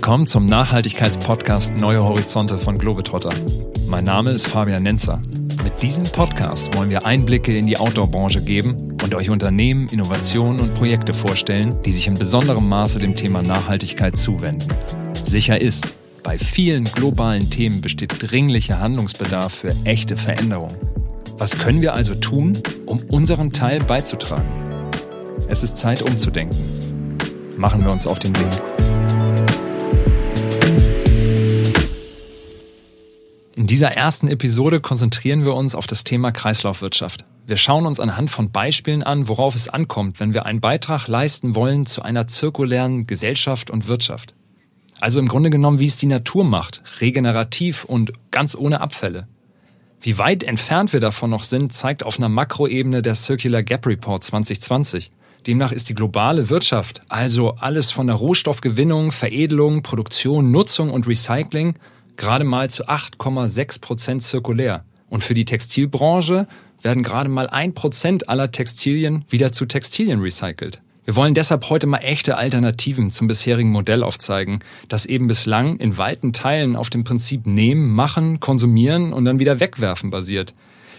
Willkommen 0.00 0.26
zum 0.26 0.46
Nachhaltigkeitspodcast 0.46 1.76
Neue 1.76 2.02
Horizonte 2.02 2.56
von 2.56 2.78
Globetrotter. 2.78 3.34
Mein 3.86 4.04
Name 4.04 4.30
ist 4.30 4.48
Fabian 4.48 4.82
Nenzer. 4.82 5.20
Mit 5.62 5.82
diesem 5.82 6.04
Podcast 6.04 6.74
wollen 6.74 6.88
wir 6.88 7.04
Einblicke 7.04 7.54
in 7.54 7.66
die 7.66 7.76
Outdoor-Branche 7.76 8.40
geben 8.40 8.96
und 9.04 9.14
euch 9.14 9.28
Unternehmen, 9.28 9.90
Innovationen 9.90 10.58
und 10.58 10.72
Projekte 10.72 11.12
vorstellen, 11.12 11.82
die 11.84 11.92
sich 11.92 12.08
in 12.08 12.14
besonderem 12.14 12.66
Maße 12.66 12.98
dem 12.98 13.14
Thema 13.14 13.42
Nachhaltigkeit 13.42 14.16
zuwenden. 14.16 14.68
Sicher 15.22 15.60
ist, 15.60 15.86
bei 16.22 16.38
vielen 16.38 16.84
globalen 16.84 17.50
Themen 17.50 17.82
besteht 17.82 18.14
dringlicher 18.32 18.80
Handlungsbedarf 18.80 19.52
für 19.52 19.76
echte 19.84 20.16
Veränderung. 20.16 20.74
Was 21.36 21.58
können 21.58 21.82
wir 21.82 21.92
also 21.92 22.14
tun, 22.14 22.62
um 22.86 23.00
unseren 23.10 23.52
Teil 23.52 23.80
beizutragen? 23.80 24.48
Es 25.46 25.62
ist 25.62 25.76
Zeit 25.76 26.00
umzudenken. 26.00 26.56
Machen 27.58 27.84
wir 27.84 27.92
uns 27.92 28.06
auf 28.06 28.18
den 28.18 28.34
Weg. 28.34 28.62
In 33.60 33.66
dieser 33.66 33.92
ersten 33.92 34.26
Episode 34.28 34.80
konzentrieren 34.80 35.44
wir 35.44 35.52
uns 35.54 35.74
auf 35.74 35.86
das 35.86 36.02
Thema 36.02 36.32
Kreislaufwirtschaft. 36.32 37.26
Wir 37.46 37.58
schauen 37.58 37.84
uns 37.84 38.00
anhand 38.00 38.30
von 38.30 38.50
Beispielen 38.50 39.02
an, 39.02 39.28
worauf 39.28 39.54
es 39.54 39.68
ankommt, 39.68 40.18
wenn 40.18 40.32
wir 40.32 40.46
einen 40.46 40.62
Beitrag 40.62 41.08
leisten 41.08 41.54
wollen 41.54 41.84
zu 41.84 42.00
einer 42.00 42.26
zirkulären 42.26 43.06
Gesellschaft 43.06 43.70
und 43.70 43.86
Wirtschaft. 43.86 44.32
Also 44.98 45.20
im 45.20 45.28
Grunde 45.28 45.50
genommen, 45.50 45.78
wie 45.78 45.84
es 45.84 45.98
die 45.98 46.06
Natur 46.06 46.42
macht, 46.42 46.80
regenerativ 47.02 47.84
und 47.84 48.12
ganz 48.30 48.54
ohne 48.54 48.80
Abfälle. 48.80 49.28
Wie 50.00 50.16
weit 50.16 50.42
entfernt 50.42 50.94
wir 50.94 51.00
davon 51.00 51.28
noch 51.28 51.44
sind, 51.44 51.70
zeigt 51.70 52.02
auf 52.02 52.16
einer 52.16 52.30
Makroebene 52.30 53.02
der 53.02 53.14
Circular 53.14 53.62
Gap 53.62 53.86
Report 53.86 54.24
2020. 54.24 55.10
Demnach 55.46 55.72
ist 55.72 55.90
die 55.90 55.94
globale 55.94 56.48
Wirtschaft, 56.48 57.02
also 57.10 57.56
alles 57.56 57.92
von 57.92 58.06
der 58.06 58.16
Rohstoffgewinnung, 58.16 59.12
Veredelung, 59.12 59.82
Produktion, 59.82 60.50
Nutzung 60.50 60.88
und 60.88 61.06
Recycling, 61.06 61.74
gerade 62.20 62.44
mal 62.44 62.70
zu 62.70 62.88
8,6 62.88 63.80
Prozent 63.80 64.22
zirkulär. 64.22 64.84
Und 65.08 65.24
für 65.24 65.34
die 65.34 65.44
Textilbranche 65.44 66.46
werden 66.82 67.02
gerade 67.02 67.28
mal 67.28 67.48
ein 67.48 67.74
Prozent 67.74 68.28
aller 68.28 68.52
Textilien 68.52 69.24
wieder 69.28 69.50
zu 69.50 69.66
Textilien 69.66 70.20
recycelt. 70.20 70.80
Wir 71.04 71.16
wollen 71.16 71.34
deshalb 71.34 71.70
heute 71.70 71.86
mal 71.86 71.98
echte 71.98 72.36
Alternativen 72.36 73.10
zum 73.10 73.26
bisherigen 73.26 73.70
Modell 73.70 74.02
aufzeigen, 74.02 74.60
das 74.86 75.06
eben 75.06 75.26
bislang 75.26 75.78
in 75.78 75.98
weiten 75.98 76.32
Teilen 76.32 76.76
auf 76.76 76.90
dem 76.90 77.04
Prinzip 77.04 77.46
nehmen, 77.46 77.90
machen, 77.90 78.38
konsumieren 78.38 79.12
und 79.12 79.24
dann 79.24 79.40
wieder 79.40 79.58
wegwerfen 79.58 80.10
basiert. 80.10 80.54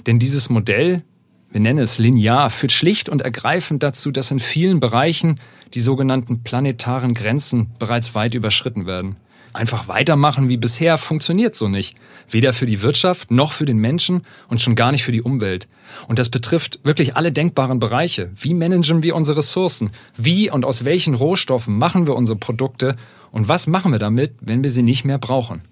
Denn 0.08 0.18
dieses 0.18 0.50
Modell, 0.50 1.04
wir 1.52 1.62
nennen 1.62 1.80
es 1.80 2.00
linear, 2.00 2.50
führt 2.50 2.72
schlicht 2.72 3.10
und 3.10 3.22
ergreifend 3.22 3.84
dazu, 3.84 4.12
dass 4.12 4.32
in 4.32 4.40
vielen 4.40 4.80
Bereichen 4.80 5.40
die 5.76 5.80
sogenannten 5.80 6.44
planetaren 6.44 7.14
Grenzen 7.14 7.70
bereits 7.78 8.16
weit 8.16 8.34
überschritten 8.34 8.88
werden. 8.88 9.18
Einfach 9.54 9.88
weitermachen 9.88 10.48
wie 10.48 10.58
bisher 10.58 10.98
funktioniert 10.98 11.54
so 11.54 11.68
nicht. 11.68 11.96
Weder 12.30 12.54
für 12.54 12.66
die 12.66 12.82
Wirtschaft 12.82 13.32
noch 13.32 13.52
für 13.52 13.66
den 13.66 13.78
Menschen 13.78 14.22
und 14.48 14.62
schon 14.62 14.76
gar 14.76 14.92
nicht 14.92 15.04
für 15.04 15.12
die 15.12 15.22
Umwelt. 15.22 15.68
Und 16.08 16.20
das 16.20 16.30
betrifft 16.30 16.80
wirklich 16.84 17.18
alle 17.18 17.34
denkbaren 17.34 17.80
Bereiche. 17.80 18.32
Wie 18.36 18.54
managen 18.54 19.04
wir 19.04 19.16
unsere 19.16 19.38
Ressourcen? 19.38 19.92
Wie 20.16 20.50
und 20.50 20.64
aus 20.64 20.86
welchen 20.86 21.16
Rohstoffen 21.16 21.78
machen 21.78 22.08
wir 22.08 22.16
unsere 22.16 22.38
Produkte? 22.38 22.96
Und 23.32 23.50
was 23.50 23.68
machen 23.68 23.92
wir 23.92 24.00
damit, 24.00 24.36
wenn 24.40 24.64
wir 24.64 24.72
sie 24.72 24.84
nicht 24.84 25.04
mehr 25.04 25.18
brauchen? 25.18 25.64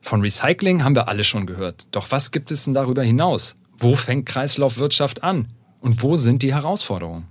Von 0.00 0.20
Recycling 0.20 0.84
haben 0.84 0.94
wir 0.94 1.08
alle 1.08 1.24
schon 1.24 1.46
gehört. 1.46 1.86
Doch 1.90 2.10
was 2.10 2.30
gibt 2.30 2.50
es 2.50 2.64
denn 2.64 2.74
darüber 2.74 3.02
hinaus? 3.02 3.56
Wo 3.76 3.94
fängt 3.94 4.26
Kreislaufwirtschaft 4.26 5.24
an? 5.24 5.48
Und 5.80 6.02
wo 6.02 6.16
sind 6.16 6.42
die 6.42 6.54
Herausforderungen? 6.54 7.24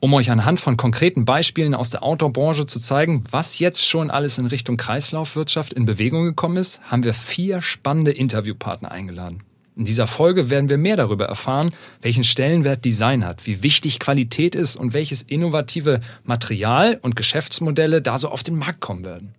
Um 0.00 0.14
euch 0.14 0.30
anhand 0.30 0.60
von 0.60 0.76
konkreten 0.76 1.24
Beispielen 1.24 1.74
aus 1.74 1.90
der 1.90 2.02
Outdoor-Branche 2.02 2.66
zu 2.66 2.78
zeigen, 2.78 3.24
was 3.30 3.58
jetzt 3.58 3.86
schon 3.86 4.10
alles 4.10 4.38
in 4.38 4.46
Richtung 4.46 4.78
Kreislaufwirtschaft 4.78 5.72
in 5.72 5.84
Bewegung 5.84 6.24
gekommen 6.24 6.56
ist, 6.56 6.80
haben 6.90 7.04
wir 7.04 7.14
vier 7.14 7.60
spannende 7.60 8.10
Interviewpartner 8.10 8.90
eingeladen. 8.90 9.44
In 9.76 9.84
dieser 9.84 10.06
Folge 10.06 10.50
werden 10.50 10.68
wir 10.68 10.78
mehr 10.78 10.96
darüber 10.96 11.26
erfahren, 11.26 11.70
welchen 12.02 12.24
Stellenwert 12.24 12.84
Design 12.84 13.24
hat, 13.24 13.46
wie 13.46 13.62
wichtig 13.62 13.98
Qualität 13.98 14.54
ist 14.54 14.76
und 14.76 14.94
welches 14.94 15.22
innovative 15.22 16.00
Material 16.24 16.98
und 17.00 17.14
Geschäftsmodelle 17.14 18.02
da 18.02 18.18
so 18.18 18.28
auf 18.28 18.42
den 18.42 18.56
Markt 18.56 18.80
kommen 18.80 19.04
werden. 19.04 19.34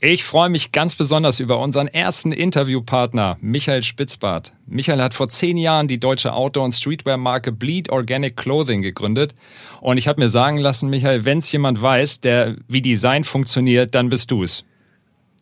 Ich 0.00 0.22
freue 0.22 0.48
mich 0.48 0.70
ganz 0.70 0.94
besonders 0.94 1.40
über 1.40 1.58
unseren 1.58 1.88
ersten 1.88 2.30
Interviewpartner, 2.30 3.36
Michael 3.40 3.82
Spitzbart. 3.82 4.52
Michael 4.64 5.02
hat 5.02 5.12
vor 5.12 5.28
zehn 5.28 5.56
Jahren 5.56 5.88
die 5.88 5.98
deutsche 5.98 6.34
Outdoor- 6.34 6.66
und 6.66 6.72
Streetwear-Marke 6.72 7.50
Bleed 7.50 7.90
Organic 7.90 8.36
Clothing 8.36 8.82
gegründet. 8.82 9.34
Und 9.80 9.98
ich 9.98 10.06
habe 10.06 10.20
mir 10.20 10.28
sagen 10.28 10.58
lassen, 10.58 10.88
Michael, 10.88 11.24
wenn 11.24 11.38
es 11.38 11.50
jemand 11.50 11.82
weiß, 11.82 12.20
der 12.20 12.54
wie 12.68 12.80
Design 12.80 13.24
funktioniert, 13.24 13.96
dann 13.96 14.08
bist 14.08 14.30
du 14.30 14.44
es 14.44 14.64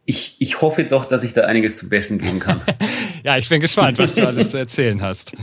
ich, 0.07 0.37
ich 0.39 0.61
hoffe 0.61 0.85
doch, 0.85 1.05
dass 1.05 1.25
ich 1.25 1.33
da 1.33 1.43
einiges 1.43 1.77
zu 1.77 1.89
Besten 1.89 2.19
geben 2.19 2.39
kann. 2.39 2.61
ja, 3.25 3.37
ich 3.37 3.49
bin 3.49 3.61
gespannt, 3.61 3.99
was 3.99 4.15
du 4.15 4.25
alles 4.25 4.51
zu 4.51 4.57
erzählen 4.57 5.03
hast. 5.03 5.33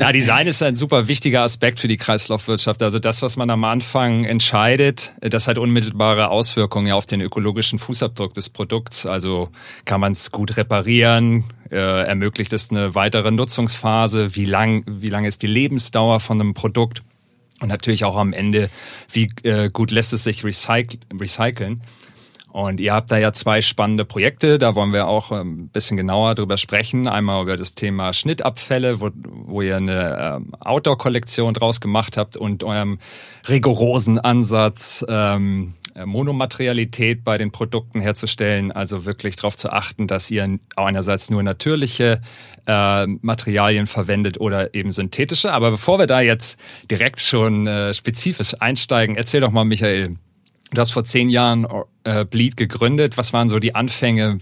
Ja, 0.00 0.12
Design 0.12 0.46
ist 0.46 0.62
ein 0.62 0.76
super 0.76 1.08
wichtiger 1.08 1.42
Aspekt 1.42 1.80
für 1.80 1.88
die 1.88 1.96
Kreislaufwirtschaft. 1.96 2.82
Also 2.82 2.98
das, 2.98 3.22
was 3.22 3.36
man 3.36 3.50
am 3.50 3.64
Anfang 3.64 4.24
entscheidet, 4.24 5.12
das 5.20 5.48
hat 5.48 5.58
unmittelbare 5.58 6.28
Auswirkungen 6.28 6.92
auf 6.92 7.06
den 7.06 7.20
ökologischen 7.20 7.78
Fußabdruck 7.78 8.34
des 8.34 8.48
Produkts. 8.48 9.06
Also 9.06 9.48
kann 9.84 10.00
man 10.00 10.12
es 10.12 10.30
gut 10.30 10.56
reparieren, 10.56 11.44
äh, 11.70 11.76
ermöglicht 11.76 12.52
es 12.52 12.70
eine 12.70 12.94
weitere 12.94 13.30
Nutzungsphase, 13.30 14.36
wie 14.36 14.44
lang, 14.44 14.84
wie 14.86 15.08
lang 15.08 15.24
ist 15.24 15.42
die 15.42 15.48
Lebensdauer 15.48 16.20
von 16.20 16.40
einem 16.40 16.54
Produkt 16.54 17.02
und 17.60 17.68
natürlich 17.68 18.04
auch 18.04 18.16
am 18.16 18.32
Ende, 18.32 18.70
wie 19.10 19.30
äh, 19.42 19.70
gut 19.70 19.90
lässt 19.90 20.12
es 20.12 20.24
sich 20.24 20.44
recyc 20.44 20.98
recyceln. 21.18 21.82
Und 22.56 22.80
ihr 22.80 22.94
habt 22.94 23.10
da 23.10 23.18
ja 23.18 23.34
zwei 23.34 23.60
spannende 23.60 24.06
Projekte, 24.06 24.58
da 24.58 24.74
wollen 24.74 24.94
wir 24.94 25.08
auch 25.08 25.30
ein 25.30 25.40
ähm, 25.40 25.68
bisschen 25.68 25.98
genauer 25.98 26.34
drüber 26.34 26.56
sprechen. 26.56 27.06
Einmal 27.06 27.42
über 27.42 27.58
das 27.58 27.74
Thema 27.74 28.14
Schnittabfälle, 28.14 29.02
wo, 29.02 29.10
wo 29.14 29.60
ihr 29.60 29.76
eine 29.76 30.38
ähm, 30.38 30.54
Outdoor-Kollektion 30.64 31.52
draus 31.52 31.82
gemacht 31.82 32.16
habt 32.16 32.34
und 32.34 32.64
eurem 32.64 32.98
rigorosen 33.46 34.18
Ansatz, 34.18 35.04
ähm, 35.06 35.74
Monomaterialität 36.02 37.24
bei 37.24 37.36
den 37.36 37.52
Produkten 37.52 38.00
herzustellen, 38.00 38.72
also 38.72 39.04
wirklich 39.04 39.36
darauf 39.36 39.56
zu 39.58 39.70
achten, 39.70 40.06
dass 40.06 40.30
ihr 40.30 40.58
einerseits 40.76 41.30
nur 41.30 41.42
natürliche 41.42 42.22
äh, 42.66 43.06
Materialien 43.06 43.86
verwendet 43.86 44.40
oder 44.40 44.74
eben 44.74 44.92
synthetische. 44.92 45.52
Aber 45.52 45.72
bevor 45.72 45.98
wir 45.98 46.06
da 46.06 46.22
jetzt 46.22 46.58
direkt 46.90 47.20
schon 47.20 47.66
äh, 47.66 47.92
spezifisch 47.92 48.54
einsteigen, 48.60 49.14
erzähl 49.14 49.42
doch 49.42 49.50
mal, 49.50 49.64
Michael, 49.64 50.16
Du 50.72 50.80
hast 50.80 50.90
vor 50.90 51.04
zehn 51.04 51.28
Jahren 51.28 51.66
äh, 52.04 52.24
Bleed 52.24 52.56
gegründet. 52.56 53.16
Was 53.16 53.32
waren 53.32 53.48
so 53.48 53.58
die 53.58 53.74
Anfänge? 53.74 54.38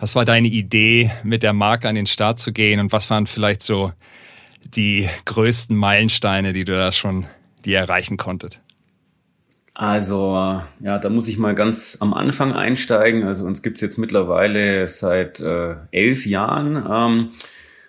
Was 0.00 0.14
war 0.14 0.24
deine 0.24 0.48
Idee, 0.48 1.10
mit 1.22 1.42
der 1.42 1.52
Marke 1.52 1.88
an 1.88 1.94
den 1.94 2.06
Start 2.06 2.40
zu 2.40 2.52
gehen? 2.52 2.80
Und 2.80 2.92
was 2.92 3.08
waren 3.10 3.26
vielleicht 3.26 3.62
so 3.62 3.92
die 4.64 5.08
größten 5.24 5.76
Meilensteine, 5.76 6.52
die 6.52 6.64
du 6.64 6.74
da 6.74 6.90
schon 6.90 7.26
die 7.64 7.74
erreichen 7.74 8.16
konntet? 8.16 8.60
Also, 9.74 10.60
ja, 10.80 10.98
da 10.98 11.08
muss 11.08 11.28
ich 11.28 11.38
mal 11.38 11.54
ganz 11.54 11.98
am 12.00 12.12
Anfang 12.12 12.52
einsteigen. 12.52 13.22
Also 13.22 13.44
uns 13.44 13.62
gibt's 13.62 13.80
jetzt 13.80 13.96
mittlerweile 13.96 14.88
seit 14.88 15.38
äh, 15.38 15.76
elf 15.92 16.26
Jahren. 16.26 16.84
Ähm, 16.90 17.30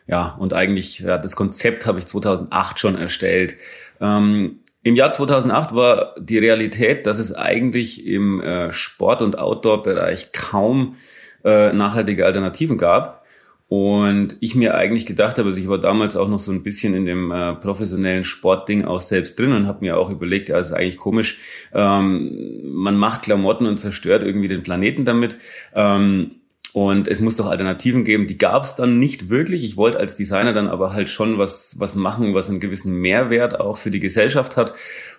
ja, 0.05 0.35
und 0.35 0.53
eigentlich, 0.53 0.99
ja, 0.99 1.17
das 1.17 1.35
Konzept 1.35 1.88
habe 1.88 1.97
ich 1.97 2.05
2008 2.05 2.79
schon 2.79 2.95
erstellt. 2.95 3.57
Ähm, 3.99 4.59
im 4.84 4.95
Jahr 4.95 5.12
2008 5.12 5.75
war 5.75 6.16
die 6.19 6.38
Realität, 6.38 7.06
dass 7.06 7.19
es 7.19 7.34
eigentlich 7.35 8.06
im 8.06 8.40
äh, 8.41 8.72
Sport- 8.72 9.22
und 9.22 9.38
Outdoor-Bereich 9.38 10.31
kaum 10.31 10.95
äh, 11.44 11.73
nachhaltige 11.73 12.25
Alternativen 12.25 12.78
gab. 12.78 13.19
Und 13.67 14.35
ich 14.40 14.56
mir 14.56 14.73
eigentlich 14.73 15.06
gedacht 15.06 15.38
habe, 15.38 15.50
also 15.50 15.59
ich 15.59 15.67
war 15.67 15.78
damals 15.78 16.17
auch 16.17 16.28
noch 16.28 16.40
so 16.40 16.51
ein 16.51 16.63
bisschen 16.63 16.95
in 16.95 17.06
dem 17.06 17.31
äh, 17.31 17.53
professionellen 17.53 18.23
Sportding 18.23 18.84
auch 18.84 19.00
selbst 19.00 19.38
drin 19.38 19.51
und 19.51 19.67
habe 19.67 19.81
mir 19.81 19.97
auch 19.97 20.09
überlegt, 20.09 20.49
ja, 20.49 20.58
ist 20.58 20.72
eigentlich 20.72 20.97
komisch, 20.97 21.40
ähm, 21.72 22.61
man 22.64 22.97
macht 22.97 23.22
Klamotten 23.22 23.67
und 23.67 23.78
zerstört 23.78 24.23
irgendwie 24.23 24.47
den 24.47 24.64
Planeten 24.64 25.05
damit. 25.05 25.37
Ähm, 25.76 26.40
und 26.71 27.07
es 27.07 27.19
muss 27.19 27.35
doch 27.35 27.47
Alternativen 27.47 28.03
geben. 28.03 28.27
Die 28.27 28.37
gab 28.37 28.63
es 28.63 28.75
dann 28.75 28.99
nicht 28.99 29.29
wirklich. 29.29 29.63
Ich 29.63 29.75
wollte 29.75 29.97
als 29.97 30.16
Designer 30.16 30.53
dann 30.53 30.67
aber 30.67 30.93
halt 30.93 31.09
schon 31.09 31.39
was, 31.39 31.77
was 31.79 31.95
machen, 31.95 32.35
was 32.35 32.49
einen 32.49 32.59
gewissen 32.59 32.93
Mehrwert 32.93 33.59
auch 33.59 33.77
für 33.77 33.89
die 33.89 33.99
Gesellschaft 33.99 34.55
hat. 34.55 34.73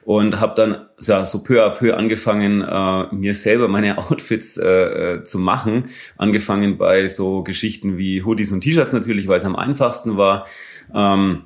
Und 0.05 0.41
habe 0.41 0.55
dann 0.55 0.87
ja, 1.00 1.26
so 1.26 1.43
peu 1.43 1.64
à 1.64 1.70
peu 1.70 1.97
angefangen, 1.97 2.62
äh, 2.62 3.14
mir 3.14 3.35
selber 3.35 3.67
meine 3.67 3.99
Outfits 4.11 4.58
äh, 4.58 4.69
äh, 5.17 5.23
zu 5.25 5.41
machen. 5.41 5.87
Angefangen 6.17 6.79
bei 6.79 7.08
so 7.08 7.43
Geschichten 7.43 7.99
wie 7.99 8.23
Hoodies 8.23 8.52
und 8.52 8.61
T-Shirts 8.61 8.93
natürlich, 8.93 9.26
weil 9.26 9.38
es 9.38 9.44
am 9.44 9.56
einfachsten 9.56 10.17
war. 10.17 10.47
Ähm, 10.94 11.43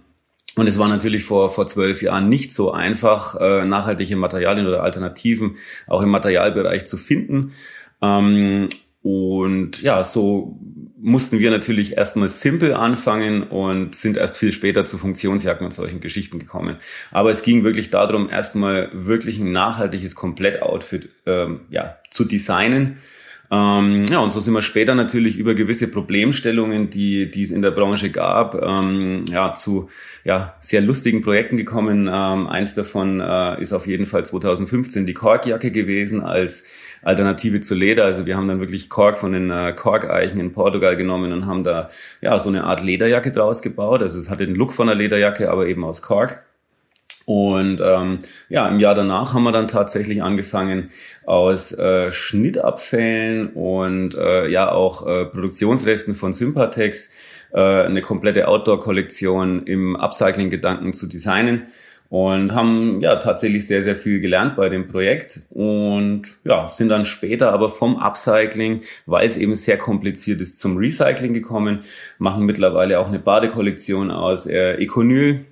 und 0.57 0.69
es 0.69 0.79
war 0.79 0.89
natürlich 0.89 1.25
vor, 1.25 1.51
vor 1.51 1.67
zwölf 1.67 2.03
Jahren 2.03 2.29
nicht 2.29 2.53
so 2.53 2.73
einfach, 2.73 3.41
äh, 3.41 3.65
nachhaltige 3.65 4.17
Materialien 4.17 4.67
oder 4.67 4.83
Alternativen 4.83 5.57
auch 5.87 6.03
im 6.03 6.11
Materialbereich 6.11 6.85
zu 6.85 6.99
finden. 6.99 7.55
Ähm, 8.03 8.69
und 9.05 9.83
ja, 9.83 10.03
so 10.03 10.59
mussten 10.99 11.39
wir 11.39 11.51
natürlich 11.51 11.99
erstmal 11.99 12.31
simpel 12.31 12.73
anfangen 12.73 13.43
und 13.43 13.95
sind 13.95 14.17
erst 14.17 14.39
viel 14.39 14.51
später 14.51 14.87
zu 14.87 14.97
Funktionsjacken 14.97 15.67
und 15.67 15.75
solchen 15.75 16.01
Geschichten 16.01 16.39
gekommen. 16.39 16.79
Aber 17.11 17.31
es 17.31 17.43
ging 17.43 17.65
wirklich 17.65 17.91
darum, 17.91 18.31
erstmal 18.31 18.89
wirklich 18.95 19.39
ein 19.39 19.53
nachhaltiges 19.53 20.15
Komplettoutfit 20.15 21.11
ähm, 21.27 21.61
ja, 21.69 21.99
zu 22.11 22.25
designen. 22.25 22.97
Ähm, 23.51 24.07
ja, 24.09 24.21
und 24.21 24.31
so 24.31 24.41
sind 24.41 24.55
wir 24.55 24.63
später 24.63 24.95
natürlich 24.95 25.37
über 25.37 25.55
gewisse 25.55 25.89
Problemstellungen, 25.89 26.89
die, 26.89 27.31
die 27.31 27.43
es 27.43 27.51
in 27.51 27.61
der 27.61 27.73
Branche 27.73 28.09
gab, 28.09 28.55
ähm, 28.55 29.27
ja, 29.31 29.53
zu 29.53 29.91
ja, 30.25 30.55
sehr 30.61 30.81
lustigen 30.81 31.21
Projekten 31.21 31.59
gekommen. 31.59 32.09
Ähm, 32.11 32.47
eins 32.47 32.75
davon 32.75 33.21
äh, 33.21 33.61
ist 33.61 33.75
auf 33.75 33.87
jeden 33.87 34.07
Fall 34.07 34.25
2015 34.25 35.05
die 35.05 35.13
Korkjacke 35.13 35.71
gewesen 35.71 36.23
als 36.23 36.65
Alternative 37.05 37.61
zu 37.61 37.75
Leder. 37.75 38.05
Also 38.05 38.27
wir 38.27 38.37
haben 38.37 38.49
dann 38.49 38.61
wirklich 38.61 38.89
Kork 38.89 39.19
von 39.19 39.33
den 39.33 39.51
äh, 39.51 39.73
Korkeichen 39.73 40.41
in 40.41 40.53
Portugal 40.53 40.97
genommen 40.97 41.33
und 41.33 41.47
haben 41.47 41.65
da 41.65 41.91
ja 42.21 42.39
so 42.39 42.49
eine 42.49 42.65
Art 42.65 42.83
Lederjacke 42.83 43.31
draus 43.31 43.63
gebaut. 43.63 44.03
Also 44.03 44.19
es 44.19 44.31
hatte 44.31 44.47
den 44.47 44.57
Look 44.57 44.73
von 44.73 44.89
einer 44.89 44.99
Lederjacke, 44.99 45.51
aber 45.51 45.67
eben 45.67 45.85
aus 45.85 46.03
Kork. 46.03 46.45
Und 47.27 47.81
ähm, 47.83 48.19
ja, 48.49 48.69
im 48.69 48.81
Jahr 48.81 48.95
danach 48.95 49.33
haben 49.33 49.45
wir 49.45 49.53
dann 49.53 49.69
tatsächlich 49.69 50.23
angefangen, 50.23 50.91
aus 51.25 51.73
äh, 51.79 52.13
Schnittabfällen 52.13 53.49
und 53.55 54.15
äh, 54.15 54.49
ja 54.49 54.71
auch 54.71 55.07
äh, 55.07 55.25
Produktionsresten 55.25 56.15
von 56.15 56.35
Sympatex 56.35 57.15
äh, 57.53 57.61
eine 57.61 58.03
komplette 58.03 58.47
Outdoor-Kollektion 58.47 59.63
im 59.65 59.97
Upcycling-Gedanken 59.97 60.93
zu 60.93 61.07
designen 61.07 61.69
und 62.15 62.55
haben 62.55 63.01
ja 63.01 63.17
tatsächlich 63.17 63.67
sehr, 63.67 63.83
sehr 63.83 63.97
viel 63.97 64.21
gelernt 64.21 64.55
bei 64.55 64.69
dem 64.69 64.87
Projekt. 64.87 65.41
Und 65.51 66.23
ja, 66.45 66.69
sind 66.69 66.91
dann 66.91 67.07
später 67.07 67.53
aber 67.53 67.69
vom 67.69 67.97
Upcycling, 67.97 68.83
weil 69.05 69.27
es 69.27 69.37
eben 69.37 69.57
sehr 69.57 69.79
kompliziert 69.79 70.41
ist, 70.41 70.61
zum 70.61 70.77
Recycling 70.77 71.33
gekommen, 71.33 71.81
machen 72.19 72.45
mittlerweile 72.47 73.01
auch 73.01 73.09
eine 73.09 73.19
Badekollektion 73.19 74.13
aus 74.13 74.47
äh, 74.47 74.75
Econyl, 74.75 75.45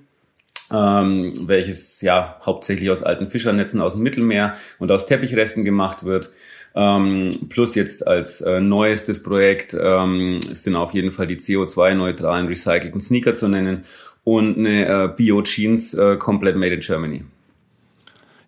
ähm, 0.71 1.33
welches 1.41 1.99
ja 1.99 2.39
hauptsächlich 2.45 2.89
aus 2.89 3.03
alten 3.03 3.27
Fischernetzen 3.27 3.81
aus 3.81 3.95
dem 3.95 4.03
Mittelmeer 4.03 4.55
und 4.79 4.89
aus 4.89 5.05
Teppichresten 5.05 5.65
gemacht 5.65 6.05
wird. 6.05 6.31
Ähm, 6.75 7.31
plus 7.49 7.75
jetzt 7.75 8.07
als 8.07 8.39
äh, 8.39 8.61
neuestes 8.61 9.21
Projekt 9.21 9.75
ähm, 9.77 10.39
sind 10.53 10.77
auf 10.77 10.93
jeden 10.93 11.11
Fall 11.11 11.27
die 11.27 11.35
CO2-neutralen 11.35 12.47
recycelten 12.47 13.01
Sneaker 13.01 13.33
zu 13.33 13.49
nennen 13.49 13.83
und 14.23 14.57
eine 14.57 14.85
äh, 14.85 15.09
Bio-Jeans 15.15 15.93
äh, 15.93 16.17
komplett 16.17 16.55
made 16.55 16.73
in 16.73 16.81
Germany. 16.81 17.23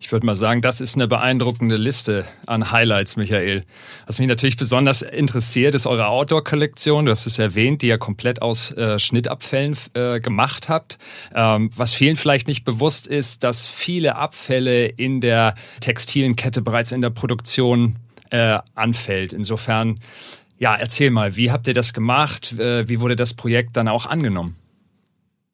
Ich 0.05 0.11
würde 0.11 0.25
mal 0.25 0.35
sagen, 0.35 0.61
das 0.61 0.81
ist 0.81 0.95
eine 0.95 1.07
beeindruckende 1.07 1.77
Liste 1.77 2.25
an 2.45 2.71
Highlights, 2.71 3.15
Michael. 3.17 3.63
Was 4.05 4.19
mich 4.19 4.27
natürlich 4.27 4.57
besonders 4.57 5.01
interessiert, 5.01 5.73
ist 5.73 5.87
eure 5.87 6.07
Outdoor-Kollektion. 6.07 7.05
Du 7.05 7.11
hast 7.11 7.25
es 7.25 7.39
erwähnt, 7.39 7.81
die 7.81 7.87
ihr 7.87 7.97
komplett 7.97 8.41
aus 8.41 8.71
äh, 8.71 8.99
Schnittabfällen 8.99 9.75
äh, 9.93 10.19
gemacht 10.19 10.69
habt. 10.69 10.99
Ähm, 11.33 11.71
was 11.75 11.93
vielen 11.93 12.17
vielleicht 12.17 12.47
nicht 12.47 12.65
bewusst 12.65 13.07
ist, 13.07 13.43
dass 13.43 13.67
viele 13.67 14.15
Abfälle 14.15 14.85
in 14.85 15.21
der 15.21 15.55
textilen 15.79 16.35
Kette 16.35 16.61
bereits 16.61 16.91
in 16.91 17.01
der 17.01 17.09
Produktion 17.09 17.95
äh, 18.29 18.59
anfällt. 18.75 19.33
Insofern, 19.33 19.99
ja, 20.59 20.75
erzähl 20.75 21.09
mal, 21.09 21.35
wie 21.35 21.51
habt 21.51 21.67
ihr 21.67 21.73
das 21.73 21.93
gemacht? 21.93 22.59
Äh, 22.59 22.87
wie 22.87 22.99
wurde 22.99 23.15
das 23.15 23.33
Projekt 23.33 23.75
dann 23.75 23.87
auch 23.87 24.05
angenommen? 24.05 24.55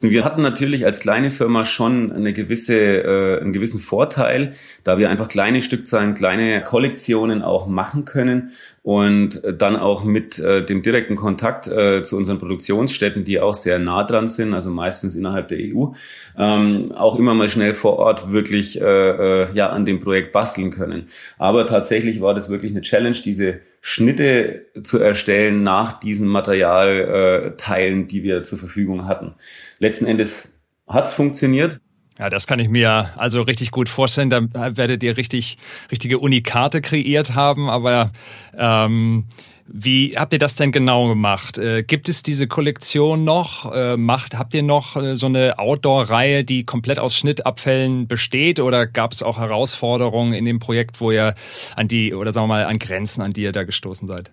Wir 0.03 0.25
hatten 0.25 0.41
natürlich 0.41 0.83
als 0.83 0.99
kleine 0.99 1.29
Firma 1.29 1.63
schon 1.63 2.11
eine 2.11 2.33
gewisse, 2.33 2.75
äh, 2.75 3.39
einen 3.39 3.53
gewissen 3.53 3.79
Vorteil, 3.79 4.53
da 4.83 4.97
wir 4.97 5.11
einfach 5.11 5.29
kleine 5.29 5.61
Stückzahlen, 5.61 6.15
kleine 6.15 6.63
Kollektionen 6.63 7.43
auch 7.43 7.67
machen 7.67 8.05
können 8.05 8.51
und 8.81 9.43
dann 9.59 9.75
auch 9.75 10.03
mit 10.03 10.39
äh, 10.39 10.65
dem 10.65 10.81
direkten 10.81 11.15
Kontakt 11.15 11.67
äh, 11.67 12.01
zu 12.01 12.17
unseren 12.17 12.39
Produktionsstätten, 12.39 13.25
die 13.25 13.39
auch 13.39 13.53
sehr 13.53 13.77
nah 13.77 14.03
dran 14.03 14.27
sind, 14.27 14.55
also 14.55 14.71
meistens 14.71 15.13
innerhalb 15.13 15.49
der 15.49 15.59
EU, 15.59 15.89
ähm, 16.35 16.91
auch 16.93 17.19
immer 17.19 17.35
mal 17.35 17.47
schnell 17.47 17.75
vor 17.75 17.99
Ort 17.99 18.31
wirklich 18.31 18.81
äh, 18.81 19.43
äh, 19.43 19.47
ja 19.53 19.69
an 19.69 19.85
dem 19.85 19.99
Projekt 19.99 20.31
basteln 20.31 20.71
können. 20.71 21.09
Aber 21.37 21.67
tatsächlich 21.67 22.21
war 22.21 22.33
das 22.33 22.49
wirklich 22.49 22.71
eine 22.71 22.81
Challenge, 22.81 23.17
diese 23.23 23.59
Schnitte 23.81 24.67
zu 24.83 24.99
erstellen 24.99 25.63
nach 25.63 25.99
diesen 25.99 26.27
Materialteilen, 26.27 28.07
die 28.07 28.23
wir 28.23 28.43
zur 28.43 28.59
Verfügung 28.59 29.07
hatten. 29.07 29.33
Letzten 29.79 30.05
Endes 30.05 30.47
hat's 30.87 31.13
funktioniert. 31.13 31.79
Ja, 32.19 32.29
das 32.29 32.45
kann 32.45 32.59
ich 32.59 32.69
mir 32.69 33.09
also 33.17 33.41
richtig 33.41 33.71
gut 33.71 33.89
vorstellen. 33.89 34.29
Da 34.29 34.43
werdet 34.53 35.01
ihr 35.01 35.17
richtig, 35.17 35.57
richtige 35.89 36.19
Unikate 36.19 36.79
kreiert 36.79 37.33
haben. 37.33 37.67
Aber 37.67 38.11
ähm, 38.55 39.25
wie 39.73 40.17
habt 40.17 40.33
ihr 40.33 40.39
das 40.39 40.55
denn 40.55 40.71
genau 40.71 41.07
gemacht? 41.07 41.57
Äh, 41.57 41.83
gibt 41.83 42.09
es 42.09 42.23
diese 42.23 42.47
Kollektion 42.47 43.23
noch? 43.23 43.73
Äh, 43.73 43.95
macht, 43.95 44.37
habt 44.37 44.53
ihr 44.53 44.63
noch 44.63 44.95
äh, 44.95 45.15
so 45.15 45.27
eine 45.27 45.59
Outdoor-Reihe, 45.59 46.43
die 46.43 46.65
komplett 46.65 46.99
aus 46.99 47.15
Schnittabfällen 47.15 48.07
besteht? 48.07 48.59
Oder 48.59 48.85
gab 48.85 49.13
es 49.13 49.23
auch 49.23 49.39
Herausforderungen 49.39 50.33
in 50.33 50.45
dem 50.45 50.59
Projekt, 50.59 50.99
wo 50.99 51.11
ihr 51.11 51.35
an 51.75 51.87
die, 51.87 52.13
oder 52.13 52.31
sagen 52.31 52.45
wir 52.45 52.55
mal, 52.55 52.65
an 52.65 52.79
Grenzen, 52.79 53.21
an 53.21 53.31
die 53.31 53.43
ihr 53.43 53.53
da 53.53 53.63
gestoßen 53.63 54.07
seid? 54.07 54.31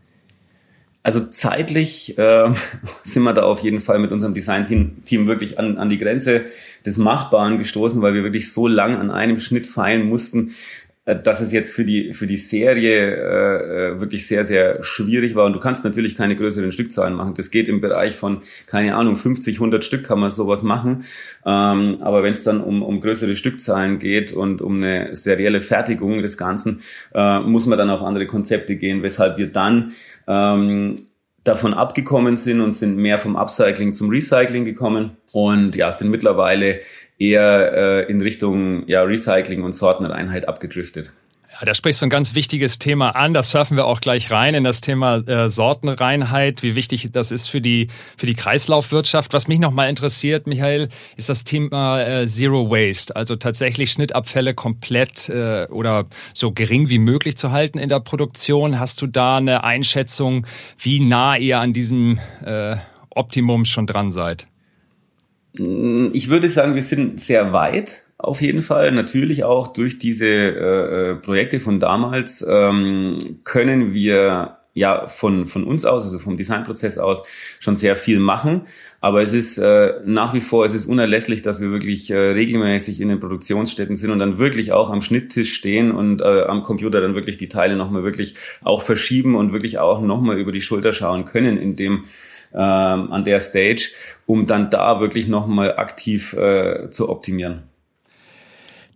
Also 1.04 1.24
zeitlich 1.24 2.18
äh, 2.18 2.52
sind 3.04 3.22
wir 3.22 3.32
da 3.32 3.44
auf 3.44 3.60
jeden 3.60 3.80
Fall 3.80 4.00
mit 4.00 4.10
unserem 4.10 4.34
Design-Team 4.34 5.26
wirklich 5.26 5.58
an, 5.58 5.78
an 5.78 5.88
die 5.88 5.98
Grenze 5.98 6.46
des 6.84 6.98
Machbaren 6.98 7.58
gestoßen, 7.58 8.02
weil 8.02 8.14
wir 8.14 8.24
wirklich 8.24 8.52
so 8.52 8.66
lang 8.66 8.96
an 8.96 9.10
einem 9.10 9.38
Schnitt 9.38 9.66
feilen 9.66 10.08
mussten, 10.08 10.54
dass 11.16 11.40
es 11.40 11.52
jetzt 11.52 11.72
für 11.72 11.84
die 11.84 12.12
für 12.12 12.26
die 12.26 12.36
Serie 12.36 13.14
äh, 13.14 13.92
äh, 13.94 14.00
wirklich 14.00 14.26
sehr 14.26 14.44
sehr 14.44 14.82
schwierig 14.82 15.34
war. 15.34 15.46
Und 15.46 15.54
du 15.54 15.60
kannst 15.60 15.84
natürlich 15.84 16.16
keine 16.16 16.36
größeren 16.36 16.72
Stückzahlen 16.72 17.14
machen. 17.14 17.34
Das 17.34 17.50
geht 17.50 17.68
im 17.68 17.80
Bereich 17.80 18.14
von 18.14 18.42
keine 18.66 18.94
Ahnung 18.96 19.16
50 19.16 19.56
100 19.56 19.84
Stück 19.84 20.04
kann 20.04 20.20
man 20.20 20.30
sowas 20.30 20.62
machen, 20.62 21.04
ähm, 21.46 21.98
aber 22.00 22.22
wenn 22.22 22.32
es 22.32 22.44
dann 22.44 22.60
um 22.60 22.82
um 22.82 23.00
größere 23.00 23.36
Stückzahlen 23.36 23.98
geht 23.98 24.32
und 24.32 24.60
um 24.60 24.76
eine 24.76 25.14
serielle 25.14 25.60
Fertigung 25.60 26.22
des 26.22 26.36
Ganzen, 26.36 26.82
äh, 27.14 27.40
muss 27.40 27.66
man 27.66 27.78
dann 27.78 27.90
auf 27.90 28.02
andere 28.02 28.26
Konzepte 28.26 28.76
gehen, 28.76 29.02
weshalb 29.02 29.38
wir 29.38 29.46
dann 29.46 29.92
ähm, 30.26 30.96
davon 31.44 31.72
abgekommen 31.72 32.36
sind 32.36 32.60
und 32.60 32.72
sind 32.72 32.98
mehr 32.98 33.18
vom 33.18 33.36
Upcycling 33.36 33.92
zum 33.92 34.10
Recycling 34.10 34.64
gekommen. 34.64 35.16
Und 35.32 35.74
ja 35.76 35.90
sind 35.90 36.10
mittlerweile 36.10 36.80
eher 37.18 37.72
äh, 38.06 38.10
in 38.10 38.20
Richtung 38.20 38.86
ja, 38.88 39.02
Recycling 39.02 39.62
und 39.62 39.72
Sortenreinheit 39.72 40.48
abgedriftet. 40.48 41.12
Ja, 41.60 41.64
da 41.64 41.74
sprichst 41.74 42.00
du 42.02 42.06
ein 42.06 42.10
ganz 42.10 42.36
wichtiges 42.36 42.78
Thema 42.78 43.16
an. 43.16 43.34
Das 43.34 43.50
schaffen 43.50 43.76
wir 43.76 43.86
auch 43.86 44.00
gleich 44.00 44.30
rein 44.30 44.54
in 44.54 44.62
das 44.62 44.80
Thema 44.80 45.16
äh, 45.16 45.48
Sortenreinheit, 45.48 46.62
wie 46.62 46.76
wichtig 46.76 47.10
das 47.10 47.32
ist 47.32 47.48
für 47.48 47.60
die, 47.60 47.88
für 48.16 48.26
die 48.26 48.34
Kreislaufwirtschaft. 48.34 49.32
Was 49.32 49.48
mich 49.48 49.58
nochmal 49.58 49.90
interessiert, 49.90 50.46
Michael, 50.46 50.88
ist 51.16 51.28
das 51.28 51.42
Thema 51.42 52.00
äh, 52.00 52.26
Zero 52.26 52.70
Waste. 52.70 53.16
Also 53.16 53.34
tatsächlich 53.34 53.90
Schnittabfälle 53.90 54.54
komplett 54.54 55.28
äh, 55.30 55.66
oder 55.70 56.06
so 56.32 56.52
gering 56.52 56.90
wie 56.90 57.00
möglich 57.00 57.36
zu 57.36 57.50
halten 57.50 57.78
in 57.78 57.88
der 57.88 58.00
Produktion. 58.00 58.78
Hast 58.78 59.02
du 59.02 59.08
da 59.08 59.38
eine 59.38 59.64
Einschätzung, 59.64 60.46
wie 60.78 61.00
nah 61.00 61.36
ihr 61.36 61.58
an 61.58 61.72
diesem 61.72 62.20
äh, 62.44 62.76
Optimum 63.10 63.64
schon 63.64 63.88
dran 63.88 64.12
seid? 64.12 64.46
Ich 65.54 66.28
würde 66.28 66.48
sagen, 66.48 66.74
wir 66.74 66.82
sind 66.82 67.20
sehr 67.20 67.52
weit 67.52 68.04
auf 68.18 68.40
jeden 68.40 68.62
Fall. 68.62 68.92
Natürlich 68.92 69.44
auch 69.44 69.68
durch 69.68 69.98
diese 69.98 70.26
äh, 70.26 71.10
äh, 71.10 71.14
Projekte 71.16 71.60
von 71.60 71.80
damals 71.80 72.44
ähm, 72.48 73.40
können 73.44 73.94
wir 73.94 74.58
ja 74.74 75.08
von, 75.08 75.46
von 75.46 75.64
uns 75.64 75.84
aus, 75.84 76.04
also 76.04 76.18
vom 76.18 76.36
Designprozess 76.36 76.98
aus, 76.98 77.24
schon 77.58 77.76
sehr 77.76 77.96
viel 77.96 78.18
machen. 78.18 78.66
Aber 79.00 79.22
es 79.22 79.32
ist 79.32 79.58
äh, 79.58 79.94
nach 80.04 80.34
wie 80.34 80.40
vor, 80.40 80.64
es 80.64 80.74
ist 80.74 80.86
unerlässlich, 80.86 81.42
dass 81.42 81.60
wir 81.60 81.70
wirklich 81.70 82.10
äh, 82.10 82.16
regelmäßig 82.16 83.00
in 83.00 83.08
den 83.08 83.20
Produktionsstätten 83.20 83.96
sind 83.96 84.10
und 84.10 84.18
dann 84.18 84.38
wirklich 84.38 84.72
auch 84.72 84.90
am 84.90 85.00
Schnitttisch 85.00 85.54
stehen 85.54 85.90
und 85.90 86.20
äh, 86.20 86.42
am 86.42 86.62
Computer 86.62 87.00
dann 87.00 87.14
wirklich 87.14 87.36
die 87.36 87.48
Teile 87.48 87.76
nochmal 87.76 88.04
wirklich 88.04 88.34
auch 88.62 88.82
verschieben 88.82 89.34
und 89.34 89.52
wirklich 89.52 89.78
auch 89.78 90.00
nochmal 90.00 90.38
über 90.38 90.52
die 90.52 90.60
Schulter 90.60 90.92
schauen 90.92 91.24
können 91.24 91.56
in 91.56 91.76
dem 91.76 92.04
ähm, 92.52 93.12
an 93.12 93.24
der 93.24 93.40
Stage, 93.40 93.90
um 94.26 94.46
dann 94.46 94.70
da 94.70 95.00
wirklich 95.00 95.28
nochmal 95.28 95.76
aktiv 95.76 96.32
äh, 96.34 96.90
zu 96.90 97.08
optimieren. 97.08 97.62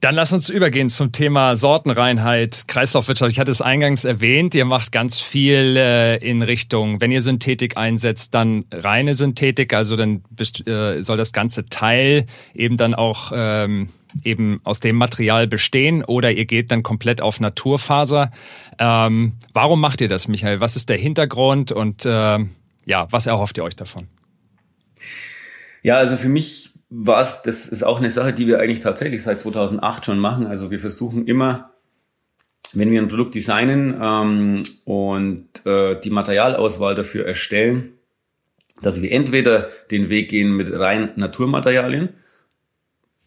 Dann 0.02 0.16
lass 0.16 0.32
uns 0.32 0.48
übergehen 0.48 0.88
zum 0.88 1.12
Thema 1.12 1.54
Sortenreinheit, 1.54 2.64
Kreislaufwirtschaft. 2.66 3.30
Ich 3.30 3.38
hatte 3.38 3.52
es 3.52 3.62
eingangs 3.62 4.04
erwähnt, 4.04 4.52
ihr 4.56 4.64
macht 4.64 4.90
ganz 4.90 5.20
viel 5.20 5.76
äh, 5.76 6.16
in 6.16 6.42
Richtung, 6.42 7.00
wenn 7.00 7.12
ihr 7.12 7.22
Synthetik 7.22 7.76
einsetzt, 7.76 8.34
dann 8.34 8.64
reine 8.72 9.14
Synthetik, 9.14 9.72
also 9.72 9.94
dann 9.94 10.24
äh, 10.66 11.00
soll 11.04 11.16
das 11.16 11.30
ganze 11.30 11.66
Teil 11.66 12.26
eben 12.52 12.76
dann 12.76 12.94
auch 12.94 13.30
ähm, 13.32 13.90
eben 14.24 14.60
aus 14.64 14.80
dem 14.80 14.96
Material 14.96 15.46
bestehen 15.46 16.02
oder 16.02 16.32
ihr 16.32 16.46
geht 16.46 16.72
dann 16.72 16.82
komplett 16.82 17.20
auf 17.20 17.38
Naturfaser. 17.38 18.32
Ähm, 18.80 19.34
warum 19.52 19.80
macht 19.80 20.00
ihr 20.00 20.08
das, 20.08 20.26
Michael? 20.26 20.58
Was 20.58 20.74
ist 20.74 20.88
der 20.88 20.98
Hintergrund 20.98 21.70
und 21.70 22.06
äh, 22.06 22.40
ja, 22.84 23.06
was 23.10 23.26
erhofft 23.26 23.56
ihr 23.58 23.64
euch 23.64 23.76
davon? 23.76 24.08
Ja, 25.82 25.96
also 25.96 26.16
für 26.16 26.28
mich 26.28 26.72
was, 26.94 27.42
das 27.42 27.66
ist 27.66 27.82
auch 27.82 27.98
eine 27.98 28.10
Sache, 28.10 28.34
die 28.34 28.46
wir 28.46 28.60
eigentlich 28.60 28.80
tatsächlich 28.80 29.22
seit 29.22 29.38
2008 29.38 30.04
schon 30.04 30.18
machen. 30.18 30.46
Also 30.46 30.70
wir 30.70 30.78
versuchen 30.78 31.26
immer, 31.26 31.72
wenn 32.74 32.90
wir 32.90 33.00
ein 33.00 33.08
Produkt 33.08 33.34
designen 33.34 33.98
ähm, 34.00 34.62
und 34.84 35.64
äh, 35.64 35.98
die 35.98 36.10
Materialauswahl 36.10 36.94
dafür 36.94 37.26
erstellen, 37.26 37.94
dass 38.82 39.00
wir 39.00 39.10
entweder 39.10 39.68
den 39.90 40.10
Weg 40.10 40.28
gehen 40.28 40.54
mit 40.54 40.70
rein 40.70 41.12
Naturmaterialien, 41.16 42.10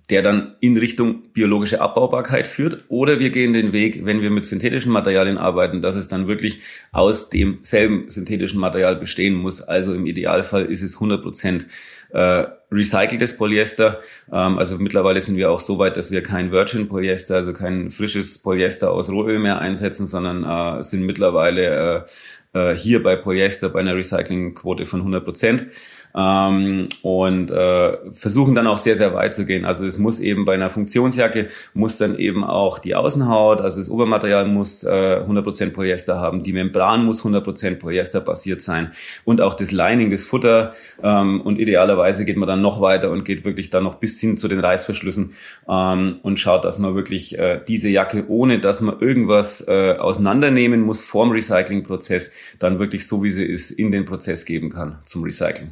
der 0.09 0.21
dann 0.21 0.55
in 0.59 0.77
Richtung 0.77 1.31
biologische 1.33 1.81
Abbaubarkeit 1.81 2.45
führt, 2.45 2.83
oder 2.89 3.19
wir 3.19 3.31
gehen 3.31 3.53
den 3.53 3.73
Weg, 3.73 4.05
wenn 4.05 4.21
wir 4.21 4.29
mit 4.29 4.45
synthetischen 4.45 4.91
Materialien 4.91 5.37
arbeiten, 5.37 5.81
dass 5.81 5.95
es 5.95 6.07
dann 6.07 6.27
wirklich 6.27 6.61
aus 6.91 7.29
demselben 7.29 8.09
synthetischen 8.09 8.59
Material 8.59 8.95
bestehen 8.95 9.33
muss. 9.33 9.61
Also 9.61 9.93
im 9.93 10.05
Idealfall 10.05 10.65
ist 10.65 10.83
es 10.83 10.95
100 10.95 11.23
Prozent 11.23 11.65
äh, 12.11 12.45
recyceltes 12.71 13.35
Polyester. 13.35 13.99
Ähm, 14.31 14.57
also 14.57 14.77
mittlerweile 14.77 15.19
sind 15.21 15.37
wir 15.37 15.51
auch 15.51 15.59
so 15.59 15.79
weit, 15.79 15.97
dass 15.97 16.11
wir 16.11 16.21
kein 16.21 16.51
Virgin 16.51 16.87
Polyester, 16.87 17.35
also 17.35 17.51
kein 17.51 17.89
frisches 17.89 18.41
Polyester 18.41 18.91
aus 18.91 19.09
Rohöl 19.09 19.39
mehr 19.39 19.59
einsetzen, 19.59 20.05
sondern 20.05 20.43
äh, 20.43 20.83
sind 20.83 21.05
mittlerweile 21.05 22.05
äh, 22.53 22.71
äh 22.71 22.75
hier 22.75 23.01
bei 23.03 23.15
Polyester 23.15 23.69
bei 23.69 23.79
einer 23.79 23.95
Recyclingquote 23.95 24.85
von 24.85 25.01
100 25.01 25.25
Prozent 25.25 25.67
ähm, 26.15 26.89
und 27.01 27.51
äh, 27.51 27.97
versuchen 28.11 28.55
dann 28.55 28.67
auch 28.67 28.77
sehr, 28.77 28.95
sehr 28.95 29.13
weit 29.13 29.33
zu 29.33 29.45
gehen. 29.45 29.65
Also 29.65 29.85
es 29.85 29.97
muss 29.97 30.19
eben 30.19 30.45
bei 30.45 30.53
einer 30.53 30.69
Funktionsjacke, 30.69 31.47
muss 31.73 31.97
dann 31.97 32.17
eben 32.17 32.43
auch 32.43 32.79
die 32.79 32.95
Außenhaut, 32.95 33.61
also 33.61 33.79
das 33.79 33.89
Obermaterial 33.89 34.47
muss 34.47 34.83
äh, 34.83 35.21
100% 35.27 35.73
Polyester 35.73 36.19
haben, 36.19 36.43
die 36.43 36.53
Membran 36.53 37.03
muss 37.05 37.23
100% 37.23 37.75
Polyester 37.75 38.21
basiert 38.21 38.61
sein 38.61 38.91
und 39.25 39.41
auch 39.41 39.53
das 39.53 39.71
Lining, 39.71 40.11
das 40.11 40.23
Futter 40.25 40.73
ähm, 41.03 41.41
und 41.41 41.59
idealerweise 41.59 42.25
geht 42.25 42.37
man 42.37 42.47
dann 42.47 42.61
noch 42.61 42.79
weiter 42.81 43.11
und 43.11 43.25
geht 43.25 43.43
wirklich 43.43 43.69
dann 43.69 43.83
noch 43.83 43.95
bis 43.95 44.19
hin 44.19 44.37
zu 44.37 44.47
den 44.47 44.59
Reißverschlüssen 44.59 45.33
ähm, 45.69 46.19
und 46.21 46.39
schaut, 46.39 46.63
dass 46.63 46.79
man 46.79 46.95
wirklich 46.95 47.37
äh, 47.37 47.59
diese 47.67 47.89
Jacke, 47.89 48.25
ohne 48.29 48.59
dass 48.59 48.79
man 48.81 48.99
irgendwas 48.99 49.67
äh, 49.67 49.95
auseinandernehmen 49.97 50.81
muss 50.81 51.03
vorm 51.03 51.31
Recyclingprozess, 51.31 52.31
dann 52.59 52.79
wirklich 52.79 53.07
so 53.07 53.23
wie 53.23 53.31
sie 53.31 53.45
ist 53.45 53.71
in 53.71 53.91
den 53.91 54.05
Prozess 54.05 54.45
geben 54.45 54.69
kann 54.69 54.99
zum 55.05 55.23
Recycling. 55.23 55.71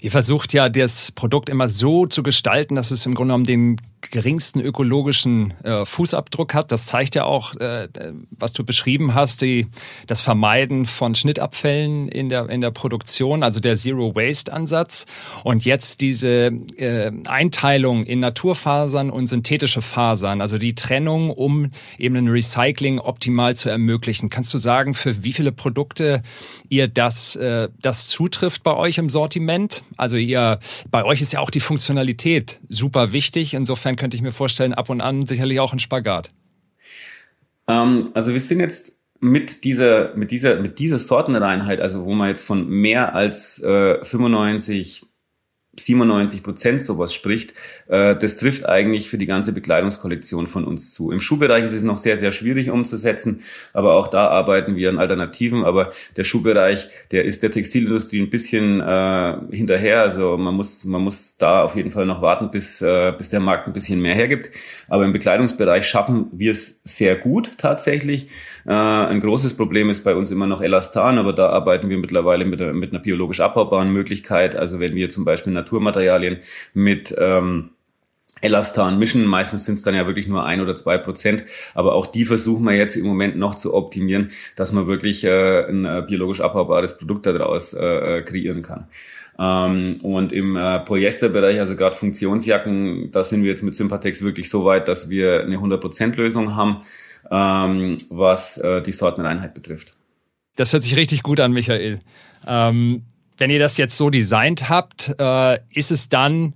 Ihr 0.00 0.10
versucht 0.10 0.52
ja 0.52 0.68
das 0.68 1.12
Produkt 1.12 1.48
immer 1.48 1.68
so 1.68 2.06
zu 2.06 2.22
gestalten, 2.22 2.76
dass 2.76 2.90
es 2.90 3.06
im 3.06 3.14
Grunde 3.14 3.32
genommen 3.32 3.46
den 3.46 3.76
geringsten 4.10 4.60
ökologischen 4.60 5.54
äh, 5.62 5.84
Fußabdruck 5.84 6.54
hat. 6.54 6.72
Das 6.72 6.86
zeigt 6.86 7.14
ja 7.14 7.24
auch, 7.24 7.54
äh, 7.56 7.88
was 8.30 8.52
du 8.52 8.64
beschrieben 8.64 9.14
hast, 9.14 9.42
die, 9.42 9.68
das 10.06 10.20
Vermeiden 10.20 10.86
von 10.86 11.14
Schnittabfällen 11.14 12.08
in 12.08 12.28
der, 12.28 12.50
in 12.50 12.60
der 12.60 12.70
Produktion, 12.70 13.42
also 13.42 13.60
der 13.60 13.76
Zero-Waste-Ansatz. 13.76 15.06
Und 15.44 15.64
jetzt 15.64 16.00
diese 16.00 16.52
äh, 16.76 17.12
Einteilung 17.26 18.04
in 18.04 18.20
Naturfasern 18.20 19.10
und 19.10 19.26
synthetische 19.26 19.82
Fasern, 19.82 20.40
also 20.40 20.58
die 20.58 20.74
Trennung, 20.74 21.30
um 21.30 21.70
eben 21.98 22.16
ein 22.16 22.28
Recycling 22.28 22.98
optimal 22.98 23.54
zu 23.56 23.70
ermöglichen. 23.70 24.28
Kannst 24.28 24.52
du 24.52 24.58
sagen, 24.58 24.94
für 24.94 25.22
wie 25.22 25.32
viele 25.32 25.52
Produkte 25.52 26.22
ihr 26.68 26.88
das, 26.88 27.36
äh, 27.36 27.68
das 27.80 28.08
zutrifft 28.08 28.62
bei 28.62 28.74
euch 28.74 28.98
im 28.98 29.08
Sortiment? 29.08 29.82
Also 29.96 30.16
ihr, 30.16 30.58
bei 30.90 31.04
euch 31.04 31.22
ist 31.22 31.32
ja 31.32 31.40
auch 31.40 31.50
die 31.50 31.60
Funktionalität 31.60 32.60
super 32.68 33.12
wichtig. 33.12 33.54
Insofern 33.54 33.91
Insofern 33.92 33.96
könnte 33.96 34.16
ich 34.16 34.22
mir 34.22 34.32
vorstellen, 34.32 34.74
ab 34.74 34.88
und 34.88 35.00
an 35.00 35.26
sicherlich 35.26 35.60
auch 35.60 35.72
ein 35.72 35.78
Spagat. 35.78 36.30
Ähm, 37.68 38.10
also 38.14 38.32
wir 38.32 38.40
sind 38.40 38.60
jetzt 38.60 38.98
mit 39.20 39.64
dieser, 39.64 40.14
mit 40.16 40.30
dieser, 40.30 40.60
mit 40.60 40.78
dieser 40.78 40.98
Sortenreinheit, 40.98 41.80
also 41.80 42.04
wo 42.04 42.14
man 42.14 42.28
jetzt 42.28 42.42
von 42.42 42.68
mehr 42.68 43.14
als 43.14 43.62
äh, 43.62 44.02
95 44.02 45.06
97 45.78 46.42
Prozent 46.42 46.82
sowas 46.82 47.14
spricht, 47.14 47.54
äh, 47.88 48.14
das 48.14 48.36
trifft 48.36 48.68
eigentlich 48.68 49.08
für 49.08 49.16
die 49.16 49.26
ganze 49.26 49.52
Bekleidungskollektion 49.52 50.46
von 50.46 50.64
uns 50.64 50.92
zu. 50.92 51.10
Im 51.10 51.20
Schuhbereich 51.20 51.64
ist 51.64 51.72
es 51.72 51.82
noch 51.82 51.96
sehr, 51.96 52.18
sehr 52.18 52.30
schwierig 52.30 52.70
umzusetzen, 52.70 53.42
aber 53.72 53.94
auch 53.94 54.08
da 54.08 54.28
arbeiten 54.28 54.76
wir 54.76 54.90
an 54.90 54.98
Alternativen. 54.98 55.64
Aber 55.64 55.92
der 56.16 56.24
Schuhbereich, 56.24 56.88
der 57.10 57.24
ist 57.24 57.42
der 57.42 57.50
Textilindustrie 57.50 58.20
ein 58.20 58.30
bisschen 58.30 58.80
äh, 58.80 59.36
hinterher. 59.50 60.02
Also 60.02 60.36
man 60.36 60.54
muss, 60.54 60.84
man 60.84 61.00
muss 61.00 61.38
da 61.38 61.62
auf 61.62 61.74
jeden 61.74 61.90
Fall 61.90 62.04
noch 62.04 62.20
warten, 62.20 62.50
bis, 62.50 62.82
äh, 62.82 63.12
bis 63.16 63.30
der 63.30 63.40
Markt 63.40 63.66
ein 63.66 63.72
bisschen 63.72 64.00
mehr 64.00 64.14
hergibt. 64.14 64.50
Aber 64.88 65.04
im 65.06 65.12
Bekleidungsbereich 65.12 65.86
schaffen 65.86 66.26
wir 66.32 66.52
es 66.52 66.82
sehr 66.84 67.16
gut 67.16 67.52
tatsächlich. 67.56 68.28
Äh, 68.66 68.72
ein 68.72 69.20
großes 69.20 69.56
Problem 69.56 69.90
ist 69.90 70.04
bei 70.04 70.14
uns 70.14 70.30
immer 70.30 70.46
noch 70.46 70.62
Elastan, 70.62 71.18
aber 71.18 71.32
da 71.32 71.48
arbeiten 71.48 71.88
wir 71.88 71.98
mittlerweile 71.98 72.44
mit, 72.44 72.60
mit 72.74 72.92
einer 72.92 73.02
biologisch 73.02 73.40
abbaubaren 73.40 73.92
Möglichkeit. 73.92 74.56
Also 74.56 74.80
wenn 74.80 74.94
wir 74.94 75.08
zum 75.10 75.24
Beispiel 75.24 75.52
Naturmaterialien 75.52 76.38
mit 76.74 77.14
ähm, 77.18 77.70
Elastan 78.42 78.98
mischen. 78.98 79.24
Meistens 79.24 79.64
sind 79.64 79.74
es 79.74 79.82
dann 79.82 79.94
ja 79.94 80.06
wirklich 80.06 80.26
nur 80.26 80.44
ein 80.44 80.60
oder 80.60 80.74
zwei 80.74 80.98
Prozent. 80.98 81.44
Aber 81.74 81.94
auch 81.94 82.06
die 82.06 82.24
versuchen 82.24 82.64
wir 82.64 82.74
jetzt 82.74 82.96
im 82.96 83.06
Moment 83.06 83.36
noch 83.36 83.54
zu 83.54 83.72
optimieren, 83.72 84.30
dass 84.56 84.72
man 84.72 84.86
wirklich 84.86 85.24
äh, 85.24 85.64
ein 85.64 85.84
äh, 85.84 86.02
biologisch 86.06 86.40
abbaubares 86.40 86.98
Produkt 86.98 87.26
daraus 87.26 87.72
äh, 87.72 88.18
äh 88.18 88.22
kreieren 88.22 88.62
kann. 88.62 88.88
Ähm, 89.38 90.00
und 90.02 90.32
im 90.32 90.56
äh, 90.56 90.80
Polyesterbereich, 90.80 91.58
also 91.60 91.76
gerade 91.76 91.96
Funktionsjacken, 91.96 93.10
da 93.12 93.24
sind 93.24 93.42
wir 93.42 93.50
jetzt 93.50 93.62
mit 93.62 93.74
Sympatex 93.74 94.22
wirklich 94.22 94.50
so 94.50 94.64
weit, 94.64 94.88
dass 94.88 95.08
wir 95.08 95.42
eine 95.42 95.56
100% 95.56 96.16
Lösung 96.16 96.56
haben 96.56 96.82
ähm, 97.32 97.96
was 98.10 98.58
äh, 98.58 98.82
die 98.82 98.92
Sortenreinheit 98.92 99.54
betrifft. 99.54 99.94
Das 100.54 100.72
hört 100.72 100.82
sich 100.82 100.96
richtig 100.96 101.22
gut 101.22 101.40
an, 101.40 101.52
Michael. 101.52 102.00
Ähm, 102.46 103.06
wenn 103.38 103.50
ihr 103.50 103.58
das 103.58 103.78
jetzt 103.78 103.96
so 103.96 104.10
designt 104.10 104.68
habt, 104.68 105.14
äh, 105.18 105.58
ist 105.70 105.90
es 105.90 106.10
dann 106.10 106.54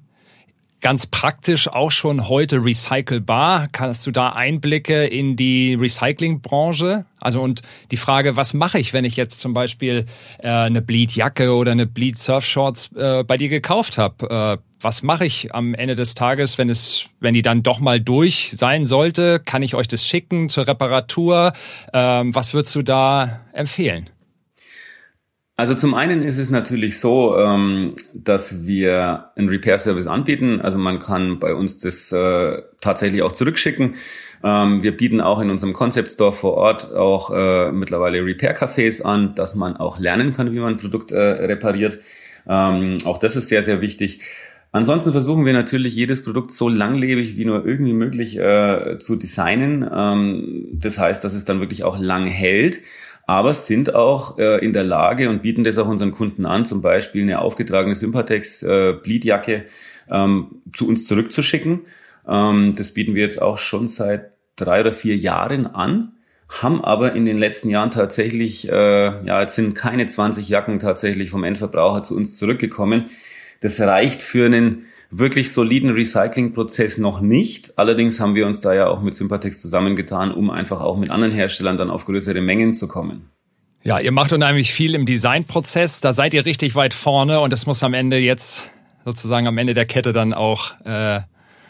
ganz 0.81 1.07
praktisch 1.07 1.69
auch 1.69 1.91
schon 1.91 2.29
heute 2.29 2.65
recycelbar? 2.65 3.67
Kannst 3.73 4.07
du 4.07 4.11
da 4.11 4.31
Einblicke 4.31 5.05
in 5.05 5.37
die 5.37 5.75
Recyclingbranche? 5.75 7.07
Also 7.21 7.41
und 7.41 7.63
die 7.91 7.97
Frage, 7.97 8.37
was 8.37 8.55
mache 8.55 8.79
ich, 8.79 8.93
wenn 8.93 9.05
ich 9.05 9.17
jetzt 9.17 9.41
zum 9.41 9.55
Beispiel 9.55 10.07
äh, 10.39 10.49
eine 10.49 10.83
Bleed-Jacke 10.83 11.55
oder 11.55 11.73
eine 11.73 11.87
Bleed-Surfshorts 11.87 12.93
äh, 12.95 13.25
bei 13.25 13.37
dir 13.37 13.49
gekauft 13.49 13.99
habe? 13.99 14.59
Äh, 14.61 14.63
was 14.81 15.03
mache 15.03 15.25
ich 15.25 15.55
am 15.55 15.75
Ende 15.75 15.95
des 15.95 16.15
Tages, 16.15 16.59
wenn 16.59 16.69
es, 16.69 17.07
wenn 17.19 17.35
die 17.35 17.43
dann 17.43 17.63
doch 17.63 17.81
mal 17.81 18.01
durch 18.01 18.51
sein 18.53 18.85
sollte? 18.85 19.41
Kann 19.41 19.63
ich 19.63 19.75
euch 19.75 19.89
das 19.89 20.07
schicken 20.07 20.49
zur 20.49 20.69
Reparatur? 20.69 21.53
Ähm, 21.93 22.35
was 22.35 22.55
würdest 22.55 22.75
du 22.75 22.83
da 22.83 23.41
empfehlen? 23.53 24.11
Also 25.59 25.73
zum 25.75 25.95
einen 25.95 26.23
ist 26.23 26.37
es 26.37 26.51
natürlich 26.51 27.01
so, 27.01 27.39
ähm, 27.39 27.95
dass 28.13 28.67
wir 28.67 29.31
einen 29.37 29.49
Repair-Service 29.49 30.07
anbieten. 30.07 30.61
Also 30.61 30.79
man 30.79 30.99
kann 30.99 31.39
bei 31.39 31.55
uns 31.55 31.79
das 31.79 32.13
äh, 32.13 32.61
tatsächlich 32.83 33.23
auch 33.23 33.33
zurückschicken. 33.33 33.95
Ähm, 34.45 34.83
wir 34.83 34.95
bieten 34.95 35.23
auch 35.23 35.41
in 35.41 35.49
unserem 35.49 35.73
Concept 35.73 36.13
Store 36.13 36.33
vor 36.33 36.55
Ort 36.55 36.95
auch 36.95 37.31
äh, 37.35 37.73
mittlerweile 37.73 38.23
Repair-Cafés 38.23 39.03
an, 39.03 39.35
dass 39.35 39.55
man 39.55 39.79
auch 39.79 39.99
lernen 39.99 40.35
kann, 40.35 40.53
wie 40.53 40.59
man 40.59 40.75
ein 40.75 40.79
Produkt 40.79 41.11
äh, 41.11 41.19
repariert. 41.19 42.01
Ähm, 42.47 42.99
auch 43.07 43.17
das 43.17 43.35
ist 43.35 43.49
sehr, 43.49 43.63
sehr 43.63 43.81
wichtig. 43.81 44.21
Ansonsten 44.73 45.13
versuchen 45.13 45.47
wir 45.47 45.55
natürlich 45.55 45.97
jedes 45.97 46.23
Produkt 46.23 46.51
so 46.51 46.69
langlebig 46.69 47.39
wie 47.39 47.47
nur 47.47 47.65
irgendwie 47.65 47.95
möglich 47.95 48.39
zu 48.99 49.17
designen. 49.17 50.69
Das 50.75 50.99
heißt, 50.99 51.25
dass 51.25 51.33
es 51.33 51.47
dann 51.47 51.61
wirklich 51.61 51.83
auch 51.83 51.99
lang 51.99 52.27
hält 52.27 52.83
aber 53.27 53.53
sind 53.55 53.95
auch 53.95 54.39
äh, 54.39 54.65
in 54.65 54.73
der 54.73 54.85
Lage 54.85 55.29
und 55.29 55.43
bieten 55.43 55.65
das 55.65 55.79
auch 55.79 55.89
unseren 55.89 56.13
Kunden 56.13 56.47
an, 56.47 56.65
zum 56.65 56.81
Beispiel 56.81 57.23
eine 57.23 57.41
aufgetragene 57.41 57.95
Sympatex 57.95 58.63
äh, 58.63 58.95
Bleedjacke 59.03 59.65
ähm, 60.09 60.63
zu 60.73 60.89
uns 60.89 61.07
zurückzuschicken. 61.07 61.81
Ähm, 62.29 62.73
das 62.77 62.95
bieten 62.95 63.15
wir 63.17 63.23
jetzt 63.23 63.43
auch 63.43 63.59
schon 63.59 63.89
seit 63.89 64.31
drei 64.55 64.81
oder 64.81 64.93
vier 64.93 65.17
Jahren 65.17 65.67
an, 65.67 66.13
haben 66.49 66.83
aber 66.85 67.15
in 67.15 67.25
den 67.25 67.37
letzten 67.37 67.69
Jahren 67.69 67.91
tatsächlich, 67.91 68.69
äh, 68.69 68.73
ja, 69.27 69.41
jetzt 69.41 69.57
sind 69.57 69.75
keine 69.75 70.07
20 70.07 70.49
Jacken 70.49 70.79
tatsächlich 70.79 71.31
vom 71.31 71.43
Endverbraucher 71.43 72.05
zu 72.05 72.17
uns 72.17 72.39
zurückgekommen. 72.39 73.11
Das 73.61 73.81
reicht 73.81 74.23
für 74.23 74.47
einen 74.47 74.87
wirklich 75.11 75.53
soliden 75.53 75.91
Recyclingprozess 75.91 76.99
noch 76.99 77.21
nicht. 77.21 77.79
Allerdings 77.79 78.21
haben 78.21 78.35
wir 78.35 78.47
uns 78.47 78.61
da 78.61 78.75
ja 78.75 78.89
auch 78.89 79.03
mit 79.03 79.15
Sympatex 79.15 79.63
zusammengetan, 79.63 80.33
um 80.33 80.51
einfach 80.51 80.81
auch 80.81 80.97
mit 80.97 81.11
anderen 81.11 81.33
Herstellern 81.33 81.77
dann 81.77 81.91
auf 81.91 82.05
größere 82.07 82.41
Mengen 82.41 82.75
zu 82.75 82.89
kommen. 82.89 83.31
Ja, 83.83 84.01
ihr 84.01 84.11
macht 84.11 84.33
unheimlich 84.33 84.73
viel 84.73 84.95
im 84.95 85.07
Designprozess. 85.07 86.01
Da 86.01 86.13
seid 86.13 86.35
ihr 86.35 86.45
richtig 86.45 86.75
weit 86.75 86.93
vorne 86.93 87.41
und 87.41 87.53
das 87.53 87.67
muss 87.67 87.83
am 87.85 87.95
Ende 87.95 88.19
jetzt 88.19 88.71
sozusagen 89.05 89.47
am 89.47 89.57
Ende 89.59 89.75
der 89.75 89.87
Kette 89.87 90.13
dann 90.13 90.35
auch 90.35 90.73
äh, 90.85 91.21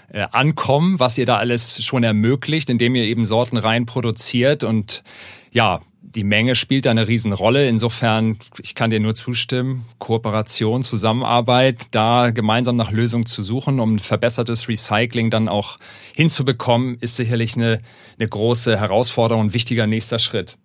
äh, 0.08 0.26
ankommen, 0.32 0.98
was 0.98 1.18
ihr 1.18 1.26
da 1.26 1.36
alles 1.36 1.84
schon 1.84 2.02
ermöglicht, 2.02 2.70
indem 2.70 2.94
ihr 2.94 3.04
eben 3.04 3.26
Sorten 3.26 3.58
rein 3.58 3.84
produziert 3.84 4.64
und 4.64 5.02
ja, 5.50 5.80
die 6.16 6.24
Menge 6.24 6.54
spielt 6.54 6.86
da 6.86 6.90
eine 6.90 7.06
Riesenrolle. 7.06 7.68
Insofern, 7.68 8.38
ich 8.58 8.74
kann 8.74 8.90
dir 8.90 9.00
nur 9.00 9.14
zustimmen, 9.14 9.84
Kooperation, 9.98 10.82
Zusammenarbeit, 10.82 11.88
da 11.90 12.30
gemeinsam 12.30 12.76
nach 12.76 12.90
Lösungen 12.90 13.26
zu 13.26 13.42
suchen, 13.42 13.78
um 13.78 13.96
ein 13.96 13.98
verbessertes 13.98 14.68
Recycling 14.68 15.30
dann 15.30 15.48
auch 15.48 15.76
hinzubekommen, 16.14 16.96
ist 17.00 17.16
sicherlich 17.16 17.56
eine, 17.56 17.80
eine 18.18 18.28
große 18.28 18.78
Herausforderung 18.80 19.44
und 19.44 19.54
wichtiger 19.54 19.86
nächster 19.86 20.18
Schritt. 20.18 20.56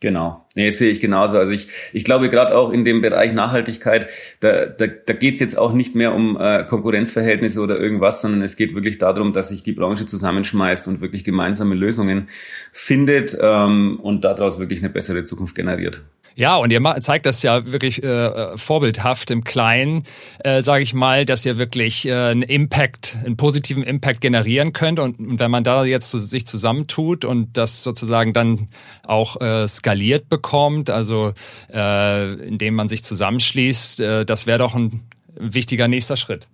Genau. 0.00 0.46
Nee, 0.54 0.72
sehe 0.72 0.90
ich 0.90 1.00
genauso. 1.00 1.38
Also 1.38 1.52
ich, 1.52 1.68
ich 1.94 2.04
glaube 2.04 2.28
gerade 2.28 2.54
auch 2.54 2.70
in 2.70 2.84
dem 2.84 3.00
Bereich 3.00 3.32
Nachhaltigkeit, 3.32 4.10
da, 4.40 4.66
da, 4.66 4.86
da 4.86 5.12
geht 5.14 5.34
es 5.34 5.40
jetzt 5.40 5.56
auch 5.56 5.72
nicht 5.72 5.94
mehr 5.94 6.14
um 6.14 6.36
äh, 6.38 6.64
Konkurrenzverhältnisse 6.64 7.60
oder 7.60 7.78
irgendwas, 7.80 8.20
sondern 8.20 8.42
es 8.42 8.56
geht 8.56 8.74
wirklich 8.74 8.98
darum, 8.98 9.32
dass 9.32 9.48
sich 9.48 9.62
die 9.62 9.72
Branche 9.72 10.04
zusammenschmeißt 10.04 10.86
und 10.88 11.00
wirklich 11.00 11.24
gemeinsame 11.24 11.74
Lösungen 11.74 12.28
findet 12.72 13.38
ähm, 13.40 13.98
und 14.02 14.24
daraus 14.24 14.58
wirklich 14.58 14.80
eine 14.80 14.90
bessere 14.90 15.24
Zukunft 15.24 15.54
generiert. 15.54 16.02
Ja, 16.38 16.56
und 16.56 16.70
ihr 16.70 16.82
zeigt 17.00 17.24
das 17.24 17.42
ja 17.42 17.72
wirklich 17.72 18.02
äh, 18.02 18.06
äh, 18.06 18.58
vorbildhaft 18.58 19.30
im 19.30 19.42
Kleinen, 19.42 20.02
äh, 20.44 20.60
sage 20.60 20.82
ich 20.82 20.92
mal, 20.92 21.24
dass 21.24 21.46
ihr 21.46 21.56
wirklich 21.56 22.06
äh, 22.06 22.12
einen 22.12 22.42
Impact, 22.42 23.16
einen 23.24 23.38
positiven 23.38 23.82
Impact 23.82 24.20
generieren 24.20 24.74
könnt. 24.74 24.98
Und, 24.98 25.18
und 25.18 25.40
wenn 25.40 25.50
man 25.50 25.64
da 25.64 25.86
jetzt 25.86 26.10
so, 26.10 26.18
sich 26.18 26.46
zusammentut 26.46 27.24
und 27.24 27.56
das 27.56 27.82
sozusagen 27.82 28.34
dann 28.34 28.68
auch 29.06 29.40
äh, 29.40 29.66
skaliert 29.66 30.28
bekommt, 30.28 30.90
also 30.90 31.32
äh, 31.72 32.34
indem 32.34 32.74
man 32.74 32.90
sich 32.90 33.02
zusammenschließt, 33.02 34.00
äh, 34.00 34.26
das 34.26 34.46
wäre 34.46 34.58
doch 34.58 34.74
ein 34.74 35.04
wichtiger 35.36 35.88
nächster 35.88 36.16
Schritt. 36.16 36.48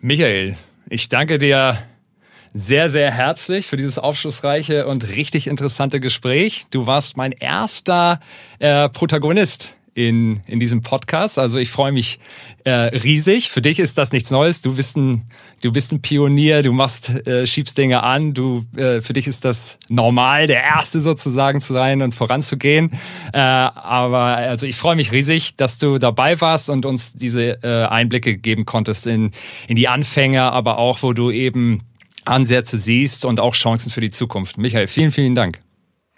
Michael, 0.00 0.56
ich 0.88 1.08
danke 1.08 1.38
dir 1.38 1.78
sehr, 2.52 2.88
sehr 2.88 3.10
herzlich 3.10 3.66
für 3.66 3.76
dieses 3.76 3.98
aufschlussreiche 3.98 4.86
und 4.86 5.16
richtig 5.16 5.46
interessante 5.46 6.00
Gespräch. 6.00 6.66
Du 6.70 6.86
warst 6.86 7.16
mein 7.16 7.32
erster 7.32 8.20
äh, 8.58 8.88
Protagonist 8.88 9.76
in, 9.94 10.40
in 10.46 10.60
diesem 10.60 10.82
Podcast. 10.82 11.38
Also 11.38 11.58
ich 11.58 11.70
freue 11.70 11.92
mich 11.92 12.18
äh, 12.64 12.70
riesig. 12.70 13.50
Für 13.50 13.60
dich 13.60 13.78
ist 13.80 13.98
das 13.98 14.12
nichts 14.12 14.30
Neues. 14.30 14.62
Du 14.62 14.74
bist 14.74 14.96
ein, 14.96 15.24
du 15.62 15.72
bist 15.72 15.92
ein 15.92 16.00
Pionier, 16.00 16.62
du 16.62 16.72
machst, 16.72 17.10
äh, 17.26 17.46
schiebst 17.46 17.76
Dinge 17.76 18.02
an. 18.02 18.32
Du, 18.34 18.64
äh, 18.76 19.00
für 19.00 19.12
dich 19.12 19.26
ist 19.26 19.44
das 19.44 19.78
normal, 19.88 20.46
der 20.46 20.62
Erste 20.62 21.00
sozusagen 21.00 21.60
zu 21.60 21.72
sein 21.72 22.02
und 22.02 22.14
voranzugehen. 22.14 22.90
Äh, 23.32 23.38
aber 23.38 24.36
also 24.36 24.66
ich 24.66 24.76
freue 24.76 24.96
mich 24.96 25.12
riesig, 25.12 25.56
dass 25.56 25.78
du 25.78 25.98
dabei 25.98 26.40
warst 26.40 26.70
und 26.70 26.86
uns 26.86 27.12
diese 27.14 27.62
äh, 27.62 27.86
Einblicke 27.86 28.36
geben 28.36 28.64
konntest 28.64 29.06
in, 29.06 29.32
in 29.66 29.76
die 29.76 29.88
Anfänge, 29.88 30.52
aber 30.52 30.78
auch, 30.78 31.02
wo 31.02 31.12
du 31.12 31.30
eben 31.30 31.82
Ansätze 32.24 32.78
siehst 32.78 33.24
und 33.24 33.40
auch 33.40 33.54
Chancen 33.54 33.90
für 33.90 34.00
die 34.00 34.10
Zukunft. 34.10 34.58
Michael, 34.58 34.86
vielen, 34.86 35.10
vielen 35.10 35.34
Dank. 35.34 35.60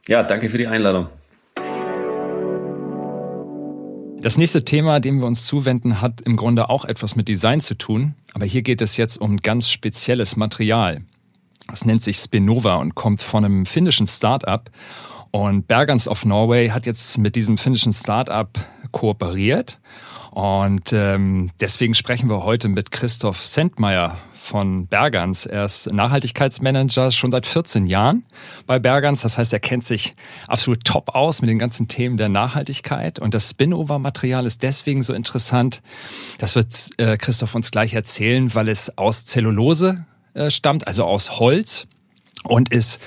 Ja, 0.08 0.22
danke 0.22 0.48
für 0.48 0.58
die 0.58 0.66
Einladung. 0.66 1.08
Das 4.20 4.38
nächste 4.38 4.64
Thema, 4.64 5.00
dem 5.00 5.18
wir 5.18 5.26
uns 5.26 5.46
zuwenden, 5.46 6.00
hat 6.00 6.20
im 6.20 6.36
Grunde 6.36 6.70
auch 6.70 6.84
etwas 6.84 7.16
mit 7.16 7.26
Design 7.26 7.60
zu 7.60 7.76
tun, 7.76 8.14
aber 8.34 8.46
hier 8.46 8.62
geht 8.62 8.80
es 8.80 8.96
jetzt 8.96 9.16
um 9.20 9.38
ganz 9.38 9.68
spezielles 9.68 10.36
Material. 10.36 11.02
Das 11.68 11.84
nennt 11.84 12.02
sich 12.02 12.18
Spinova 12.18 12.76
und 12.76 12.94
kommt 12.94 13.20
von 13.20 13.44
einem 13.44 13.66
finnischen 13.66 14.06
Start-up. 14.06 14.70
Und 15.32 15.66
Bergans 15.66 16.06
of 16.06 16.24
Norway 16.24 16.68
hat 16.68 16.86
jetzt 16.86 17.18
mit 17.18 17.34
diesem 17.34 17.58
finnischen 17.58 17.92
Start-up 17.92 18.58
kooperiert. 18.92 19.80
Und 20.30 20.92
ähm, 20.92 21.50
deswegen 21.60 21.94
sprechen 21.94 22.28
wir 22.28 22.44
heute 22.44 22.68
mit 22.68 22.90
Christoph 22.90 23.44
Sendmeier 23.44 24.18
von 24.42 24.88
Bergans. 24.88 25.46
Er 25.46 25.64
ist 25.64 25.92
Nachhaltigkeitsmanager 25.92 27.12
schon 27.12 27.30
seit 27.30 27.46
14 27.46 27.84
Jahren 27.84 28.24
bei 28.66 28.78
Bergans. 28.78 29.22
Das 29.22 29.38
heißt, 29.38 29.52
er 29.52 29.60
kennt 29.60 29.84
sich 29.84 30.14
absolut 30.48 30.84
top 30.84 31.14
aus 31.14 31.40
mit 31.40 31.48
den 31.48 31.58
ganzen 31.58 31.86
Themen 31.88 32.16
der 32.16 32.28
Nachhaltigkeit. 32.28 33.20
Und 33.20 33.34
das 33.34 33.50
Spin-Over-Material 33.50 34.44
ist 34.44 34.62
deswegen 34.62 35.02
so 35.02 35.14
interessant. 35.14 35.80
Das 36.38 36.56
wird 36.56 36.90
äh, 36.98 37.16
Christoph 37.16 37.54
uns 37.54 37.70
gleich 37.70 37.94
erzählen, 37.94 38.52
weil 38.54 38.68
es 38.68 38.98
aus 38.98 39.24
Zellulose 39.24 40.04
äh, 40.34 40.50
stammt, 40.50 40.86
also 40.88 41.04
aus 41.04 41.38
Holz 41.38 41.86
und 42.42 42.72
ist 42.72 43.00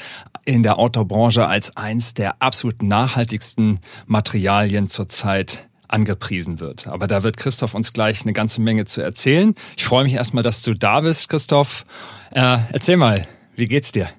in 0.45 0.63
der 0.63 0.79
Outdoor-Branche 0.79 1.45
als 1.45 1.75
eins 1.75 2.13
der 2.13 2.41
absolut 2.41 2.81
nachhaltigsten 2.81 3.79
Materialien 4.05 4.87
zurzeit 4.87 5.67
angepriesen 5.95 6.59
wird. 6.59 6.87
Aber 6.87 7.07
da 7.07 7.23
wird 7.23 7.37
Christoph 7.37 7.73
uns 7.73 7.93
gleich 7.93 8.21
eine 8.23 8.33
ganze 8.33 8.61
Menge 8.61 8.85
zu 8.85 9.01
erzählen. 9.01 9.55
Ich 9.77 9.85
freue 9.85 10.03
mich 10.03 10.13
erstmal, 10.13 10.43
dass 10.43 10.61
du 10.61 10.73
da 10.73 10.99
bist, 10.99 11.29
Christoph. 11.29 11.85
Äh, 12.31 12.57
erzähl 12.71 12.97
mal, 12.97 13.25
wie 13.55 13.67
geht's 13.67 13.93
dir? 13.93 14.09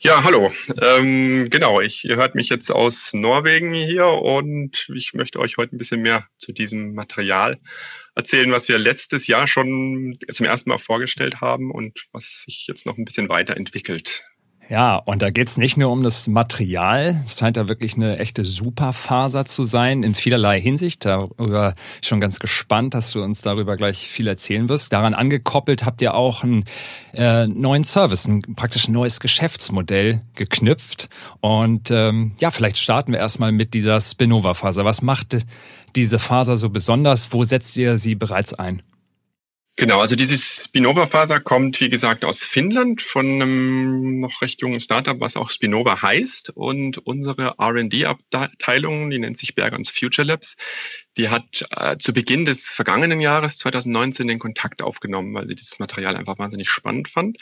Ja, 0.00 0.24
hallo. 0.24 0.52
Ähm, 0.82 1.48
genau, 1.50 1.80
ich, 1.80 2.04
ihr 2.04 2.16
hört 2.16 2.34
mich 2.34 2.48
jetzt 2.48 2.70
aus 2.70 3.12
Norwegen 3.12 3.72
hier 3.72 4.06
und 4.06 4.88
ich 4.94 5.14
möchte 5.14 5.38
euch 5.40 5.56
heute 5.56 5.76
ein 5.76 5.78
bisschen 5.78 6.02
mehr 6.02 6.26
zu 6.38 6.52
diesem 6.52 6.94
Material 6.94 7.58
erzählen, 8.14 8.50
was 8.50 8.68
wir 8.68 8.78
letztes 8.78 9.26
Jahr 9.26 9.46
schon 9.46 10.14
zum 10.30 10.46
ersten 10.46 10.70
Mal 10.70 10.78
vorgestellt 10.78 11.40
haben 11.40 11.70
und 11.70 12.06
was 12.12 12.44
sich 12.44 12.66
jetzt 12.66 12.86
noch 12.86 12.96
ein 12.96 13.04
bisschen 13.04 13.28
weiterentwickelt. 13.28 14.24
Ja, 14.70 14.96
und 14.96 15.20
da 15.20 15.30
geht's 15.30 15.58
nicht 15.58 15.76
nur 15.76 15.90
um 15.90 16.02
das 16.02 16.26
Material. 16.26 17.22
Es 17.26 17.38
scheint 17.38 17.58
da 17.58 17.68
wirklich 17.68 17.96
eine 17.96 18.18
echte 18.18 18.44
Superfaser 18.44 19.44
zu 19.44 19.62
sein, 19.62 20.02
in 20.02 20.14
vielerlei 20.14 20.58
Hinsicht. 20.58 21.04
Darüber 21.04 21.74
schon 22.02 22.18
ganz 22.20 22.38
gespannt, 22.38 22.94
dass 22.94 23.12
du 23.12 23.22
uns 23.22 23.42
darüber 23.42 23.76
gleich 23.76 24.08
viel 24.08 24.26
erzählen 24.26 24.68
wirst. 24.70 24.92
Daran 24.92 25.12
angekoppelt 25.12 25.84
habt 25.84 26.00
ihr 26.00 26.14
auch 26.14 26.42
einen 26.44 26.64
äh, 27.12 27.46
neuen 27.46 27.84
Service, 27.84 28.26
ein 28.26 28.40
praktisch 28.56 28.88
neues 28.88 29.20
Geschäftsmodell 29.20 30.22
geknüpft. 30.34 31.10
Und 31.40 31.90
ähm, 31.90 32.32
ja, 32.40 32.50
vielleicht 32.50 32.78
starten 32.78 33.12
wir 33.12 33.20
erstmal 33.20 33.52
mit 33.52 33.74
dieser 33.74 34.00
Spinova-Faser. 34.00 34.86
Was 34.86 35.02
macht 35.02 35.44
diese 35.94 36.18
Faser 36.18 36.56
so 36.56 36.70
besonders? 36.70 37.32
Wo 37.32 37.44
setzt 37.44 37.76
ihr 37.76 37.98
sie 37.98 38.14
bereits 38.14 38.54
ein? 38.54 38.80
Genau, 39.76 40.00
also 40.00 40.14
dieses 40.14 40.66
Spinova-Faser 40.66 41.40
kommt, 41.40 41.80
wie 41.80 41.88
gesagt, 41.88 42.24
aus 42.24 42.44
Finnland 42.44 43.02
von 43.02 43.26
einem 43.26 44.20
noch 44.20 44.40
recht 44.40 44.62
jungen 44.62 44.78
Startup, 44.78 45.18
was 45.18 45.36
auch 45.36 45.50
Spinova 45.50 46.00
heißt. 46.00 46.50
Und 46.50 46.98
unsere 46.98 47.54
R&D-Abteilung, 47.58 49.10
die 49.10 49.18
nennt 49.18 49.36
sich 49.36 49.56
Bergons 49.56 49.90
Future 49.90 50.28
Labs, 50.28 50.56
die 51.16 51.28
hat 51.28 51.66
äh, 51.76 51.98
zu 51.98 52.12
Beginn 52.12 52.44
des 52.44 52.68
vergangenen 52.68 53.20
Jahres 53.20 53.58
2019 53.58 54.28
den 54.28 54.38
Kontakt 54.38 54.80
aufgenommen, 54.80 55.34
weil 55.34 55.48
sie 55.48 55.56
das 55.56 55.80
Material 55.80 56.16
einfach 56.16 56.38
wahnsinnig 56.38 56.70
spannend 56.70 57.08
fand. 57.08 57.38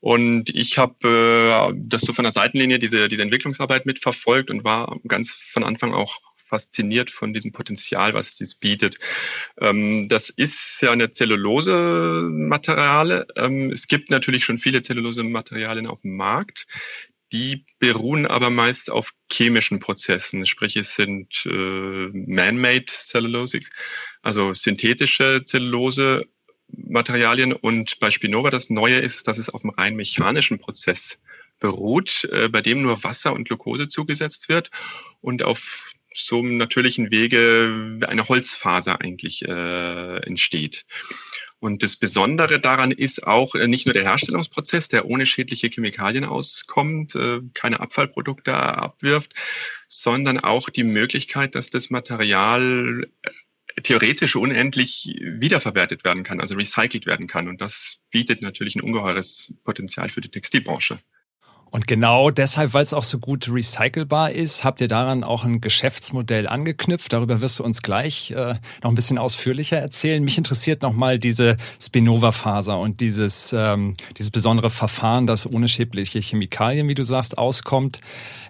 Und 0.00 0.50
ich 0.50 0.78
habe 0.78 1.70
äh, 1.70 1.74
das 1.76 2.00
so 2.00 2.12
von 2.12 2.24
der 2.24 2.32
Seitenlinie, 2.32 2.80
diese, 2.80 3.06
diese 3.06 3.22
Entwicklungsarbeit 3.22 3.86
mitverfolgt 3.86 4.50
und 4.50 4.64
war 4.64 4.98
ganz 5.06 5.32
von 5.32 5.62
Anfang 5.62 5.94
auch 5.94 6.18
fasziniert 6.48 7.10
von 7.10 7.32
diesem 7.32 7.52
Potenzial, 7.52 8.14
was 8.14 8.36
dies 8.36 8.54
bietet. 8.54 8.98
Ähm, 9.60 10.06
das 10.08 10.30
ist 10.30 10.80
ja 10.82 10.90
eine 10.90 11.10
Zellulose-Materiale. 11.10 13.26
Ähm, 13.36 13.70
es 13.70 13.86
gibt 13.86 14.10
natürlich 14.10 14.44
schon 14.44 14.58
viele 14.58 14.82
Zellulose-Materialien 14.82 15.86
auf 15.86 16.02
dem 16.02 16.16
Markt. 16.16 16.66
Die 17.32 17.66
beruhen 17.78 18.26
aber 18.26 18.48
meist 18.48 18.90
auf 18.90 19.12
chemischen 19.30 19.80
Prozessen, 19.80 20.46
sprich 20.46 20.76
es 20.76 20.96
sind 20.96 21.44
äh, 21.44 22.08
man-made 22.12 22.86
Cellulosics, 22.86 23.68
also 24.22 24.54
synthetische 24.54 25.42
Zellulose 25.44 26.24
Materialien 26.70 27.52
und 27.52 27.98
bei 27.98 28.10
Spinova 28.10 28.50
das 28.50 28.70
Neue 28.70 28.98
ist, 28.98 29.28
dass 29.28 29.38
es 29.38 29.50
auf 29.50 29.64
einem 29.64 29.74
rein 29.74 29.96
mechanischen 29.96 30.58
Prozess 30.58 31.20
beruht, 31.60 32.28
äh, 32.32 32.48
bei 32.48 32.60
dem 32.60 32.82
nur 32.82 33.02
Wasser 33.04 33.32
und 33.32 33.48
Glucose 33.48 33.88
zugesetzt 33.88 34.48
wird 34.48 34.70
und 35.20 35.42
auf 35.42 35.92
so 36.24 36.38
einem 36.38 36.56
natürlichen 36.56 37.10
Wege 37.10 38.00
eine 38.06 38.28
Holzfaser 38.28 39.00
eigentlich 39.00 39.42
äh, 39.46 40.16
entsteht. 40.26 40.84
Und 41.60 41.82
das 41.82 41.96
Besondere 41.96 42.60
daran 42.60 42.92
ist 42.92 43.26
auch 43.26 43.54
äh, 43.54 43.66
nicht 43.66 43.86
nur 43.86 43.92
der 43.92 44.04
Herstellungsprozess, 44.04 44.88
der 44.88 45.06
ohne 45.06 45.26
schädliche 45.26 45.68
Chemikalien 45.68 46.24
auskommt, 46.24 47.16
äh, 47.16 47.40
keine 47.54 47.80
Abfallprodukte 47.80 48.54
abwirft, 48.54 49.34
sondern 49.88 50.38
auch 50.38 50.70
die 50.70 50.84
Möglichkeit, 50.84 51.54
dass 51.54 51.70
das 51.70 51.90
Material 51.90 53.06
äh, 53.22 53.30
theoretisch 53.82 54.36
unendlich 54.36 55.16
wiederverwertet 55.20 56.04
werden 56.04 56.22
kann, 56.22 56.40
also 56.40 56.54
recycelt 56.54 57.06
werden 57.06 57.26
kann. 57.26 57.48
Und 57.48 57.60
das 57.60 58.02
bietet 58.10 58.40
natürlich 58.40 58.76
ein 58.76 58.82
ungeheures 58.82 59.54
Potenzial 59.64 60.08
für 60.08 60.20
die 60.20 60.30
Textilbranche. 60.30 60.98
Und 61.70 61.86
genau 61.86 62.30
deshalb, 62.30 62.74
weil 62.74 62.82
es 62.82 62.94
auch 62.94 63.02
so 63.02 63.18
gut 63.18 63.48
recycelbar 63.50 64.32
ist, 64.32 64.64
habt 64.64 64.80
ihr 64.80 64.88
daran 64.88 65.24
auch 65.24 65.44
ein 65.44 65.60
Geschäftsmodell 65.60 66.46
angeknüpft. 66.46 67.12
Darüber 67.12 67.40
wirst 67.40 67.58
du 67.58 67.64
uns 67.64 67.82
gleich 67.82 68.30
äh, 68.30 68.54
noch 68.82 68.90
ein 68.90 68.94
bisschen 68.94 69.18
ausführlicher 69.18 69.76
erzählen. 69.76 70.22
Mich 70.22 70.38
interessiert 70.38 70.82
nochmal 70.82 71.18
diese 71.18 71.56
Spinova-Faser 71.80 72.78
und 72.78 73.00
dieses, 73.00 73.52
ähm, 73.52 73.94
dieses 74.16 74.30
besondere 74.30 74.70
Verfahren, 74.70 75.26
das 75.26 75.46
ohne 75.46 75.68
schädliche 75.68 76.20
Chemikalien, 76.20 76.88
wie 76.88 76.94
du 76.94 77.02
sagst, 77.02 77.36
auskommt. 77.36 78.00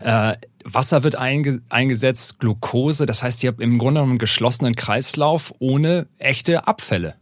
Äh, 0.01 0.37
Wasser 0.65 1.03
wird 1.03 1.17
einge 1.17 1.61
eingesetzt, 1.71 2.39
Glucose. 2.41 3.07
Das 3.07 3.23
heißt, 3.23 3.43
ihr 3.43 3.49
habt 3.49 3.61
im 3.61 3.79
Grunde 3.79 4.03
einen 4.03 4.19
geschlossenen 4.19 4.75
Kreislauf 4.75 5.55
ohne 5.59 6.07
echte 6.19 6.67
Abfälle. 6.67 7.15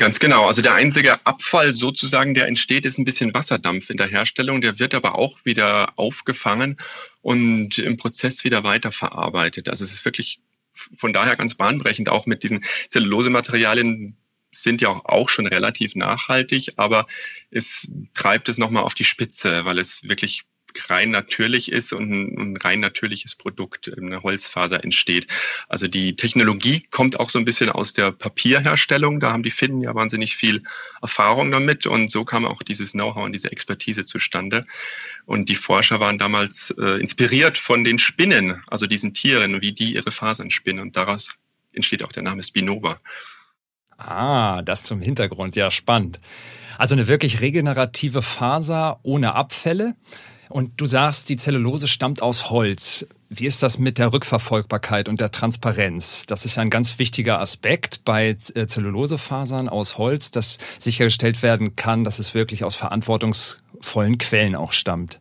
Ganz 0.00 0.18
genau. 0.18 0.46
Also 0.46 0.62
der 0.62 0.72
einzige 0.72 1.26
Abfall 1.26 1.74
sozusagen, 1.74 2.32
der 2.32 2.48
entsteht, 2.48 2.86
ist 2.86 2.96
ein 2.96 3.04
bisschen 3.04 3.34
Wasserdampf 3.34 3.90
in 3.90 3.98
der 3.98 4.06
Herstellung. 4.06 4.62
Der 4.62 4.78
wird 4.78 4.94
aber 4.94 5.18
auch 5.18 5.44
wieder 5.44 5.92
aufgefangen 5.98 6.78
und 7.20 7.76
im 7.76 7.98
Prozess 7.98 8.42
wieder 8.42 8.64
weiterverarbeitet. 8.64 9.68
Also 9.68 9.84
es 9.84 9.92
ist 9.92 10.06
wirklich 10.06 10.40
von 10.72 11.12
daher 11.12 11.36
ganz 11.36 11.54
bahnbrechend. 11.54 12.08
Auch 12.08 12.24
mit 12.24 12.44
diesen 12.44 12.64
Zellulosematerialien 12.88 14.16
sind 14.50 14.80
ja 14.80 14.88
auch 14.88 15.28
schon 15.28 15.46
relativ 15.46 15.94
nachhaltig, 15.94 16.72
aber 16.76 17.06
es 17.50 17.92
treibt 18.14 18.48
es 18.48 18.56
nochmal 18.56 18.84
auf 18.84 18.94
die 18.94 19.04
Spitze, 19.04 19.66
weil 19.66 19.78
es 19.78 20.08
wirklich 20.08 20.44
rein 20.88 21.10
natürlich 21.10 21.72
ist 21.72 21.92
und 21.92 22.10
ein 22.10 22.56
rein 22.56 22.80
natürliches 22.80 23.34
Produkt, 23.34 23.90
eine 23.96 24.22
Holzfaser 24.22 24.82
entsteht. 24.84 25.26
Also 25.68 25.88
die 25.88 26.14
Technologie 26.14 26.82
kommt 26.90 27.18
auch 27.18 27.30
so 27.30 27.38
ein 27.38 27.44
bisschen 27.44 27.70
aus 27.70 27.92
der 27.92 28.12
Papierherstellung. 28.12 29.20
Da 29.20 29.32
haben 29.32 29.42
die 29.42 29.50
Finnen 29.50 29.82
ja 29.82 29.94
wahnsinnig 29.94 30.36
viel 30.36 30.62
Erfahrung 31.02 31.50
damit 31.50 31.86
und 31.86 32.10
so 32.10 32.24
kam 32.24 32.44
auch 32.44 32.62
dieses 32.62 32.92
Know-how 32.92 33.24
und 33.24 33.32
diese 33.32 33.50
Expertise 33.52 34.04
zustande. 34.04 34.64
Und 35.26 35.48
die 35.48 35.54
Forscher 35.54 36.00
waren 36.00 36.18
damals 36.18 36.74
äh, 36.78 37.00
inspiriert 37.00 37.58
von 37.58 37.84
den 37.84 37.98
Spinnen, 37.98 38.62
also 38.66 38.86
diesen 38.86 39.14
Tieren, 39.14 39.60
wie 39.60 39.72
die 39.72 39.94
ihre 39.94 40.10
Fasern 40.10 40.50
spinnen. 40.50 40.80
Und 40.80 40.96
daraus 40.96 41.30
entsteht 41.72 42.04
auch 42.04 42.12
der 42.12 42.22
Name 42.22 42.42
Spinova. 42.42 42.96
Ah, 43.96 44.62
das 44.62 44.84
zum 44.84 45.00
Hintergrund. 45.02 45.56
Ja, 45.56 45.70
spannend. 45.70 46.20
Also 46.78 46.94
eine 46.94 47.08
wirklich 47.08 47.42
regenerative 47.42 48.22
Faser 48.22 49.00
ohne 49.02 49.34
Abfälle. 49.34 49.94
Und 50.50 50.80
du 50.80 50.86
sagst, 50.86 51.28
die 51.28 51.36
Zellulose 51.36 51.86
stammt 51.86 52.22
aus 52.22 52.50
Holz. 52.50 53.06
Wie 53.28 53.46
ist 53.46 53.62
das 53.62 53.78
mit 53.78 53.98
der 53.98 54.12
Rückverfolgbarkeit 54.12 55.08
und 55.08 55.20
der 55.20 55.30
Transparenz? 55.30 56.26
Das 56.26 56.44
ist 56.44 56.56
ja 56.56 56.62
ein 56.62 56.70
ganz 56.70 56.98
wichtiger 56.98 57.40
Aspekt 57.40 58.04
bei 58.04 58.36
äh, 58.54 58.66
Zellulosefasern 58.66 59.68
aus 59.68 59.98
Holz, 59.98 60.32
dass 60.32 60.58
sichergestellt 60.78 61.42
werden 61.44 61.76
kann, 61.76 62.02
dass 62.02 62.18
es 62.18 62.34
wirklich 62.34 62.64
aus 62.64 62.74
verantwortungsvollen 62.74 64.18
Quellen 64.18 64.56
auch 64.56 64.72
stammt. 64.72 65.20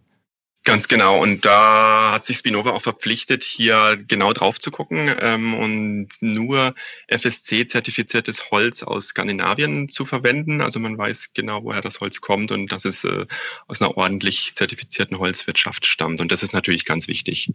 Ganz 0.65 0.88
genau. 0.88 1.22
Und 1.22 1.45
da 1.45 2.12
hat 2.12 2.26
sich 2.26 2.38
Spinova 2.38 2.72
auch 2.72 2.82
verpflichtet, 2.82 3.43
hier 3.43 3.98
genau 4.08 4.34
drauf 4.34 4.60
zu 4.60 4.72
gucken 4.72 5.15
ähm, 5.19 5.56
und 5.56 6.10
nur 6.19 6.76
FSC-zertifiziertes 7.08 8.52
Holz 8.52 8.84
aus 8.84 9.08
Skandinavien 9.08 9.89
zu 9.89 10.04
verwenden. 10.04 10.62
Also 10.62 10.80
man 10.80 10.98
weiß 10.98 11.34
genau, 11.34 11.63
woher 11.63 11.82
das 11.82 12.02
Holz 12.02 12.19
kommt 12.19 12.52
und 12.52 12.72
dass 12.72 12.86
es 12.86 13.06
äh, 13.06 13.26
aus 13.67 13.82
einer 13.82 13.95
ordentlich 13.98 14.54
zertifizierten 14.56 15.17
Holzwirtschaft 15.17 15.86
stammt. 15.86 16.19
Und 16.19 16.32
das 16.32 16.43
ist 16.43 16.54
natürlich 16.54 16.86
ganz 16.86 17.08
wichtig. 17.08 17.54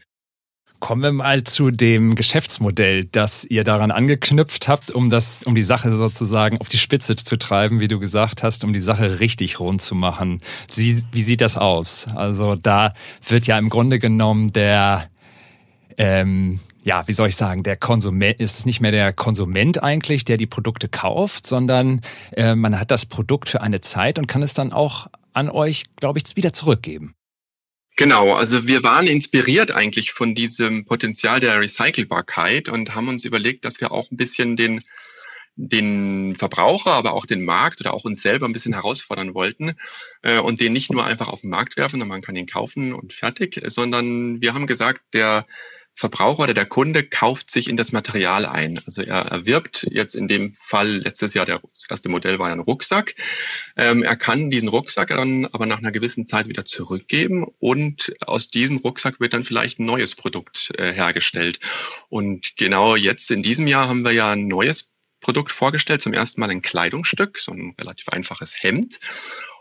Kommen 0.81 1.03
wir 1.03 1.13
mal 1.13 1.45
zu 1.45 1.71
dem 1.71 2.15
Geschäftsmodell, 2.15 3.07
das 3.07 3.45
ihr 3.45 3.65
daran 3.65 3.91
angeknüpft 3.91 4.69
habt, 4.69 4.91
um 4.91 5.09
das, 5.09 5.43
um 5.45 5.55
die 5.55 5.63
Sache 5.63 5.97
sozusagen 5.97 6.59
auf 6.59 6.69
die 6.69 6.77
Spitze 6.77 7.17
zu 7.17 7.37
treiben, 7.37 7.81
wie 7.81 7.89
du 7.89 7.99
gesagt 7.99 8.43
hast, 8.43 8.65
um 8.65 8.73
die 8.73 8.81
Sache 8.81 9.21
richtig 9.21 9.61
rund 9.61 9.81
zu 9.81 9.95
machen. 9.95 10.41
Wie, 10.75 11.03
wie 11.11 11.23
sieht 11.23 11.41
das 11.41 11.57
aus? 11.57 12.07
Also 12.15 12.55
da 12.55 12.93
wird 13.27 13.47
ja 13.47 13.57
im 13.57 13.71
Grunde 13.71 13.99
genommen 13.99 14.53
der, 14.53 15.09
ähm, 15.97 16.61
ja, 16.85 17.09
wie 17.09 17.13
soll 17.15 17.29
ich 17.29 17.37
sagen, 17.37 17.63
der 17.63 17.77
Konsument 17.77 18.39
ist 18.39 18.59
es 18.59 18.67
nicht 18.67 18.83
mehr 18.83 18.93
der 18.93 19.15
Konsument 19.15 19.83
eigentlich, 19.83 20.27
der 20.27 20.37
die 20.37 20.47
Produkte 20.47 20.89
kauft, 20.89 21.47
sondern 21.47 22.03
äh, 22.33 22.55
man 22.55 22.79
hat 22.79 22.91
das 22.91 23.07
Produkt 23.07 23.49
für 23.49 23.63
eine 23.63 23.81
Zeit 23.81 24.19
und 24.19 24.27
kann 24.27 24.43
es 24.43 24.53
dann 24.53 24.71
auch 24.71 25.07
an 25.33 25.49
euch, 25.49 25.85
glaube 25.97 26.19
ich, 26.19 26.37
wieder 26.37 26.53
zurückgeben. 26.53 27.15
Genau, 27.97 28.33
also 28.33 28.67
wir 28.67 28.83
waren 28.83 29.07
inspiriert 29.07 29.71
eigentlich 29.71 30.11
von 30.13 30.35
diesem 30.35 30.85
Potenzial 30.85 31.39
der 31.39 31.61
Recycelbarkeit 31.61 32.69
und 32.69 32.95
haben 32.95 33.09
uns 33.09 33.25
überlegt, 33.25 33.65
dass 33.65 33.81
wir 33.81 33.93
auch 33.93 34.11
ein 34.11 34.17
bisschen 34.17 34.57
den 34.57 34.81
den 35.57 36.35
Verbraucher, 36.35 36.91
aber 36.91 37.13
auch 37.13 37.27
den 37.27 37.45
Markt 37.45 37.81
oder 37.81 37.95
auch 37.95 38.05
uns 38.05 38.23
selber 38.23 38.47
ein 38.47 38.53
bisschen 38.53 38.75
herausfordern 38.75 39.35
wollten 39.35 39.75
äh, 40.23 40.41
und 40.41 40.61
den 40.61 40.73
nicht 40.73 40.93
nur 40.93 41.05
einfach 41.05 41.29
auf 41.29 41.43
den 41.43 41.51
Markt 41.51 41.77
werfen 41.77 42.03
und 42.03 42.09
man 42.09 42.23
kann 42.23 42.35
ihn 42.35 42.47
kaufen 42.47 42.93
und 42.93 43.13
fertig, 43.13 43.61
sondern 43.67 44.41
wir 44.43 44.53
haben 44.53 44.67
gesagt, 44.67 45.01
der 45.13 45.47
Verbraucher 45.97 46.43
oder 46.43 46.55
der 46.55 46.67
Kunde 46.67 47.05
kauft 47.05 47.51
sich 47.51 47.69
in 47.69 47.77
das 47.77 47.93
Material 47.93 48.47
ein. 48.47 48.81
Also 48.85 49.03
er 49.03 49.27
erwirbt 49.27 49.87
jetzt 49.91 50.17
in 50.17 50.27
dem 50.27 50.53
Fall 50.53 50.89
letztes 50.89 51.35
Jahr, 51.35 51.47
der, 51.47 51.61
das 51.61 51.87
erste 51.89 52.09
Modell 52.09 52.39
war 52.39 52.49
ja 52.49 52.55
ein 52.55 52.61
Rucksack. 52.61 53.15
Ähm, 53.77 54.03
er 54.03 54.17
kann 54.17 54.51
diesen 54.51 54.69
Rucksack 54.69 55.09
dann 55.09 55.47
aber 55.47 55.67
nach 55.67 55.79
einer 55.79 55.93
gewissen 55.93 56.27
Zeit 56.27 56.49
wieder 56.49 56.65
zurückgeben 56.65 57.47
und 57.61 58.13
aus 58.27 58.49
diesem 58.49 58.79
Rucksack 58.79 59.21
wird 59.21 59.35
dann 59.35 59.45
vielleicht 59.45 59.79
ein 59.79 59.87
neues 59.87 60.17
Produkt 60.17 60.73
äh, 60.79 60.93
hergestellt. 60.93 61.61
Und 62.09 62.57
genau 62.57 62.97
jetzt 62.97 63.31
in 63.31 63.45
diesem 63.45 63.69
Jahr 63.69 63.89
haben 63.89 64.03
wir 64.03 64.13
ja 64.13 64.31
ein 64.31 64.49
neues 64.49 64.91
Produkt 65.21 65.53
vorgestellt, 65.53 66.03
zum 66.03 66.13
ersten 66.13 66.41
Mal 66.41 66.51
ein 66.51 66.61
Kleidungsstück, 66.61 67.39
so 67.39 67.53
ein 67.53 67.75
relativ 67.81 68.09
einfaches 68.11 68.63
Hemd. 68.63 68.99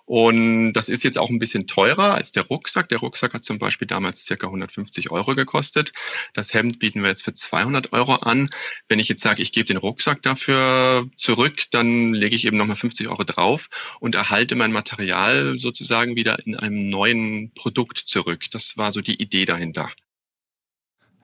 Und 0.05 0.73
das 0.73 0.89
ist 0.89 1.03
jetzt 1.03 1.17
auch 1.17 1.29
ein 1.29 1.39
bisschen 1.39 1.65
teurer 1.65 2.15
als 2.15 2.33
der 2.33 2.43
Rucksack. 2.43 2.89
Der 2.89 2.97
Rucksack 2.97 3.33
hat 3.33 3.43
zum 3.43 3.57
Beispiel 3.57 3.87
damals 3.87 4.25
circa 4.25 4.47
150 4.47 5.11
Euro 5.11 5.33
gekostet. 5.33 5.93
Das 6.33 6.53
Hemd 6.53 6.79
bieten 6.79 7.01
wir 7.01 7.09
jetzt 7.09 7.23
für 7.23 7.33
200 7.33 7.93
Euro 7.93 8.15
an. 8.15 8.49
Wenn 8.89 8.99
ich 8.99 9.07
jetzt 9.07 9.21
sage, 9.21 9.41
ich 9.41 9.53
gebe 9.53 9.65
den 9.65 9.77
Rucksack 9.77 10.21
dafür 10.21 11.07
zurück, 11.17 11.55
dann 11.71 12.13
lege 12.13 12.35
ich 12.35 12.45
eben 12.45 12.57
nochmal 12.57 12.75
50 12.75 13.07
Euro 13.07 13.23
drauf 13.23 13.69
und 14.01 14.15
erhalte 14.15 14.55
mein 14.55 14.73
Material 14.73 15.55
sozusagen 15.59 16.17
wieder 16.17 16.37
in 16.45 16.57
einem 16.57 16.89
neuen 16.89 17.53
Produkt 17.53 17.97
zurück. 17.97 18.45
Das 18.51 18.77
war 18.77 18.91
so 18.91 18.99
die 18.99 19.21
Idee 19.21 19.45
dahinter. 19.45 19.89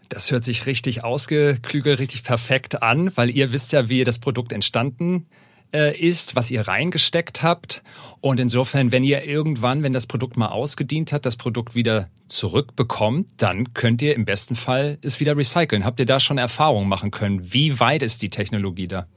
Das 0.08 0.32
hört 0.32 0.44
sich 0.44 0.66
richtig 0.66 1.04
ausgeklügelt, 1.04 2.00
richtig 2.00 2.24
perfekt 2.24 2.82
an, 2.82 3.16
weil 3.16 3.30
ihr 3.30 3.52
wisst 3.52 3.74
ja, 3.74 3.90
wie 3.90 4.04
das 4.06 4.20
Produkt 4.20 4.54
entstanden 4.54 5.28
äh, 5.74 5.98
ist, 5.98 6.36
was 6.36 6.52
ihr 6.52 6.62
reingesteckt 6.62 7.44
habt. 7.44 7.84
Und 8.22 8.40
insofern, 8.40 8.92
wenn 8.92 9.04
ihr 9.04 9.24
irgendwann, 9.24 9.84
wenn 9.84 9.94
das 9.94 10.08
Produkt 10.08 10.38
mal 10.38 10.48
ausgedient 10.48 11.12
hat, 11.12 11.26
das 11.26 11.38
Produkt 11.38 11.76
wieder 11.76 12.10
zurückbekommt, 12.28 13.30
dann 13.38 13.74
könnt 13.74 14.02
ihr 14.02 14.16
im 14.16 14.26
besten 14.26 14.56
Fall 14.56 14.98
es 15.02 15.20
wieder 15.20 15.38
recyceln. 15.38 15.86
Habt 15.86 16.00
ihr 16.00 16.06
da 16.06 16.20
schon 16.20 16.38
Erfahrungen 16.38 16.90
machen 16.90 17.12
können? 17.12 17.54
Wie 17.54 17.80
weit 17.80 18.04
ist 18.04 18.22
die 18.22 18.30
Technologie 18.30 18.88
da? 18.88 19.08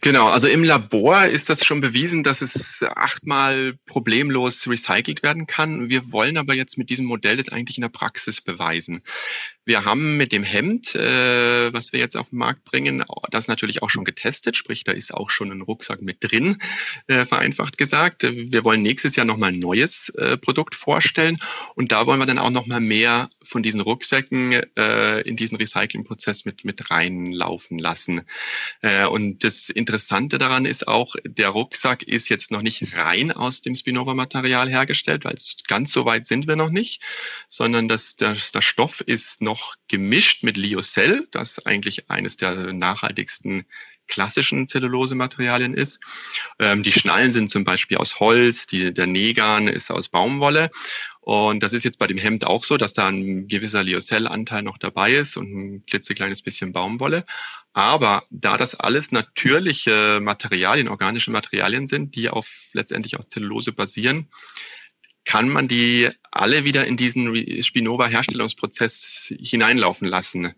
Genau, 0.00 0.28
also 0.28 0.46
im 0.46 0.62
Labor 0.62 1.24
ist 1.24 1.50
das 1.50 1.64
schon 1.64 1.80
bewiesen, 1.80 2.22
dass 2.22 2.40
es 2.40 2.84
achtmal 2.94 3.74
problemlos 3.84 4.68
recycelt 4.68 5.24
werden 5.24 5.48
kann. 5.48 5.88
Wir 5.88 6.12
wollen 6.12 6.36
aber 6.36 6.54
jetzt 6.54 6.78
mit 6.78 6.88
diesem 6.88 7.06
Modell 7.06 7.36
das 7.36 7.48
eigentlich 7.48 7.78
in 7.78 7.82
der 7.82 7.88
Praxis 7.88 8.40
beweisen. 8.40 9.02
Wir 9.68 9.84
haben 9.84 10.16
mit 10.16 10.32
dem 10.32 10.44
Hemd, 10.44 10.94
äh, 10.94 11.70
was 11.74 11.92
wir 11.92 12.00
jetzt 12.00 12.16
auf 12.16 12.30
den 12.30 12.38
Markt 12.38 12.64
bringen, 12.64 13.04
das 13.30 13.48
natürlich 13.48 13.82
auch 13.82 13.90
schon 13.90 14.06
getestet, 14.06 14.56
sprich, 14.56 14.82
da 14.82 14.92
ist 14.92 15.12
auch 15.12 15.28
schon 15.28 15.52
ein 15.52 15.60
Rucksack 15.60 16.00
mit 16.00 16.16
drin, 16.20 16.56
äh, 17.06 17.26
vereinfacht 17.26 17.76
gesagt. 17.76 18.22
Wir 18.22 18.64
wollen 18.64 18.80
nächstes 18.80 19.14
Jahr 19.14 19.26
nochmal 19.26 19.52
ein 19.52 19.58
neues 19.58 20.08
äh, 20.16 20.38
Produkt 20.38 20.74
vorstellen 20.74 21.36
und 21.74 21.92
da 21.92 22.06
wollen 22.06 22.18
wir 22.18 22.24
dann 22.24 22.38
auch 22.38 22.48
nochmal 22.48 22.80
mehr 22.80 23.28
von 23.42 23.62
diesen 23.62 23.82
Rucksäcken 23.82 24.58
äh, 24.74 25.20
in 25.28 25.36
diesen 25.36 25.58
Recyclingprozess 25.58 26.46
mit, 26.46 26.64
mit 26.64 26.90
reinlaufen 26.90 27.78
lassen. 27.78 28.22
Äh, 28.80 29.04
und 29.04 29.44
das 29.44 29.68
Interessante 29.68 30.38
daran 30.38 30.64
ist 30.64 30.88
auch, 30.88 31.14
der 31.26 31.50
Rucksack 31.50 32.04
ist 32.04 32.30
jetzt 32.30 32.50
noch 32.50 32.62
nicht 32.62 32.96
rein 32.96 33.32
aus 33.32 33.60
dem 33.60 33.74
Spinova-Material 33.74 34.70
hergestellt, 34.70 35.26
weil 35.26 35.34
ganz 35.66 35.92
so 35.92 36.06
weit 36.06 36.26
sind 36.26 36.46
wir 36.46 36.56
noch 36.56 36.70
nicht, 36.70 37.02
sondern 37.48 37.86
das, 37.86 38.16
der, 38.16 38.34
der 38.54 38.62
Stoff 38.62 39.02
ist 39.02 39.42
noch 39.42 39.57
noch 39.58 39.74
gemischt 39.88 40.44
mit 40.44 40.56
Lyocell, 40.56 41.26
das 41.30 41.64
eigentlich 41.66 42.10
eines 42.10 42.36
der 42.36 42.72
nachhaltigsten 42.72 43.64
klassischen 44.06 44.68
Zellulosematerialien 44.68 45.74
ist. 45.74 46.00
Ähm, 46.58 46.82
die 46.82 46.92
Schnallen 46.92 47.30
sind 47.30 47.50
zum 47.50 47.64
Beispiel 47.64 47.98
aus 47.98 48.20
Holz, 48.20 48.66
die, 48.66 48.94
der 48.94 49.06
Negan 49.06 49.68
ist 49.68 49.90
aus 49.90 50.08
Baumwolle. 50.08 50.70
Und 51.20 51.62
das 51.62 51.74
ist 51.74 51.84
jetzt 51.84 51.98
bei 51.98 52.06
dem 52.06 52.16
Hemd 52.16 52.46
auch 52.46 52.64
so, 52.64 52.78
dass 52.78 52.94
da 52.94 53.06
ein 53.06 53.48
gewisser 53.48 53.84
Lyocell-Anteil 53.84 54.62
noch 54.62 54.78
dabei 54.78 55.12
ist 55.12 55.36
und 55.36 55.52
ein 55.52 55.86
klitzekleines 55.86 56.40
bisschen 56.40 56.72
Baumwolle. 56.72 57.22
Aber 57.74 58.24
da 58.30 58.56
das 58.56 58.74
alles 58.74 59.12
natürliche 59.12 60.20
Materialien, 60.22 60.88
organische 60.88 61.30
Materialien 61.30 61.86
sind, 61.86 62.16
die 62.16 62.30
auf 62.30 62.70
letztendlich 62.72 63.18
aus 63.18 63.28
Zellulose 63.28 63.72
basieren, 63.72 64.30
kann 65.24 65.48
man 65.48 65.68
die 65.68 66.08
alle 66.30 66.64
wieder 66.64 66.86
in 66.86 66.96
diesen 66.96 67.34
Spinova-Herstellungsprozess 67.62 69.34
hineinlaufen 69.40 70.08
lassen 70.08 70.52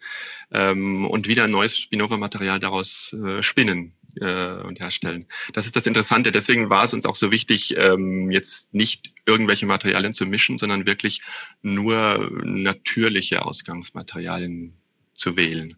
ähm, 0.52 1.06
und 1.06 1.26
wieder 1.26 1.48
neues 1.48 1.78
Spinova-Material 1.78 2.60
daraus 2.60 3.12
äh, 3.14 3.42
spinnen 3.42 3.94
äh, 4.20 4.62
und 4.62 4.80
herstellen. 4.80 5.26
Das 5.52 5.66
ist 5.66 5.76
das 5.76 5.86
Interessante. 5.86 6.30
Deswegen 6.30 6.70
war 6.70 6.84
es 6.84 6.94
uns 6.94 7.06
auch 7.06 7.16
so 7.16 7.30
wichtig, 7.30 7.76
ähm, 7.76 8.30
jetzt 8.30 8.74
nicht 8.74 9.12
irgendwelche 9.26 9.66
Materialien 9.66 10.12
zu 10.12 10.26
mischen, 10.26 10.58
sondern 10.58 10.86
wirklich 10.86 11.22
nur 11.62 12.30
natürliche 12.44 13.44
Ausgangsmaterialien 13.44 14.74
zu 15.14 15.36
wählen. 15.36 15.76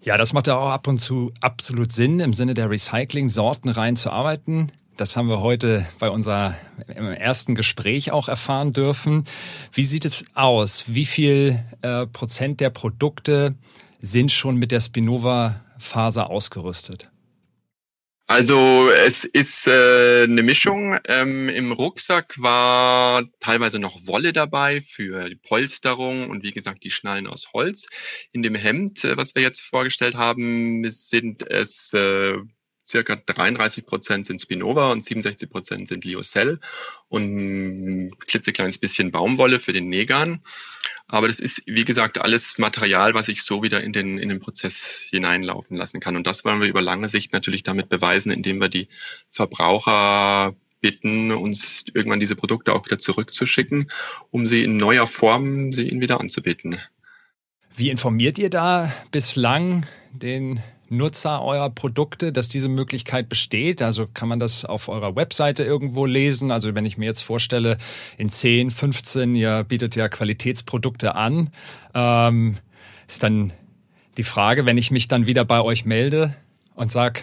Ja, 0.00 0.16
das 0.16 0.32
macht 0.32 0.46
ja 0.46 0.56
auch 0.56 0.70
ab 0.70 0.86
und 0.86 0.98
zu 0.98 1.32
absolut 1.40 1.92
Sinn, 1.92 2.20
im 2.20 2.32
Sinne 2.32 2.54
der 2.54 2.70
Recycling-Sorten 2.70 3.68
rein 3.68 3.96
zu 3.96 4.10
arbeiten. 4.10 4.72
Das 4.98 5.16
haben 5.16 5.28
wir 5.28 5.42
heute 5.42 5.86
bei 6.00 6.10
unserem 6.10 6.56
ersten 6.88 7.54
Gespräch 7.54 8.10
auch 8.10 8.26
erfahren 8.26 8.72
dürfen. 8.72 9.26
Wie 9.72 9.84
sieht 9.84 10.04
es 10.04 10.24
aus? 10.34 10.86
Wie 10.88 11.04
viel 11.04 11.56
äh, 11.82 12.08
Prozent 12.08 12.58
der 12.58 12.70
Produkte 12.70 13.54
sind 14.00 14.32
schon 14.32 14.56
mit 14.56 14.72
der 14.72 14.80
Spinova-Faser 14.80 16.28
ausgerüstet? 16.28 17.12
Also 18.26 18.90
es 18.90 19.24
ist 19.24 19.68
äh, 19.68 20.24
eine 20.24 20.42
Mischung. 20.42 20.98
Ähm, 21.04 21.48
Im 21.48 21.70
Rucksack 21.70 22.34
war 22.42 23.22
teilweise 23.38 23.78
noch 23.78 24.08
Wolle 24.08 24.32
dabei 24.32 24.80
für 24.80 25.28
die 25.28 25.36
Polsterung 25.36 26.28
und 26.28 26.42
wie 26.42 26.52
gesagt 26.52 26.82
die 26.82 26.90
Schnallen 26.90 27.28
aus 27.28 27.52
Holz. 27.52 27.86
In 28.32 28.42
dem 28.42 28.56
Hemd, 28.56 29.04
äh, 29.04 29.16
was 29.16 29.36
wir 29.36 29.42
jetzt 29.42 29.60
vorgestellt 29.60 30.16
haben, 30.16 30.82
sind 30.90 31.48
es 31.48 31.92
äh, 31.94 32.34
circa 32.88 33.16
33 33.16 33.84
Prozent 33.84 34.26
sind 34.26 34.40
Spinova 34.40 34.90
und 34.90 35.04
67 35.04 35.50
Prozent 35.50 35.88
sind 35.88 36.04
Lyocell 36.04 36.58
und 37.08 37.22
ein 37.22 38.18
klitzekleines 38.26 38.78
bisschen 38.78 39.10
Baumwolle 39.12 39.58
für 39.58 39.72
den 39.72 39.88
Negan. 39.88 40.40
Aber 41.06 41.26
das 41.26 41.38
ist, 41.38 41.62
wie 41.66 41.84
gesagt, 41.84 42.18
alles 42.18 42.58
Material, 42.58 43.14
was 43.14 43.28
ich 43.28 43.42
so 43.42 43.62
wieder 43.62 43.82
in 43.82 43.92
den, 43.92 44.18
in 44.18 44.28
den 44.28 44.40
Prozess 44.40 45.06
hineinlaufen 45.10 45.76
lassen 45.76 46.00
kann. 46.00 46.16
Und 46.16 46.26
das 46.26 46.44
wollen 46.44 46.60
wir 46.60 46.68
über 46.68 46.82
lange 46.82 47.08
Sicht 47.08 47.32
natürlich 47.32 47.62
damit 47.62 47.88
beweisen, 47.88 48.30
indem 48.30 48.60
wir 48.60 48.68
die 48.68 48.88
Verbraucher 49.30 50.54
bitten, 50.80 51.32
uns 51.32 51.84
irgendwann 51.94 52.20
diese 52.20 52.36
Produkte 52.36 52.72
auch 52.72 52.84
wieder 52.86 52.98
zurückzuschicken, 52.98 53.90
um 54.30 54.46
sie 54.46 54.62
in 54.62 54.76
neuer 54.76 55.06
Form 55.06 55.72
sie 55.72 55.88
ihnen 55.88 56.00
wieder 56.00 56.20
anzubieten. 56.20 56.76
Wie 57.74 57.90
informiert 57.90 58.38
ihr 58.38 58.50
da 58.50 58.92
bislang 59.10 59.86
den 60.12 60.60
Nutzer 60.90 61.42
eurer 61.42 61.70
Produkte, 61.70 62.32
dass 62.32 62.48
diese 62.48 62.68
Möglichkeit 62.68 63.28
besteht? 63.28 63.82
Also 63.82 64.06
kann 64.06 64.28
man 64.28 64.38
das 64.38 64.64
auf 64.64 64.88
eurer 64.88 65.16
Webseite 65.16 65.64
irgendwo 65.64 66.06
lesen? 66.06 66.50
Also 66.50 66.74
wenn 66.74 66.86
ich 66.86 66.98
mir 66.98 67.06
jetzt 67.06 67.22
vorstelle, 67.22 67.78
in 68.16 68.28
10, 68.28 68.70
15, 68.70 69.34
ihr 69.34 69.64
bietet 69.64 69.96
ja 69.96 70.08
Qualitätsprodukte 70.08 71.14
an, 71.14 71.50
ähm, 71.94 72.56
ist 73.06 73.22
dann 73.22 73.52
die 74.16 74.22
Frage, 74.22 74.66
wenn 74.66 74.78
ich 74.78 74.90
mich 74.90 75.08
dann 75.08 75.26
wieder 75.26 75.44
bei 75.44 75.60
euch 75.60 75.84
melde 75.84 76.34
und 76.74 76.90
sage, 76.90 77.22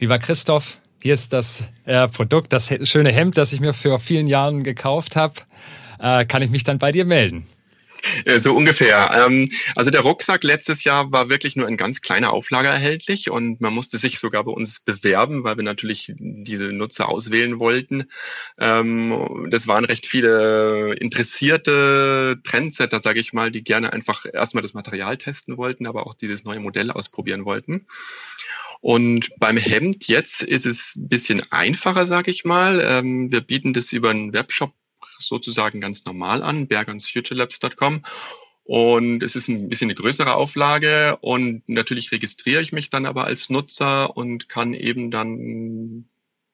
lieber 0.00 0.18
Christoph, 0.18 0.80
hier 1.02 1.14
ist 1.14 1.32
das 1.32 1.64
äh, 1.84 2.08
Produkt, 2.08 2.52
das 2.52 2.72
schöne 2.84 3.12
Hemd, 3.12 3.36
das 3.36 3.52
ich 3.52 3.60
mir 3.60 3.74
vor 3.74 3.98
vielen 3.98 4.26
Jahren 4.26 4.62
gekauft 4.62 5.16
habe, 5.16 5.34
äh, 6.00 6.24
kann 6.24 6.42
ich 6.42 6.50
mich 6.50 6.64
dann 6.64 6.78
bei 6.78 6.92
dir 6.92 7.04
melden? 7.04 7.46
Äh, 8.24 8.38
so 8.38 8.54
ungefähr. 8.54 9.10
Ähm, 9.26 9.48
also 9.74 9.90
der 9.90 10.00
Rucksack 10.00 10.44
letztes 10.44 10.84
Jahr 10.84 11.12
war 11.12 11.28
wirklich 11.28 11.56
nur 11.56 11.68
in 11.68 11.76
ganz 11.76 12.00
kleiner 12.00 12.32
Auflage 12.32 12.68
erhältlich 12.68 13.30
und 13.30 13.60
man 13.60 13.74
musste 13.74 13.98
sich 13.98 14.18
sogar 14.18 14.44
bei 14.44 14.52
uns 14.52 14.80
bewerben, 14.80 15.44
weil 15.44 15.56
wir 15.56 15.64
natürlich 15.64 16.12
diese 16.16 16.72
Nutzer 16.72 17.08
auswählen 17.08 17.60
wollten. 17.60 18.04
Ähm, 18.58 19.48
das 19.50 19.68
waren 19.68 19.84
recht 19.84 20.06
viele 20.06 20.94
interessierte 20.94 22.40
Trendsetter, 22.44 23.00
sage 23.00 23.20
ich 23.20 23.32
mal, 23.32 23.50
die 23.50 23.64
gerne 23.64 23.92
einfach 23.92 24.24
erstmal 24.32 24.62
das 24.62 24.74
Material 24.74 25.16
testen 25.16 25.56
wollten, 25.56 25.86
aber 25.86 26.06
auch 26.06 26.14
dieses 26.14 26.44
neue 26.44 26.60
Modell 26.60 26.90
ausprobieren 26.90 27.44
wollten. 27.44 27.86
Und 28.80 29.30
beim 29.38 29.56
Hemd 29.56 30.08
jetzt 30.08 30.42
ist 30.42 30.66
es 30.66 30.96
ein 30.96 31.08
bisschen 31.08 31.42
einfacher, 31.50 32.04
sage 32.04 32.30
ich 32.30 32.44
mal. 32.44 32.82
Ähm, 32.84 33.32
wir 33.32 33.40
bieten 33.40 33.72
das 33.72 33.92
über 33.92 34.10
einen 34.10 34.34
Webshop 34.34 34.74
sozusagen 35.18 35.80
ganz 35.80 36.04
normal 36.04 36.42
an, 36.42 36.66
bergansfuturelabs.com. 36.66 38.02
Und 38.64 39.22
es 39.22 39.36
ist 39.36 39.48
ein 39.48 39.68
bisschen 39.68 39.90
eine 39.90 39.94
größere 39.94 40.34
Auflage 40.34 41.18
und 41.20 41.68
natürlich 41.68 42.12
registriere 42.12 42.62
ich 42.62 42.72
mich 42.72 42.88
dann 42.88 43.04
aber 43.04 43.24
als 43.24 43.50
Nutzer 43.50 44.16
und 44.16 44.48
kann 44.48 44.72
eben 44.72 45.10
dann 45.10 46.08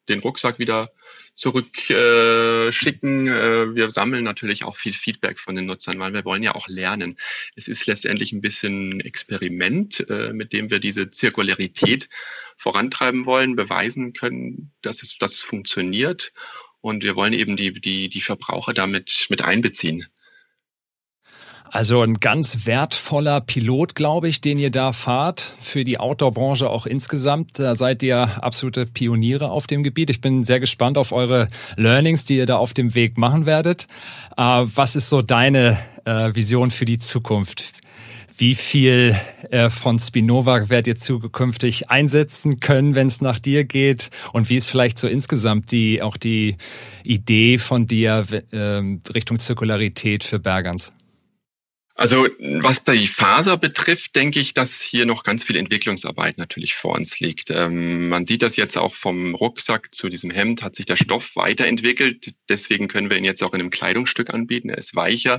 den 0.09 0.19
Rucksack 0.19 0.59
wieder 0.59 0.91
zurückschicken. 1.35 3.29
Äh, 3.29 3.75
wir 3.75 3.91
sammeln 3.91 4.25
natürlich 4.25 4.65
auch 4.65 4.77
viel 4.77 4.93
Feedback 4.93 5.39
von 5.39 5.55
den 5.55 5.67
Nutzern, 5.67 6.01
weil 6.01 6.13
wir 6.13 6.25
wollen 6.25 6.43
ja 6.43 6.55
auch 6.55 6.69
lernen. 6.69 7.17
Es 7.55 7.69
ist 7.69 7.87
letztendlich 7.87 8.33
ein 8.33 8.41
bisschen 8.41 8.97
ein 8.97 9.01
Experiment, 9.01 10.05
äh, 10.11 10.33
mit 10.33 10.53
dem 10.53 10.71
wir 10.71 10.81
diese 10.81 11.11
Zirkularität 11.11 12.09
vorantreiben 12.57 13.25
wollen, 13.25 13.55
beweisen 13.57 14.13
können, 14.13 14.73
dass 14.83 15.03
es, 15.03 15.17
dass 15.17 15.35
es 15.35 15.43
funktioniert 15.43 16.33
und 16.81 17.05
wir 17.05 17.17
wollen 17.17 17.33
eben 17.33 17.57
die, 17.57 17.73
die, 17.73 18.09
die 18.09 18.21
Verbraucher 18.21 18.73
damit 18.73 19.27
mit 19.29 19.45
einbeziehen. 19.45 20.07
Also 21.73 22.03
ein 22.03 22.15
ganz 22.15 22.67
wertvoller 22.67 23.41
Pilot, 23.41 23.95
glaube 23.95 24.29
ich, 24.29 24.41
den 24.41 24.59
ihr 24.59 24.71
da 24.71 24.93
fahrt 24.93 25.55
für 25.61 25.85
die 25.85 26.01
Outdoor-Branche 26.01 26.69
auch 26.69 26.85
insgesamt. 26.85 27.61
Da 27.61 27.77
seid 27.77 28.03
ihr 28.03 28.43
absolute 28.43 28.87
Pioniere 28.87 29.51
auf 29.51 29.69
dem 29.69 29.85
Gebiet. 29.85 30.11
Ich 30.11 30.21
bin 30.21 30.43
sehr 30.43 30.59
gespannt 30.59 30.99
auf 30.99 31.13
eure 31.13 31.49
Learnings, 31.77 32.25
die 32.25 32.39
ihr 32.39 32.47
da 32.47 32.57
auf 32.57 32.75
dem 32.75 32.97
Weg 32.97 33.19
machen 33.19 33.47
werdet. 33.47 33.87
Äh, 34.37 34.43
was 34.43 34.97
ist 34.97 35.11
so 35.11 35.23
deine 35.23 35.79
äh, 36.05 36.35
Vision 36.35 36.73
für 36.73 36.87
die 36.87 36.99
Zukunft? 36.99 37.80
Wie 38.41 38.55
viel 38.55 39.15
äh, 39.51 39.69
von 39.69 39.99
Spinova 39.99 40.71
werdet 40.71 40.87
ihr 40.87 40.97
zukünftig 40.97 41.91
einsetzen 41.91 42.59
können, 42.59 42.95
wenn 42.95 43.07
es 43.07 43.21
nach 43.21 43.39
dir 43.39 43.65
geht? 43.65 44.09
Und 44.33 44.49
wie 44.49 44.57
ist 44.57 44.67
vielleicht 44.67 44.99
so 44.99 45.09
insgesamt 45.09 45.73
die 45.73 46.01
auch 46.01 46.17
die 46.17 46.57
Idee 47.05 47.59
von 47.59 47.87
dir 47.87 48.25
äh, 48.51 48.57
Richtung 49.13 49.39
Zirkularität 49.39 50.25
für 50.25 50.39
Bergans? 50.39 50.95
Also 51.97 52.29
was 52.39 52.85
die 52.85 53.07
Faser 53.07 53.57
betrifft, 53.57 54.17
denke 54.17 54.41
ich, 54.41 54.55
dass 54.55 54.81
hier 54.81 55.05
noch 55.05 55.23
ganz 55.23 55.45
viel 55.45 55.57
Entwicklungsarbeit 55.57 56.39
natürlich 56.39 56.75
vor 56.75 56.95
uns 56.95 57.21
liegt. 57.21 57.51
Ähm, 57.51 58.09
man 58.09 58.25
sieht 58.25 58.43
das 58.43 58.57
jetzt 58.57 58.79
auch 58.79 58.95
vom 58.95 59.35
Rucksack 59.35 59.95
zu 59.95 60.09
diesem 60.09 60.31
Hemd, 60.31 60.63
hat 60.63 60.77
sich 60.77 60.87
der 60.87 60.97
Stoff 60.97 61.37
weiterentwickelt. 61.37 62.33
Deswegen 62.49 62.89
können 62.89 63.11
wir 63.11 63.19
ihn 63.19 63.25
jetzt 63.25 63.43
auch 63.43 63.53
in 63.53 63.61
einem 63.61 63.71
Kleidungsstück 63.71 64.33
anbieten. 64.33 64.71
Er 64.71 64.79
ist 64.79 64.95
weicher. 64.95 65.39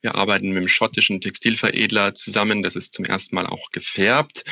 Wir 0.00 0.14
arbeiten 0.14 0.48
mit 0.48 0.56
einem 0.56 0.68
schottischen 0.68 1.20
Textilveredler 1.20 2.14
zusammen. 2.14 2.62
Das 2.62 2.76
ist 2.76 2.94
zum 2.94 3.04
ersten 3.04 3.36
Mal 3.36 3.46
auch 3.46 3.70
gefärbt. 3.70 4.44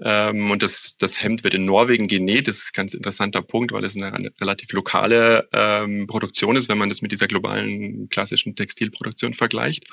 Ähm, 0.00 0.50
und 0.50 0.62
das, 0.62 0.96
das 0.98 1.22
Hemd 1.22 1.44
wird 1.44 1.54
in 1.54 1.64
Norwegen 1.64 2.08
genäht. 2.08 2.46
Das 2.46 2.58
ist 2.58 2.68
ein 2.68 2.82
ganz 2.82 2.94
interessanter 2.94 3.42
Punkt, 3.42 3.72
weil 3.72 3.84
es 3.84 3.96
eine, 3.96 4.12
eine 4.12 4.32
relativ 4.40 4.72
lokale 4.72 5.48
ähm, 5.52 6.06
Produktion 6.06 6.56
ist, 6.56 6.68
wenn 6.68 6.78
man 6.78 6.88
das 6.88 7.02
mit 7.02 7.10
dieser 7.10 7.26
globalen 7.26 8.08
klassischen 8.10 8.54
Textilproduktion 8.54 9.34
vergleicht. 9.34 9.86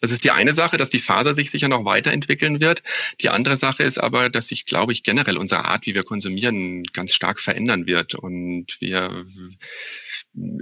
Das 0.00 0.10
ist 0.14 0.24
die 0.24 0.30
eine 0.30 0.54
Sache, 0.54 0.76
dass 0.76 0.90
die 0.90 0.98
Faser 0.98 1.34
sich 1.34 1.50
sicher 1.50 1.68
noch 1.68 1.84
weiterentwickeln 1.84 2.60
wird. 2.60 2.82
Die 3.20 3.28
andere 3.28 3.56
Sache 3.56 3.82
ist 3.82 3.98
aber, 3.98 4.30
dass 4.30 4.48
sich, 4.48 4.64
glaube 4.64 4.92
ich, 4.92 5.02
generell 5.02 5.36
unsere 5.36 5.64
Art, 5.64 5.86
wie 5.86 5.94
wir 5.94 6.04
konsumieren, 6.04 6.84
ganz 6.84 7.14
stark 7.14 7.40
verändern 7.40 7.86
wird. 7.86 8.14
Und 8.14 8.76
wir 8.80 9.26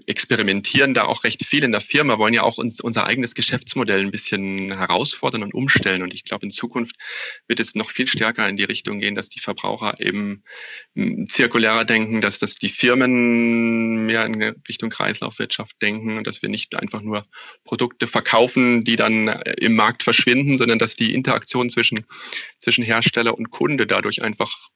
experimentieren 0.07 0.95
da 0.95 1.05
auch 1.05 1.25
recht 1.25 1.45
viel 1.45 1.65
in 1.65 1.73
der 1.73 1.81
Firma, 1.81 2.19
wollen 2.19 2.35
ja 2.35 2.43
auch 2.43 2.59
uns 2.59 2.81
unser 2.81 3.07
eigenes 3.07 3.35
Geschäftsmodell 3.35 4.01
ein 4.01 4.11
bisschen 4.11 4.77
herausfordern 4.77 5.43
und 5.43 5.55
umstellen. 5.55 6.03
Und 6.03 6.13
ich 6.13 6.25
glaube, 6.25 6.45
in 6.45 6.51
Zukunft 6.51 6.97
wird 7.47 7.61
es 7.61 7.75
noch 7.75 7.91
viel 7.91 8.07
stärker 8.07 8.49
in 8.49 8.57
die 8.57 8.65
Richtung 8.65 9.01
gehen, 9.01 9.15
dass 9.15 9.29
die 9.29 9.41
Verbraucher 9.41 9.95
eben 9.99 10.43
hm, 10.95 11.27
zirkulärer 11.29 11.85
denken, 11.85 12.21
dass 12.21 12.39
das 12.39 12.57
die 12.57 12.69
Firmen 12.69 14.07
mehr 14.07 14.27
in 14.27 14.43
Richtung 14.69 14.91
Kreislaufwirtschaft 14.91 15.81
denken 15.81 16.17
und 16.17 16.27
dass 16.27 16.43
wir 16.43 16.49
nicht 16.49 16.81
einfach 16.81 17.03
nur 17.03 17.23
Produkte 17.65 18.07
verkaufen, 18.07 18.85
die 18.85 18.97
dann 18.97 19.29
im 19.59 19.75
Markt 19.75 20.03
verschwinden, 20.03 20.59
sondern 20.59 20.79
dass 20.79 20.97
die 20.97 21.15
Interaktion 21.15 21.71
zwischen, 21.71 22.05
zwischen 22.59 22.85
Hersteller 22.85 23.37
und 23.37 23.51
Kunde 23.51 23.87
dadurch 23.87 24.23
einfach 24.23 24.71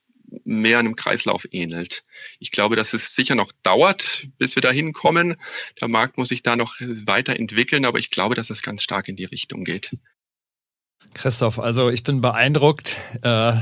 mehr 0.45 0.79
einem 0.79 0.97
Kreislauf 0.97 1.47
ähnelt. 1.53 2.03
Ich 2.41 2.51
glaube, 2.51 2.77
dass 2.77 2.93
es 2.93 3.15
sicher 3.15 3.35
noch 3.35 3.53
dauert, 3.63 4.27
bis 4.39 4.57
wir 4.57 4.61
dahin 4.61 4.93
kommen. 4.93 5.37
Der 5.81 5.89
Markt 5.89 6.19
muss 6.19 6.29
sich 6.29 6.43
da 6.43 6.57
noch 6.57 6.75
weiterentwickeln, 6.81 7.85
aber 7.85 7.99
ich 7.99 8.11
glaube, 8.11 8.35
dass 8.35 8.51
es 8.51 8.63
ganz 8.63 8.83
stark 8.83 9.09
in 9.09 9.17
die 9.17 9.25
Richtung 9.25 9.65
geht. 9.65 9.97
Christoph, 11.15 11.59
also 11.59 11.89
ich 11.89 12.03
bin 12.03 12.21
beeindruckt. 12.21 12.97
Äh, 13.23 13.55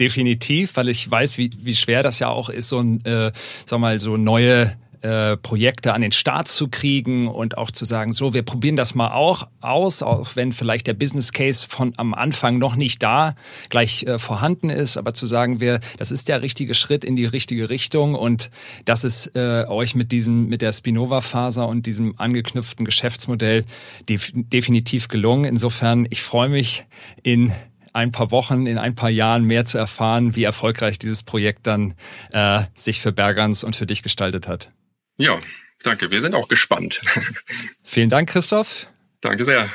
definitiv, 0.00 0.76
weil 0.76 0.88
ich 0.88 1.10
weiß, 1.10 1.38
wie, 1.38 1.50
wie 1.58 1.74
schwer 1.74 2.02
das 2.02 2.18
ja 2.18 2.28
auch 2.28 2.48
ist, 2.48 2.68
so 2.68 2.78
ein, 2.78 3.04
äh, 3.04 3.32
sag 3.64 3.78
mal, 3.78 3.98
so 4.00 4.16
neue 4.16 4.76
äh, 5.02 5.36
Projekte 5.36 5.94
an 5.94 6.02
den 6.02 6.12
Start 6.12 6.48
zu 6.48 6.68
kriegen 6.68 7.28
und 7.28 7.58
auch 7.58 7.70
zu 7.70 7.84
sagen, 7.84 8.12
so, 8.12 8.34
wir 8.34 8.42
probieren 8.42 8.76
das 8.76 8.94
mal 8.94 9.12
auch 9.12 9.48
aus, 9.60 10.02
auch 10.02 10.36
wenn 10.36 10.52
vielleicht 10.52 10.86
der 10.86 10.94
Business 10.94 11.32
Case 11.32 11.66
von 11.68 11.92
am 11.96 12.14
Anfang 12.14 12.58
noch 12.58 12.76
nicht 12.76 13.02
da 13.02 13.34
gleich 13.68 14.04
äh, 14.04 14.18
vorhanden 14.18 14.70
ist, 14.70 14.96
aber 14.96 15.14
zu 15.14 15.26
sagen, 15.26 15.60
wir, 15.60 15.80
das 15.98 16.10
ist 16.10 16.28
der 16.28 16.42
richtige 16.42 16.74
Schritt 16.74 17.04
in 17.04 17.16
die 17.16 17.26
richtige 17.26 17.70
Richtung 17.70 18.14
und 18.14 18.50
das 18.84 19.04
ist 19.04 19.34
äh, 19.34 19.64
euch 19.68 19.94
mit 19.94 20.12
diesem, 20.12 20.48
mit 20.48 20.62
der 20.62 20.72
Spinova-Faser 20.72 21.68
und 21.68 21.86
diesem 21.86 22.18
angeknüpften 22.18 22.84
Geschäftsmodell 22.84 23.64
def 24.08 24.32
definitiv 24.34 25.08
gelungen. 25.08 25.44
Insofern, 25.44 26.06
ich 26.10 26.22
freue 26.22 26.48
mich 26.48 26.84
in 27.22 27.52
ein 27.96 28.12
paar 28.12 28.30
Wochen, 28.30 28.66
in 28.66 28.78
ein 28.78 28.94
paar 28.94 29.10
Jahren 29.10 29.44
mehr 29.44 29.64
zu 29.64 29.78
erfahren, 29.78 30.36
wie 30.36 30.44
erfolgreich 30.44 30.98
dieses 30.98 31.22
Projekt 31.22 31.66
dann 31.66 31.94
äh, 32.32 32.62
sich 32.74 33.00
für 33.00 33.10
Bergans 33.10 33.64
und 33.64 33.74
für 33.74 33.86
dich 33.86 34.02
gestaltet 34.02 34.46
hat. 34.46 34.70
Ja, 35.16 35.38
danke. 35.82 36.10
Wir 36.10 36.20
sind 36.20 36.34
auch 36.34 36.48
gespannt. 36.48 37.00
Vielen 37.82 38.10
Dank, 38.10 38.28
Christoph. 38.28 38.88
Danke 39.20 39.44
sehr. 39.44 39.70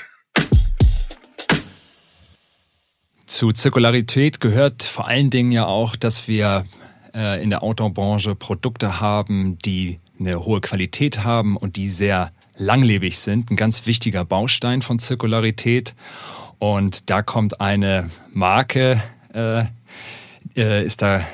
Zu 3.25 3.51
Zirkularität 3.51 4.39
gehört 4.39 4.83
vor 4.83 5.07
allen 5.07 5.29
Dingen 5.29 5.51
ja 5.51 5.65
auch, 5.65 5.95
dass 5.95 6.27
wir 6.27 6.65
äh, 7.15 7.41
in 7.41 7.49
der 7.49 7.63
Outdoor-Branche 7.63 8.35
Produkte 8.35 8.99
haben, 8.99 9.57
die 9.59 9.99
eine 10.19 10.45
hohe 10.45 10.61
Qualität 10.61 11.23
haben 11.23 11.57
und 11.57 11.75
die 11.75 11.87
sehr 11.87 12.31
langlebig 12.57 13.17
sind. 13.17 13.49
Ein 13.49 13.55
ganz 13.55 13.87
wichtiger 13.87 14.25
Baustein 14.25 14.81
von 14.81 14.99
Zirkularität. 14.99 15.95
Und 16.59 17.09
da 17.09 17.23
kommt 17.23 17.59
eine 17.59 18.11
Marke, 18.31 19.01
äh, 19.33 19.65
äh 20.55 20.85
ist 20.85 21.01
da 21.01 21.25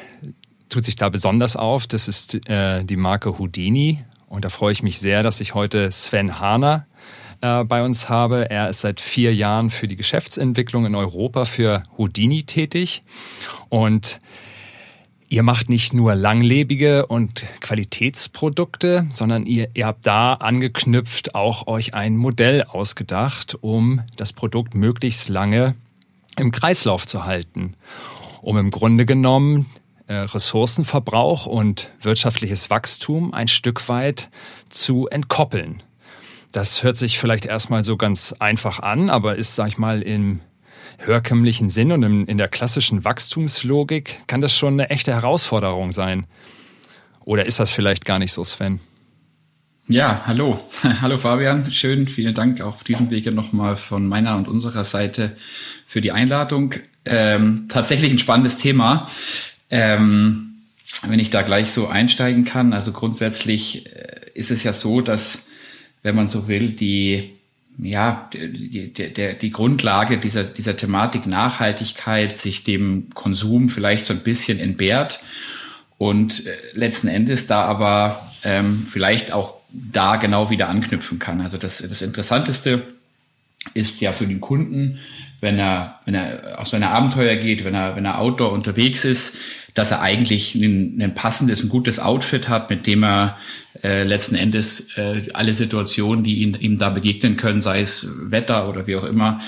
tut 0.69 0.84
sich 0.84 0.95
da 0.95 1.10
besonders 1.10 1.56
auf. 1.56 1.88
Das 1.88 2.08
ist 2.08 2.49
äh, 2.49 2.84
die 2.84 2.97
Marke 2.97 3.38
Houdini. 3.38 4.03
Und 4.27 4.45
da 4.45 4.49
freue 4.49 4.71
ich 4.71 4.84
mich 4.84 4.99
sehr, 4.99 5.23
dass 5.23 5.39
ich 5.39 5.53
heute 5.53 5.91
Sven 5.91 6.39
Hahner 6.39 6.86
äh, 7.41 7.63
bei 7.63 7.84
uns 7.84 8.10
habe. 8.10 8.49
Er 8.49 8.69
ist 8.69 8.82
seit 8.82 8.99
vier 8.99 9.34
Jahren 9.34 9.69
für 9.69 9.88
die 9.88 9.95
Geschäftsentwicklung 9.95 10.86
in 10.86 10.95
Europa 10.95 11.45
für 11.45 11.84
Houdini 11.97 12.43
tätig. 12.43 13.03
Und 13.69 14.19
Ihr 15.30 15.43
macht 15.43 15.67
nicht 15.67 15.93
nur 15.93 16.15
langlebige 16.15 17.06
und 17.06 17.45
Qualitätsprodukte, 17.60 19.08
sondern 19.12 19.45
ihr, 19.45 19.67
ihr 19.73 19.86
habt 19.86 20.08
da 20.08 20.36
angeknüpft 20.36 21.36
auch 21.36 21.67
euch 21.67 21.93
ein 21.93 22.15
Modell 22.15 22.63
ausgedacht, 22.63 23.58
um 23.60 24.01
das 24.15 24.32
Produkt 24.32 24.73
möglichst 24.73 25.27
lange 25.27 25.75
im 26.39 26.51
Kreislauf 26.51 27.06
zu 27.06 27.25
halten, 27.25 27.73
um 28.41 28.58
im 28.58 28.71
Grunde 28.71 29.06
genommen 29.06 29.65
Ressourcenverbrauch 30.13 31.46
und 31.46 31.91
wirtschaftliches 32.02 32.70
Wachstum 32.70 33.34
ein 33.34 33.48
Stück 33.48 33.89
weit 33.89 34.30
zu 34.70 35.08
entkoppeln. 35.08 35.84
Das 36.52 36.84
hört 36.84 36.98
sich 36.98 37.20
vielleicht 37.20 37.46
erstmal 37.46 37.84
so 37.84 37.98
ganz 37.98 38.34
einfach 38.39 38.80
an, 38.80 39.10
aber 39.10 39.36
ist, 39.36 39.56
sag 39.56 39.67
ich 39.67 39.78
mal, 39.78 40.02
im 40.02 40.39
herkömmlichen 40.98 41.70
Sinn 41.70 41.91
und 41.91 42.04
in, 42.04 42.26
in 42.26 42.38
der 42.38 42.48
klassischen 42.48 43.04
Wachstumslogik 43.04 44.22
kann 44.28 44.41
das 44.41 44.56
schon 44.56 44.74
eine 44.74 44.89
echte 44.89 45.13
Herausforderung 45.13 45.91
sein. 45.91 46.26
Oder 47.26 47.46
ist 47.46 47.60
das 47.60 47.72
vielleicht 47.72 48.06
gar 48.06 48.20
nicht 48.20 48.32
so, 48.32 48.43
Sven? 48.43 48.80
Ja, 49.89 50.24
hallo. 50.26 50.60
hallo 51.02 51.17
Fabian. 51.17 51.70
Schön, 51.72 52.08
vielen 52.08 52.34
Dank 52.34 52.62
auch 52.62 52.76
auf 52.76 52.84
diesem 52.84 53.10
Wege 53.10 53.32
nochmal 53.32 53.76
von 53.76 54.08
meiner 54.08 54.36
und 54.36 54.48
unserer 54.48 54.84
Seite 54.84 55.36
für 55.86 56.02
die 56.02 56.12
Einladung. 56.12 56.74
Ähm, 57.06 57.67
tatsächlich 57.70 58.12
ein 58.12 58.20
spannendes 58.20 58.58
Thema. 58.58 59.10
Ähm, 59.69 60.63
wenn 61.08 61.19
ich 61.19 61.30
da 61.30 61.41
gleich 61.41 61.71
so 61.71 61.88
einsteigen 61.88 62.45
kann, 62.45 62.73
also 62.73 62.91
grundsätzlich 62.91 63.88
äh, 63.88 64.32
ist 64.34 64.51
es 64.51 64.63
ja 64.63 64.73
so, 64.73 65.01
dass, 65.01 65.47
wenn 66.03 66.15
man 66.15 66.30
so 66.30 66.47
will, 66.47 66.69
die 66.69 67.38
ja, 67.80 68.27
die, 68.34 68.91
die, 68.91 69.38
die 69.39 69.51
Grundlage 69.51 70.17
dieser, 70.17 70.43
dieser 70.43 70.75
Thematik 70.75 71.27
Nachhaltigkeit 71.27 72.38
sich 72.38 72.63
dem 72.63 73.10
Konsum 73.13 73.69
vielleicht 73.69 74.06
so 74.06 74.13
ein 74.13 74.21
bisschen 74.21 74.60
entbehrt 74.60 75.19
und 75.97 76.45
äh, 76.45 76.51
letzten 76.73 77.08
Endes 77.08 77.45
da 77.45 77.62
aber 77.63 78.32
ähm, 78.43 78.88
vielleicht 78.89 79.32
auch 79.32 79.58
da 79.69 80.15
genau 80.15 80.49
wieder 80.49 80.69
anknüpfen 80.69 81.19
kann. 81.19 81.41
Also 81.41 81.58
das, 81.58 81.77
das 81.77 82.01
Interessanteste 82.01 82.84
ist 83.74 84.02
ja 84.02 84.13
für 84.13 84.28
den 84.28 84.41
Kunden, 84.41 85.00
wenn 85.39 85.60
er, 85.60 86.00
wenn 86.06 86.15
er 86.15 86.60
auf 86.60 86.67
seine 86.67 86.89
Abenteuer 86.89 87.36
geht, 87.36 87.63
wenn 87.63 87.76
er, 87.76 87.96
wenn 87.96 88.06
er 88.06 88.20
outdoor 88.20 88.52
unterwegs 88.52 89.06
ist, 89.06 89.38
dass 89.74 89.91
er 89.91 90.02
eigentlich 90.02 90.56
ein, 90.56 91.00
ein 91.02 91.13
passendes, 91.13 91.63
ein 91.63 91.70
gutes 91.70 92.00
Outfit 92.00 92.50
hat, 92.50 92.70
mit 92.70 92.88
dem 92.88 93.04
er 93.04 93.38
äh, 93.84 94.04
letzten 94.04 94.36
Endes 94.36 94.98
äh, 94.98 95.22
alle 95.34 95.54
Situationen, 95.54 96.24
die 96.24 96.39
ihn, 96.39 96.56
ihm 96.60 96.78
da 96.78 96.89
begegnen 96.89 97.38
können, 97.38 97.62
sei 97.62 97.82
es 97.82 98.08
Wetter 98.32 98.70
oder 98.70 98.88
wie 98.88 98.96
auch 98.96 99.04
immer, 99.04 99.39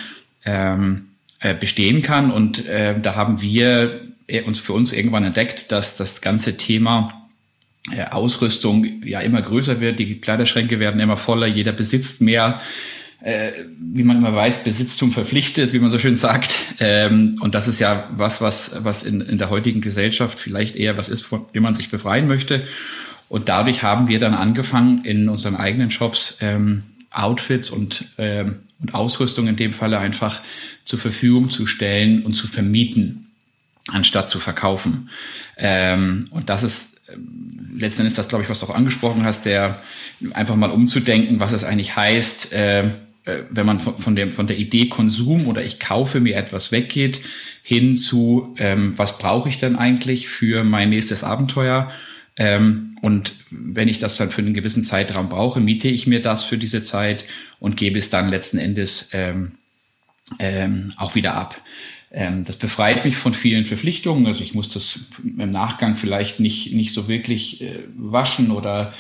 ähm, 0.46 1.08
äh, 1.40 1.56
bestehen 1.56 2.04
kann. 2.04 2.32
Und 2.32 2.68
äh, 2.68 3.00
da 3.00 3.16
haben 3.16 3.42
wir 3.42 4.02
äh, 4.28 4.44
uns 4.44 4.60
für 4.60 4.74
uns 4.74 4.94
irgendwann 4.94 5.24
entdeckt, 5.24 5.72
dass 5.72 5.98
das 5.98 6.22
ganze 6.22 6.58
Thema 6.58 7.28
äh, 7.92 8.04
Ausrüstung 8.04 9.02
ja 9.04 9.22
immer 9.22 9.42
größer 9.42 9.82
wird, 9.82 9.98
die 9.98 10.22
Kleiderschränke 10.22 10.80
werden 10.80 11.02
immer 11.02 11.18
voller, 11.18 11.48
jeder 11.48 11.72
besitzt 11.72 12.22
mehr 12.22 12.62
äh, 13.22 13.52
wie 13.78 14.04
man 14.04 14.18
immer 14.18 14.34
weiß, 14.34 14.64
Besitztum 14.64 15.12
verpflichtet, 15.12 15.74
wie 15.74 15.80
man 15.80 15.92
so 15.92 16.00
schön 16.00 16.16
sagt. 16.16 16.58
Ähm, 16.80 17.36
und 17.42 17.54
das 17.54 17.68
ist 17.68 17.80
ja 17.80 18.10
was, 18.12 18.42
was, 18.42 18.84
was 18.84 19.04
in, 19.04 19.22
in 19.22 19.38
der 19.38 19.50
heutigen 19.50 19.82
Gesellschaft 19.82 20.40
vielleicht 20.40 20.76
eher 20.76 20.98
was 20.98 21.10
ist, 21.10 21.24
von 21.24 21.46
dem 21.54 21.64
man 21.64 21.74
sich 21.74 21.90
befreien 21.90 22.28
möchte. 22.28 22.62
Und 23.28 23.50
dadurch 23.50 23.84
haben 23.84 24.08
wir 24.08 24.20
dann 24.20 24.34
angefangen, 24.34 25.04
in 25.04 25.30
unseren 25.30 25.56
eigenen 25.56 25.92
Shops 25.92 26.38
ähm, 26.42 26.84
Outfits 27.12 27.70
und, 27.70 28.06
ähm, 28.18 28.60
und 28.80 28.94
Ausrüstung 28.94 29.48
in 29.48 29.56
dem 29.56 29.74
Falle 29.74 30.00
einfach 30.00 30.40
zur 30.84 31.00
Verfügung 31.00 31.50
zu 31.50 31.68
stellen 31.68 32.24
und 32.24 32.34
zu 32.34 32.48
vermieten, 32.48 33.28
anstatt 33.88 34.30
zu 34.30 34.40
verkaufen. 34.40 35.10
Ähm, 35.58 36.28
und 36.32 36.50
das 36.50 36.64
ist 36.64 37.02
ähm, 37.14 37.76
letztendlich 37.78 38.16
das, 38.16 38.30
glaube 38.30 38.44
ich, 38.44 38.50
was 38.50 38.62
du 38.62 38.68
auch 38.68 38.76
angesprochen 38.76 39.26
hast, 39.26 39.46
der 39.46 39.82
einfach 40.34 40.56
mal 40.56 40.72
umzudenken, 40.72 41.40
was 41.40 41.52
es 41.52 41.64
eigentlich 41.64 41.96
heißt, 41.96 42.54
äh, 42.54 42.92
äh, 43.30 43.44
wenn 43.50 43.66
man 43.66 43.80
von, 43.80 43.98
von, 43.98 44.16
dem, 44.16 44.34
von 44.34 44.48
der 44.48 44.58
Idee 44.58 44.88
Konsum 44.88 45.48
oder 45.48 45.64
ich 45.64 45.80
kaufe 45.80 46.20
mir 46.20 46.36
etwas 46.36 46.72
weggeht, 46.72 47.22
hin 47.64 47.98
zu, 47.98 48.56
ähm, 48.58 48.94
was 48.98 49.18
brauche 49.18 49.50
ich 49.50 49.60
denn 49.60 49.76
eigentlich 49.76 50.28
für 50.28 50.64
mein 50.64 50.90
nächstes 50.90 51.24
Abenteuer? 51.24 51.92
Ähm, 52.36 52.96
und 53.02 53.34
wenn 53.52 53.88
ich 53.88 54.00
das 54.00 54.18
dann 54.18 54.30
für 54.30 54.42
einen 54.42 54.54
gewissen 54.54 54.84
Zeitraum 54.84 55.30
brauche, 55.30 55.60
miete 55.60 55.88
ich 55.88 56.08
mir 56.08 56.22
das 56.22 56.44
für 56.44 56.58
diese 56.58 56.82
Zeit 56.82 57.26
und 57.60 57.78
gebe 57.78 58.00
es 58.00 58.10
dann 58.10 58.30
letzten 58.30 58.58
Endes 58.58 59.10
ähm, 59.14 59.54
ähm, 60.40 60.94
auch 60.98 61.16
wieder 61.16 61.36
ab. 61.36 61.62
Ähm, 62.12 62.44
das 62.44 62.58
befreit 62.58 63.06
mich 63.06 63.18
von 63.18 63.36
vielen 63.36 63.66
Verpflichtungen. 63.66 64.26
Also 64.26 64.42
ich 64.42 64.56
muss 64.56 64.70
das 64.70 65.00
im 65.24 65.52
Nachgang 65.52 65.96
vielleicht 65.96 66.40
nicht, 66.40 66.74
nicht 66.74 66.92
so 66.92 67.08
wirklich 67.08 67.62
äh, 67.62 67.84
waschen 67.96 68.50
oder, 68.50 68.94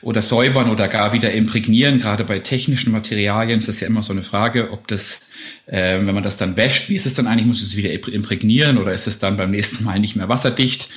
oder 0.00 0.22
säubern 0.22 0.70
oder 0.70 0.88
gar 0.88 1.12
wieder 1.12 1.32
imprägnieren. 1.32 1.98
Gerade 1.98 2.24
bei 2.24 2.38
technischen 2.38 2.90
Materialien 2.90 3.58
ist 3.58 3.68
das 3.68 3.80
ja 3.80 3.86
immer 3.86 4.02
so 4.02 4.14
eine 4.14 4.22
Frage, 4.22 4.70
ob 4.70 4.88
das, 4.88 5.30
äh, 5.66 5.98
wenn 5.98 6.14
man 6.14 6.22
das 6.22 6.38
dann 6.38 6.56
wäscht, 6.56 6.88
wie 6.88 6.94
ist 6.94 7.04
es 7.04 7.12
dann 7.12 7.26
eigentlich? 7.26 7.46
Muss 7.46 7.60
es 7.60 7.76
wieder 7.76 7.92
imprägnieren 7.92 8.78
oder 8.78 8.94
ist 8.94 9.06
es 9.06 9.18
dann 9.18 9.36
beim 9.36 9.50
nächsten 9.50 9.84
Mal 9.84 10.00
nicht 10.00 10.16
mehr 10.16 10.30
wasserdicht? 10.30 10.88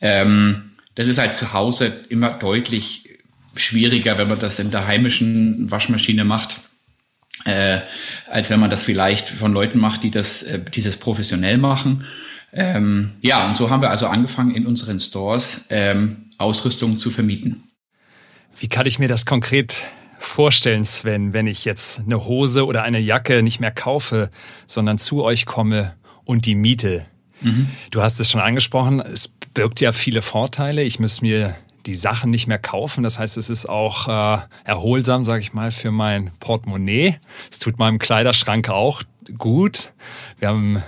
Ähm, 0.00 0.62
das 0.94 1.06
ist 1.06 1.18
halt 1.18 1.34
zu 1.34 1.52
Hause 1.52 1.92
immer 2.08 2.30
deutlich 2.30 3.10
schwieriger, 3.56 4.16
wenn 4.16 4.28
man 4.28 4.38
das 4.38 4.58
in 4.58 4.70
der 4.70 4.86
heimischen 4.86 5.70
Waschmaschine 5.70 6.24
macht 6.24 6.60
äh, 7.44 7.80
als 8.28 8.50
wenn 8.50 8.60
man 8.60 8.70
das 8.70 8.82
vielleicht 8.82 9.30
von 9.30 9.52
Leuten 9.52 9.78
macht, 9.78 10.02
die 10.02 10.10
das, 10.10 10.42
äh, 10.42 10.60
die 10.60 10.82
das 10.82 10.96
professionell 10.96 11.58
machen. 11.58 12.04
Ähm, 12.52 13.12
ja, 13.20 13.48
und 13.48 13.56
so 13.56 13.70
haben 13.70 13.82
wir 13.82 13.90
also 13.90 14.06
angefangen, 14.06 14.54
in 14.54 14.66
unseren 14.66 14.98
Stores 14.98 15.68
ähm, 15.70 16.28
Ausrüstung 16.38 16.98
zu 16.98 17.10
vermieten. 17.10 17.64
Wie 18.58 18.68
kann 18.68 18.86
ich 18.86 18.98
mir 18.98 19.08
das 19.08 19.24
konkret 19.24 19.84
vorstellen, 20.18 20.84
Sven, 20.84 21.32
wenn 21.32 21.46
ich 21.46 21.64
jetzt 21.64 22.00
eine 22.00 22.24
Hose 22.24 22.66
oder 22.66 22.82
eine 22.82 22.98
Jacke 22.98 23.42
nicht 23.42 23.60
mehr 23.60 23.70
kaufe, 23.70 24.30
sondern 24.66 24.98
zu 24.98 25.22
euch 25.22 25.46
komme 25.46 25.94
und 26.24 26.46
die 26.46 26.54
miete? 26.54 27.06
Mhm. 27.40 27.68
Du 27.90 28.02
hast 28.02 28.20
es 28.20 28.30
schon 28.30 28.40
angesprochen, 28.40 29.00
es 29.00 29.28
birgt 29.54 29.80
ja 29.80 29.92
viele 29.92 30.22
Vorteile. 30.22 30.82
Ich 30.82 31.00
muss 31.00 31.22
mir 31.22 31.54
die 31.86 31.94
Sachen 31.94 32.30
nicht 32.30 32.46
mehr 32.46 32.58
kaufen. 32.58 33.02
Das 33.02 33.18
heißt, 33.18 33.36
es 33.36 33.50
ist 33.50 33.68
auch 33.68 34.08
äh, 34.08 34.40
erholsam, 34.64 35.24
sage 35.24 35.42
ich 35.42 35.52
mal, 35.52 35.72
für 35.72 35.90
mein 35.90 36.30
Portemonnaie. 36.40 37.16
Es 37.50 37.58
tut 37.58 37.78
meinem 37.78 37.98
Kleiderschrank 37.98 38.68
auch 38.68 39.02
gut. 39.38 39.92
Wir 40.38 40.48
haben 40.48 40.82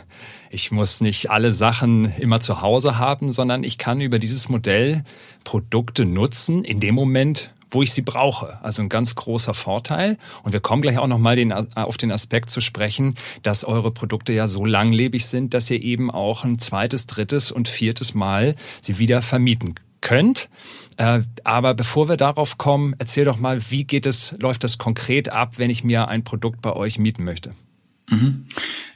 ich 0.55 0.70
muss 0.70 1.00
nicht 1.00 1.31
alle 1.31 1.50
Sachen 1.50 2.12
immer 2.18 2.38
zu 2.38 2.61
Hause 2.61 2.98
haben, 2.98 3.31
sondern 3.31 3.64
ich 3.64 3.78
kann 3.78 4.02
über 4.02 4.18
dieses 4.18 4.50
Modell 4.50 5.02
Produkte 5.44 6.05
nutzen 6.05 6.62
in 6.62 6.78
dem 6.78 6.94
Moment, 6.94 7.52
wo 7.70 7.83
ich 7.83 7.92
sie 7.92 8.02
brauche. 8.02 8.62
Also 8.62 8.83
ein 8.83 8.90
ganz 8.90 9.14
großer 9.14 9.55
Vorteil. 9.55 10.18
Und 10.42 10.52
wir 10.52 10.61
kommen 10.61 10.83
gleich 10.83 10.98
auch 10.98 11.07
nochmal 11.07 11.37
den, 11.37 11.52
auf 11.52 11.96
den 11.96 12.12
Aspekt 12.12 12.50
zu 12.50 12.61
sprechen, 12.61 13.14
dass 13.42 13.64
eure 13.64 13.92
Produkte 13.92 14.35
ja 14.35 14.46
so 14.46 14.66
langlebig 14.66 15.26
sind, 15.26 15.55
dass 15.55 15.70
ihr 15.70 15.83
eben 15.83 16.11
auch 16.11 16.44
ein 16.44 16.59
zweites, 16.59 17.07
drittes 17.07 17.50
und 17.50 17.66
viertes 17.66 18.12
Mal 18.12 18.55
sie 18.83 18.98
wieder 18.98 19.22
vermieten 19.22 19.74
könnt. 20.02 20.50
Äh, 20.96 21.22
aber 21.44 21.74
bevor 21.74 22.09
wir 22.09 22.16
darauf 22.16 22.59
kommen, 22.59 22.94
erzähl 22.98 23.24
doch 23.24 23.38
mal, 23.38 23.61
wie 23.70 23.85
geht 23.85 24.07
es, 24.07 24.35
läuft 24.40 24.64
das 24.64 24.78
konkret 24.78 25.33
ab, 25.33 25.59
wenn 25.59 25.70
ich 25.70 25.85
mir 25.85 26.09
ein 26.09 26.24
Produkt 26.24 26.61
bei 26.62 26.72
euch 26.72 26.98
mieten 26.98 27.24
möchte? 27.24 27.52
Mhm. 28.09 28.46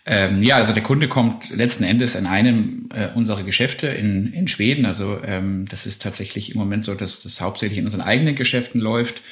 Ähm, 0.04 0.42
ja, 0.42 0.56
also 0.56 0.72
der 0.72 0.82
Kunde 0.82 1.08
kommt 1.08 1.50
letzten 1.50 1.84
Endes 1.84 2.14
in 2.14 2.26
einem 2.26 2.88
äh, 2.94 3.08
unserer 3.14 3.42
Geschäfte 3.42 3.88
in, 3.88 4.32
in 4.32 4.46
Schweden. 4.46 4.86
Also 4.86 5.18
ähm, 5.24 5.66
das 5.68 5.86
ist 5.86 6.02
tatsächlich 6.02 6.52
im 6.52 6.58
Moment 6.58 6.84
so, 6.84 6.94
dass 6.94 7.22
das 7.22 7.40
hauptsächlich 7.40 7.78
in 7.78 7.86
unseren 7.86 8.02
eigenen 8.02 8.34
Geschäften 8.34 8.80
läuft. 8.80 9.22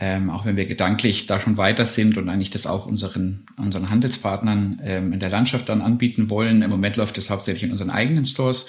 Ähm, 0.00 0.30
auch 0.30 0.44
wenn 0.44 0.56
wir 0.56 0.66
gedanklich 0.66 1.26
da 1.26 1.38
schon 1.38 1.56
weiter 1.56 1.86
sind 1.86 2.16
und 2.16 2.28
eigentlich 2.28 2.50
das 2.50 2.66
auch 2.66 2.86
unseren, 2.86 3.46
unseren 3.56 3.90
Handelspartnern 3.90 4.80
ähm, 4.82 5.12
in 5.12 5.20
der 5.20 5.30
Landschaft 5.30 5.68
dann 5.68 5.82
anbieten 5.82 6.30
wollen. 6.30 6.62
Im 6.62 6.70
Moment 6.70 6.96
läuft 6.96 7.16
es 7.16 7.30
hauptsächlich 7.30 7.64
in 7.64 7.70
unseren 7.70 7.90
eigenen 7.90 8.24
Stores. 8.24 8.66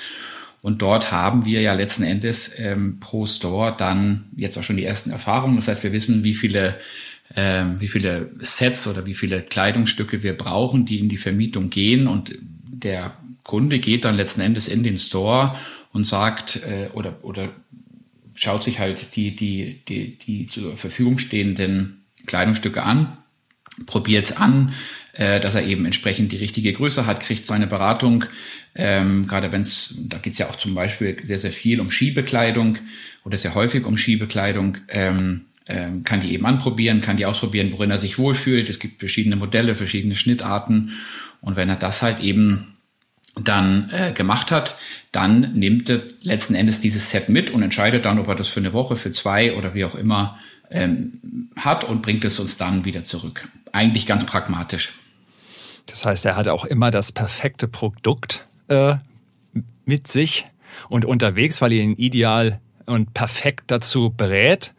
Und 0.65 0.82
dort 0.82 1.12
haben 1.12 1.45
wir 1.45 1.62
ja 1.62 1.75
letzten 1.75 2.01
Endes 2.01 2.58
ähm, 2.58 2.99
pro 2.99 3.28
Store 3.28 3.75
dann 3.78 4.25
jetzt 4.36 4.58
auch 4.58 4.63
schon 4.63 4.78
die 4.78 4.84
ersten 4.84 5.12
Erfahrungen. 5.12 5.58
Das 5.58 5.67
heißt, 5.67 5.84
wir 5.84 5.91
wissen, 5.91 6.23
wie 6.23 6.34
viele, 6.34 6.80
ähm, 7.36 7.80
wie 7.80 7.88
viele 7.88 8.32
Sets 8.39 8.88
oder 8.88 9.06
wie 9.06 9.13
viele 9.13 9.43
Kleidungsstücke 9.43 10.23
wir 10.23 10.36
brauchen, 10.36 10.88
die 10.88 10.97
in 10.97 11.08
die 11.08 11.17
Vermietung 11.17 11.69
gehen. 11.69 12.08
Und 12.08 12.36
der 12.41 13.15
Kunde 13.43 13.78
geht 13.78 14.06
dann 14.06 14.15
letzten 14.15 14.41
Endes 14.41 14.67
in 14.67 14.82
den 14.82 14.97
Store 14.97 15.56
und 15.93 16.04
sagt 16.04 16.63
äh, 16.63 16.89
oder, 16.93 17.19
oder 17.21 17.51
schaut 18.34 18.63
sich 18.63 18.80
halt 18.80 19.15
die, 19.15 19.36
die, 19.36 19.86
die, 19.88 20.17
die 20.17 20.47
zur 20.47 20.78
Verfügung 20.78 21.19
stehenden 21.19 22.06
Kleidungsstücke 22.25 22.82
an, 22.82 23.19
probiert 23.86 24.25
es 24.25 24.38
an, 24.38 24.73
äh, 25.15 25.39
dass 25.39 25.56
er 25.56 25.63
eben 25.63 25.86
entsprechend 25.86 26.32
die 26.32 26.38
richtige 26.38 26.73
Größe 26.73 27.06
hat, 27.06 27.21
kriegt 27.21 27.47
seine 27.47 27.67
Beratung. 27.67 28.25
Ähm, 28.75 29.28
gerade 29.28 29.51
wenn 29.51 29.62
es, 29.62 29.95
da 30.07 30.18
geht 30.18 30.34
es 30.34 30.39
ja 30.39 30.49
auch 30.49 30.57
zum 30.57 30.76
Beispiel 30.76 31.18
sehr, 31.24 31.39
sehr 31.39 31.51
viel 31.51 31.80
um 31.80 31.89
Skibekleidung 31.89 32.78
oder 33.24 33.38
sehr 33.38 33.55
häufig 33.55 33.86
um 33.86 33.97
Skibekleidung. 33.97 34.78
Ähm, 34.89 35.45
ähm, 35.68 36.03
kann 36.03 36.20
die 36.20 36.34
eben 36.34 36.45
anprobieren, 36.45 37.01
kann 37.01 37.18
die 37.18 37.26
ausprobieren, 37.26 37.72
worin 37.72 37.89
er 37.89 37.97
sich 37.97 38.20
wohlfühlt. 38.20 38.70
Es 38.70 38.78
gibt 38.78 38.99
verschiedene 38.99 39.36
Modelle, 39.36 39.74
verschiedene 39.74 40.16
Schnittarten. 40.16 40.91
Und 41.41 41.55
wenn 41.55 41.70
er 41.70 41.76
das 41.76 42.01
halt 42.01 42.20
eben 42.20 42.76
dann 43.36 43.89
äh, 43.91 44.11
gemacht 44.11 44.51
hat, 44.51 44.78
dann 45.11 45.53
nimmt 45.53 45.89
er 45.89 46.01
letzten 46.22 46.55
Endes 46.55 46.82
dieses 46.82 47.09
Set 47.09 47.30
mit 47.30 47.49
und 47.49 47.63
entscheidet 47.63 48.05
dann, 48.05 48.20
ob 48.20 48.28
er 48.28 48.36
das 48.36 48.47
für 48.47 48.59
eine 48.59 48.74
Woche, 48.74 48.95
für 48.95 49.11
zwei 49.11 49.55
oder 49.55 49.74
wie 49.74 49.86
auch 49.86 49.95
immer 49.95 50.38
ähm, 50.70 51.49
hat 51.55 51.84
und 51.84 52.01
bringt 52.01 52.26
es 52.26 52.39
uns 52.39 52.57
dann 52.57 52.86
wieder 52.86 53.03
zurück. 53.03 53.47
Eigentlich 53.72 54.05
ganz 54.05 54.26
pragmatisch. 54.26 54.93
Das 55.88 56.05
heißt, 56.05 56.25
er 56.25 56.36
hat 56.36 56.47
auch 56.47 56.65
immer 56.65 56.91
das 56.91 57.11
perfekte 57.11 57.67
Produkt 57.67 58.45
äh, 58.67 58.95
mit 59.86 60.07
sich 60.07 60.45
und 60.89 61.05
unterwegs, 61.05 61.61
weil 61.61 61.73
ihr 61.73 61.83
ihn 61.83 61.95
ideal 61.95 62.59
und 62.86 63.13
perfekt 63.13 63.65
dazu 63.67 64.13
berät. 64.15 64.73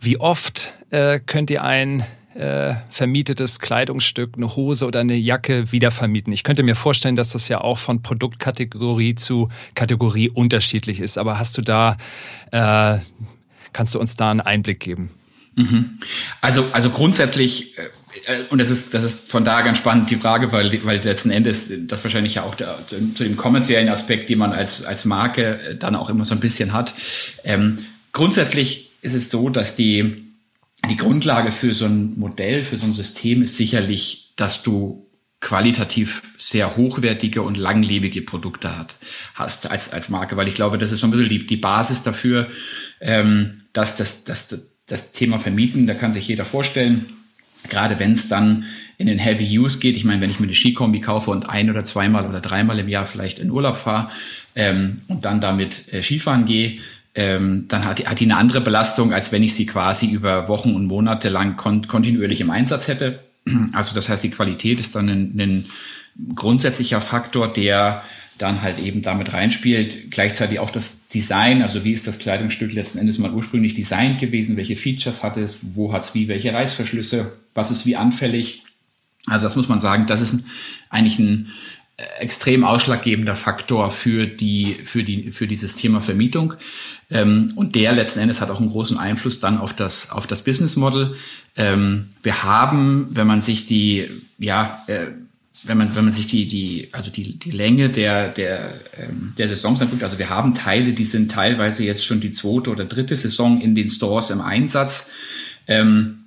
Wie 0.00 0.18
oft 0.18 0.72
äh, 0.90 1.20
könnt 1.20 1.50
ihr 1.50 1.64
ein 1.64 2.04
äh, 2.34 2.74
vermietetes 2.90 3.60
Kleidungsstück, 3.60 4.34
eine 4.36 4.54
Hose 4.56 4.86
oder 4.86 5.00
eine 5.00 5.16
Jacke 5.16 5.72
wiedervermieten? 5.72 6.32
Ich 6.32 6.44
könnte 6.44 6.62
mir 6.62 6.76
vorstellen, 6.76 7.16
dass 7.16 7.30
das 7.30 7.48
ja 7.48 7.60
auch 7.60 7.78
von 7.78 8.02
Produktkategorie 8.02 9.14
zu 9.14 9.48
Kategorie 9.74 10.28
unterschiedlich 10.28 11.00
ist. 11.00 11.18
Aber 11.18 11.38
hast 11.38 11.56
du 11.58 11.62
da, 11.62 11.96
äh, 12.52 12.98
kannst 13.72 13.94
du 13.94 14.00
uns 14.00 14.16
da 14.16 14.30
einen 14.30 14.40
Einblick 14.40 14.80
geben? 14.80 15.10
Mhm. 15.56 15.98
Also, 16.42 16.66
also 16.72 16.90
grundsätzlich, 16.90 17.78
äh, 17.78 17.82
und 18.50 18.60
das 18.60 18.70
ist, 18.70 18.92
das 18.92 19.04
ist 19.04 19.30
von 19.30 19.44
da 19.44 19.62
ganz 19.62 19.78
spannend 19.78 20.10
die 20.10 20.16
Frage, 20.16 20.50
weil, 20.50 20.84
weil 20.84 20.98
letzten 20.98 21.30
Endes 21.30 21.70
das 21.86 22.02
wahrscheinlich 22.02 22.34
ja 22.34 22.42
auch 22.42 22.54
der, 22.54 22.78
zu 22.88 23.24
dem 23.24 23.36
kommerziellen 23.36 23.88
Aspekt, 23.88 24.28
den 24.28 24.38
man 24.38 24.52
als, 24.52 24.84
als 24.84 25.04
Marke 25.04 25.60
äh, 25.60 25.76
dann 25.76 25.94
auch 25.94 26.10
immer 26.10 26.24
so 26.24 26.34
ein 26.34 26.40
bisschen 26.40 26.72
hat. 26.72 26.94
Ähm, 27.44 27.78
grundsätzlich 28.12 28.90
ist 29.02 29.14
es 29.14 29.30
so, 29.30 29.48
dass 29.48 29.76
die, 29.76 30.24
die 30.88 30.96
Grundlage 30.96 31.52
für 31.52 31.74
so 31.74 31.86
ein 31.86 32.18
Modell, 32.18 32.64
für 32.64 32.78
so 32.78 32.86
ein 32.86 32.94
System 32.94 33.42
ist 33.42 33.56
sicherlich, 33.56 34.32
dass 34.36 34.62
du 34.62 35.06
qualitativ 35.40 36.22
sehr 36.38 36.76
hochwertige 36.76 37.42
und 37.42 37.56
langlebige 37.56 38.22
Produkte 38.22 38.76
hat, 38.76 38.96
hast 39.34 39.70
als, 39.70 39.92
als 39.92 40.08
Marke, 40.08 40.36
weil 40.36 40.48
ich 40.48 40.54
glaube, 40.54 40.78
das 40.78 40.90
ist 40.90 41.00
so 41.00 41.06
ein 41.06 41.10
bisschen 41.12 41.28
die, 41.28 41.46
die 41.46 41.56
Basis 41.56 42.02
dafür, 42.02 42.48
ähm, 43.00 43.58
dass 43.72 43.96
das, 43.96 44.24
das, 44.24 44.62
das 44.86 45.12
Thema 45.12 45.38
Vermieten, 45.38 45.86
da 45.86 45.94
kann 45.94 46.12
sich 46.12 46.26
jeder 46.26 46.44
vorstellen, 46.44 47.06
gerade 47.68 47.98
wenn 47.98 48.12
es 48.12 48.28
dann 48.28 48.64
in 48.98 49.06
den 49.06 49.18
Heavy 49.18 49.58
Use 49.58 49.78
geht, 49.78 49.96
ich 49.96 50.04
meine, 50.04 50.20
wenn 50.20 50.30
ich 50.30 50.40
mir 50.40 50.46
eine 50.46 50.54
Skikombi 50.54 51.00
kaufe 51.00 51.30
und 51.30 51.48
ein 51.48 51.70
oder 51.70 51.84
zweimal 51.84 52.26
oder 52.26 52.40
dreimal 52.40 52.78
im 52.78 52.88
Jahr 52.88 53.06
vielleicht 53.06 53.38
in 53.38 53.50
Urlaub 53.50 53.76
fahre 53.76 54.08
ähm, 54.54 55.02
und 55.08 55.24
dann 55.24 55.40
damit 55.40 55.92
äh, 55.92 56.02
Skifahren 56.02 56.46
gehe, 56.46 56.78
ähm, 57.14 57.66
dann 57.68 57.84
hat 57.84 57.98
die, 57.98 58.06
hat 58.06 58.20
die 58.20 58.24
eine 58.24 58.36
andere 58.36 58.60
Belastung, 58.60 59.12
als 59.12 59.32
wenn 59.32 59.42
ich 59.42 59.54
sie 59.54 59.66
quasi 59.66 60.06
über 60.06 60.48
Wochen 60.48 60.74
und 60.74 60.86
Monate 60.86 61.28
lang 61.28 61.56
kon 61.56 61.86
kontinuierlich 61.86 62.40
im 62.40 62.50
Einsatz 62.50 62.88
hätte. 62.88 63.20
Also 63.72 63.94
das 63.94 64.08
heißt, 64.08 64.24
die 64.24 64.30
Qualität 64.30 64.80
ist 64.80 64.96
dann 64.96 65.08
ein, 65.08 65.38
ein 65.38 65.66
grundsätzlicher 66.34 67.00
Faktor, 67.00 67.52
der 67.52 68.02
dann 68.38 68.62
halt 68.62 68.78
eben 68.78 69.02
damit 69.02 69.32
reinspielt. 69.32 70.10
Gleichzeitig 70.10 70.58
auch 70.58 70.70
das 70.70 71.08
Design, 71.08 71.62
also 71.62 71.84
wie 71.84 71.92
ist 71.92 72.06
das 72.06 72.18
Kleidungsstück 72.18 72.72
letzten 72.72 72.98
Endes 72.98 73.18
mal 73.18 73.32
ursprünglich 73.32 73.74
designt 73.74 74.18
gewesen, 74.18 74.56
welche 74.56 74.76
Features 74.76 75.22
hat 75.22 75.36
es, 75.36 75.60
wo 75.74 75.92
hat 75.92 76.04
es 76.04 76.14
wie, 76.14 76.28
welche 76.28 76.52
Reißverschlüsse, 76.52 77.32
was 77.54 77.70
ist 77.70 77.86
wie 77.86 77.96
anfällig. 77.96 78.64
Also 79.26 79.46
das 79.46 79.56
muss 79.56 79.68
man 79.68 79.80
sagen, 79.80 80.06
das 80.06 80.20
ist 80.20 80.44
eigentlich 80.90 81.18
ein 81.18 81.50
äh, 81.96 82.02
extrem 82.20 82.64
ausschlaggebender 82.64 83.34
Faktor 83.34 83.90
für 83.90 84.26
die 84.26 84.74
für 84.84 85.02
die 85.02 85.32
für 85.32 85.46
dieses 85.46 85.74
Thema 85.74 86.02
Vermietung 86.02 86.54
ähm, 87.10 87.52
und 87.56 87.74
der 87.74 87.92
letzten 87.92 88.20
Endes 88.20 88.40
hat 88.40 88.50
auch 88.50 88.60
einen 88.60 88.70
großen 88.70 88.98
Einfluss 88.98 89.40
dann 89.40 89.58
auf 89.58 89.72
das 89.72 90.10
auf 90.10 90.26
das 90.26 90.42
Business 90.42 90.76
Model. 90.76 91.16
Ähm, 91.56 92.10
wir 92.22 92.44
haben, 92.44 93.08
wenn 93.10 93.26
man 93.26 93.40
sich 93.40 93.64
die 93.64 94.08
ja 94.38 94.84
äh, 94.88 95.06
wenn 95.64 95.78
man, 95.78 95.94
wenn 95.96 96.04
man 96.04 96.12
sich 96.12 96.26
die, 96.26 96.48
die, 96.48 96.88
also 96.92 97.10
die, 97.10 97.38
die 97.38 97.50
Länge 97.50 97.88
der, 97.88 98.28
der, 98.28 98.72
ähm, 98.98 99.32
der 99.38 99.48
Saisons 99.48 99.80
anguckt, 99.80 100.02
also 100.02 100.18
wir 100.18 100.28
haben 100.28 100.54
Teile, 100.54 100.92
die 100.92 101.04
sind 101.04 101.30
teilweise 101.30 101.84
jetzt 101.84 102.04
schon 102.04 102.20
die 102.20 102.30
zweite 102.30 102.70
oder 102.70 102.84
dritte 102.84 103.16
Saison 103.16 103.60
in 103.60 103.74
den 103.74 103.88
Stores 103.88 104.30
im 104.30 104.40
Einsatz. 104.40 105.12
Ähm, 105.66 106.18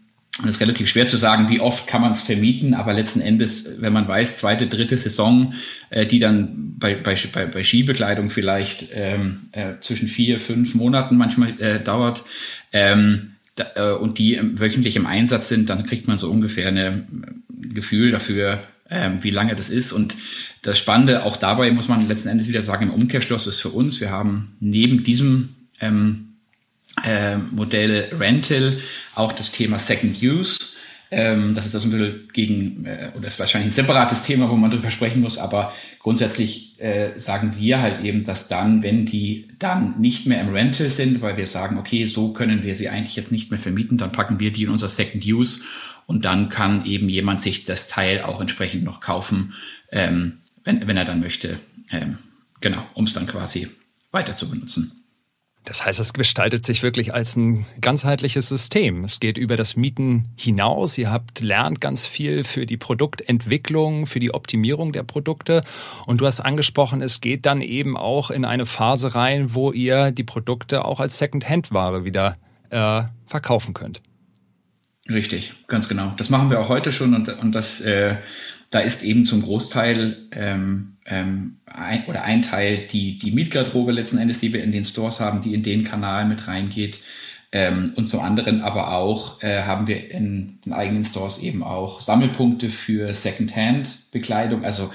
und 0.41 0.47
es 0.47 0.55
ist 0.55 0.61
relativ 0.61 0.87
schwer 0.87 1.05
zu 1.05 1.17
sagen, 1.17 1.49
wie 1.49 1.59
oft 1.59 1.85
kann 1.87 2.01
man 2.01 2.13
es 2.13 2.21
vermieten, 2.21 2.73
aber 2.73 2.93
letzten 2.93 3.19
Endes, 3.19 3.81
wenn 3.81 3.91
man 3.91 4.07
weiß, 4.07 4.37
zweite, 4.37 4.67
dritte 4.67 4.97
Saison, 4.97 5.53
äh, 5.89 6.05
die 6.05 6.19
dann 6.19 6.75
bei, 6.77 6.95
bei, 6.95 7.15
bei, 7.45 7.63
Skibekleidung 7.63 8.29
vielleicht 8.29 8.87
ähm, 8.93 9.49
äh, 9.51 9.73
zwischen 9.81 10.07
vier, 10.07 10.39
fünf 10.39 10.75
Monaten 10.75 11.17
manchmal 11.17 11.59
äh, 11.61 11.83
dauert, 11.83 12.23
ähm, 12.71 13.33
da, 13.55 13.65
äh, 13.75 13.97
und 13.97 14.17
die 14.17 14.39
wöchentlich 14.41 14.95
im 14.95 15.05
Einsatz 15.05 15.49
sind, 15.49 15.69
dann 15.69 15.85
kriegt 15.85 16.07
man 16.07 16.17
so 16.17 16.31
ungefähr 16.31 16.69
eine, 16.69 17.05
ein 17.09 17.73
Gefühl 17.73 18.11
dafür, 18.11 18.63
ähm, 18.89 19.19
wie 19.21 19.31
lange 19.31 19.55
das 19.55 19.69
ist. 19.69 19.91
Und 19.91 20.15
das 20.61 20.77
Spannende 20.77 21.23
auch 21.23 21.37
dabei 21.37 21.71
muss 21.71 21.87
man 21.87 22.07
letzten 22.07 22.29
Endes 22.29 22.47
wieder 22.47 22.61
sagen, 22.61 22.87
im 22.87 22.93
Umkehrschluss 22.93 23.47
ist 23.47 23.59
für 23.59 23.69
uns, 23.69 24.01
wir 24.01 24.11
haben 24.11 24.55
neben 24.59 25.03
diesem 25.03 25.55
ähm, 25.79 26.35
äh, 27.05 27.37
Modell 27.37 28.09
Rental 28.19 28.77
auch 29.15 29.31
das 29.31 29.51
Thema 29.51 29.79
Second 29.79 30.21
Use. 30.21 30.57
Ähm, 31.11 31.55
das 31.55 31.65
ist 31.65 31.73
das 31.73 31.85
ein 31.85 31.91
bisschen 31.91 32.29
gegen, 32.33 32.85
äh, 32.85 33.11
oder 33.17 33.27
ist 33.27 33.39
wahrscheinlich 33.39 33.71
ein 33.71 33.73
separates 33.73 34.23
Thema, 34.23 34.49
wo 34.49 34.55
man 34.55 34.69
drüber 34.69 34.91
sprechen 34.91 35.21
muss, 35.21 35.39
aber 35.39 35.73
grundsätzlich 35.97 36.79
äh, 36.79 37.19
sagen 37.19 37.55
wir 37.57 37.81
halt 37.81 38.03
eben, 38.03 38.25
dass 38.25 38.47
dann, 38.47 38.83
wenn 38.83 39.05
die 39.05 39.47
dann 39.57 39.99
nicht 39.99 40.27
mehr 40.27 40.41
im 40.41 40.49
Rental 40.49 40.91
sind, 40.91 41.21
weil 41.21 41.35
wir 41.35 41.47
sagen, 41.47 41.79
okay, 41.79 42.05
so 42.05 42.31
können 42.33 42.63
wir 42.63 42.75
sie 42.75 42.89
eigentlich 42.89 43.15
jetzt 43.15 43.31
nicht 43.31 43.49
mehr 43.49 43.59
vermieten, 43.59 43.97
dann 43.97 44.11
packen 44.11 44.39
wir 44.39 44.51
die 44.51 44.63
in 44.63 44.69
unser 44.69 44.87
Second 44.89 45.25
Use 45.25 45.61
und 46.05 46.25
dann 46.25 46.49
kann 46.49 46.85
eben 46.85 47.09
jemand 47.09 47.41
sich 47.41 47.65
das 47.65 47.87
Teil 47.87 48.21
auch 48.21 48.39
entsprechend 48.39 48.83
noch 48.83 49.01
kaufen, 49.01 49.53
ähm, 49.91 50.39
wenn, 50.63 50.87
wenn 50.87 50.97
er 50.97 51.05
dann 51.05 51.21
möchte. 51.21 51.59
Ähm, 51.91 52.19
genau, 52.61 52.83
um 52.93 53.05
es 53.05 53.13
dann 53.13 53.25
quasi 53.25 53.67
weiter 54.11 54.35
zu 54.35 54.47
benutzen. 54.47 54.98
Das 55.69 55.85
heißt, 55.85 55.99
es 55.99 56.13
gestaltet 56.13 56.63
sich 56.63 56.81
wirklich 56.81 57.13
als 57.13 57.35
ein 57.35 57.63
ganzheitliches 57.79 58.49
System. 58.49 59.03
Es 59.03 59.19
geht 59.19 59.37
über 59.37 59.55
das 59.55 59.75
Mieten 59.75 60.29
hinaus. 60.35 60.97
Ihr 60.97 61.11
habt 61.11 61.41
lernt 61.41 61.79
ganz 61.79 62.07
viel 62.07 62.43
für 62.43 62.65
die 62.65 62.75
Produktentwicklung, 62.75 64.07
für 64.07 64.19
die 64.19 64.33
Optimierung 64.33 64.93
der 64.93 65.03
Produkte. 65.03 65.61
Und 66.07 66.21
du 66.21 66.25
hast 66.25 66.39
angesprochen, 66.39 67.03
es 67.03 67.21
geht 67.21 67.45
dann 67.45 67.61
eben 67.61 67.97
auch 67.97 68.31
in 68.31 68.45
eine 68.45 68.65
Phase 68.65 69.13
rein, 69.13 69.53
wo 69.53 69.71
ihr 69.71 70.11
die 70.11 70.23
Produkte 70.23 70.85
auch 70.85 70.99
als 70.99 71.19
Second-Hand-Ware 71.19 72.03
wieder 72.03 72.37
äh, 72.71 73.03
verkaufen 73.27 73.75
könnt. 73.75 74.01
Richtig, 75.07 75.53
ganz 75.67 75.87
genau. 75.87 76.15
Das 76.17 76.31
machen 76.31 76.49
wir 76.49 76.61
auch 76.61 76.69
heute 76.69 76.91
schon 76.91 77.13
und, 77.13 77.29
und 77.29 77.51
das, 77.51 77.79
äh, 77.81 78.15
da 78.71 78.79
ist 78.79 79.03
eben 79.03 79.23
zum 79.23 79.43
Großteil 79.43 80.17
ähm, 80.31 80.97
ähm, 81.09 81.57
ein, 81.65 82.05
oder 82.05 82.23
ein 82.23 82.41
Teil 82.41 82.87
die, 82.91 83.17
die 83.17 83.31
Mietgarderobe 83.31 83.91
letzten 83.91 84.17
Endes, 84.17 84.39
die 84.39 84.53
wir 84.53 84.63
in 84.63 84.71
den 84.71 84.85
Stores 84.85 85.19
haben, 85.19 85.41
die 85.41 85.53
in 85.53 85.63
den 85.63 85.83
Kanal 85.83 86.25
mit 86.25 86.47
reingeht. 86.47 86.99
Ähm, 87.51 87.93
und 87.95 88.05
zum 88.05 88.19
anderen 88.19 88.61
aber 88.61 88.93
auch 88.93 89.41
äh, 89.41 89.63
haben 89.63 89.87
wir 89.87 90.11
in 90.11 90.59
den 90.63 90.73
eigenen 90.73 91.03
Stores 91.03 91.39
eben 91.39 91.63
auch 91.63 92.01
Sammelpunkte 92.01 92.69
für 92.69 93.13
Secondhand-Bekleidung. 93.13 94.63
Also 94.63 94.91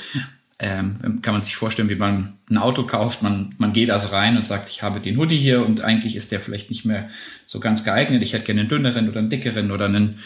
ähm, 0.60 1.20
kann 1.20 1.34
man 1.34 1.42
sich 1.42 1.56
vorstellen, 1.56 1.88
wie 1.88 1.96
man 1.96 2.34
ein 2.48 2.58
Auto 2.58 2.84
kauft. 2.84 3.22
Man, 3.22 3.54
man 3.58 3.72
geht 3.72 3.90
also 3.90 4.08
rein 4.08 4.36
und 4.36 4.44
sagt, 4.44 4.70
ich 4.70 4.84
habe 4.84 5.00
den 5.00 5.18
Hoodie 5.18 5.38
hier 5.38 5.66
und 5.66 5.80
eigentlich 5.80 6.14
ist 6.14 6.30
der 6.30 6.38
vielleicht 6.38 6.70
nicht 6.70 6.84
mehr 6.84 7.10
so 7.44 7.58
ganz 7.58 7.82
geeignet. 7.82 8.22
Ich 8.22 8.34
hätte 8.34 8.44
gerne 8.44 8.60
einen 8.60 8.68
dünneren 8.68 9.08
oder 9.08 9.18
einen 9.18 9.30
dickeren 9.30 9.72
oder 9.72 9.86
einen, 9.86 10.20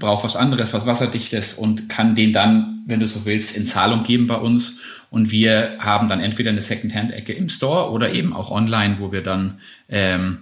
brauche 0.00 0.24
was 0.24 0.34
anderes, 0.34 0.72
was 0.72 0.86
wasserdichtes 0.86 1.54
und 1.54 1.88
kann 1.88 2.16
den 2.16 2.32
dann, 2.32 2.82
wenn 2.86 2.98
du 2.98 3.06
so 3.06 3.26
willst, 3.26 3.56
in 3.56 3.66
Zahlung 3.66 4.02
geben 4.02 4.26
bei 4.26 4.36
uns. 4.36 4.80
Und 5.14 5.30
wir 5.30 5.76
haben 5.78 6.08
dann 6.08 6.18
entweder 6.18 6.50
eine 6.50 6.60
Secondhand-Ecke 6.60 7.32
im 7.32 7.48
Store 7.48 7.92
oder 7.92 8.12
eben 8.12 8.32
auch 8.32 8.50
online, 8.50 8.96
wo 8.98 9.12
wir 9.12 9.22
dann 9.22 9.60
ähm, 9.88 10.38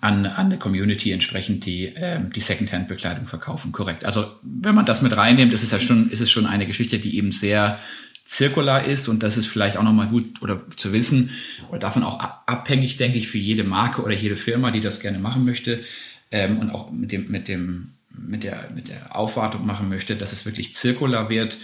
an, 0.00 0.26
an 0.26 0.50
der 0.50 0.58
Community 0.58 1.12
entsprechend 1.12 1.64
die, 1.64 1.92
ähm, 1.94 2.32
die 2.32 2.40
Secondhand-Bekleidung 2.40 3.28
verkaufen. 3.28 3.70
Korrekt. 3.70 4.04
Also 4.04 4.26
wenn 4.42 4.74
man 4.74 4.84
das 4.84 5.00
mit 5.00 5.16
reinnimmt, 5.16 5.52
ist 5.52 5.62
es 5.62 5.70
ja 5.70 5.78
schon, 5.78 6.10
ist 6.10 6.20
es 6.20 6.28
schon 6.28 6.46
eine 6.46 6.66
Geschichte, 6.66 6.98
die 6.98 7.18
eben 7.18 7.30
sehr 7.30 7.78
zirkular 8.26 8.84
ist 8.84 9.08
und 9.08 9.22
das 9.22 9.36
ist 9.36 9.46
vielleicht 9.46 9.76
auch 9.76 9.84
nochmal 9.84 10.08
gut 10.08 10.42
oder 10.42 10.60
zu 10.76 10.92
wissen 10.92 11.30
oder 11.68 11.78
davon 11.78 12.02
auch 12.02 12.18
abhängig, 12.46 12.96
denke 12.96 13.18
ich, 13.18 13.28
für 13.28 13.38
jede 13.38 13.62
Marke 13.62 14.02
oder 14.02 14.14
jede 14.14 14.34
Firma, 14.34 14.72
die 14.72 14.80
das 14.80 14.98
gerne 14.98 15.20
machen 15.20 15.44
möchte 15.44 15.84
ähm, 16.32 16.58
und 16.58 16.70
auch 16.70 16.90
mit 16.90 17.12
dem, 17.12 17.30
mit 17.30 17.46
dem, 17.46 17.92
mit 18.10 18.42
der, 18.42 18.70
mit 18.74 18.88
der 18.88 19.14
Aufwartung 19.14 19.64
machen 19.64 19.88
möchte, 19.88 20.16
dass 20.16 20.32
es 20.32 20.46
wirklich 20.46 20.74
zirkular 20.74 21.30
wird. 21.30 21.58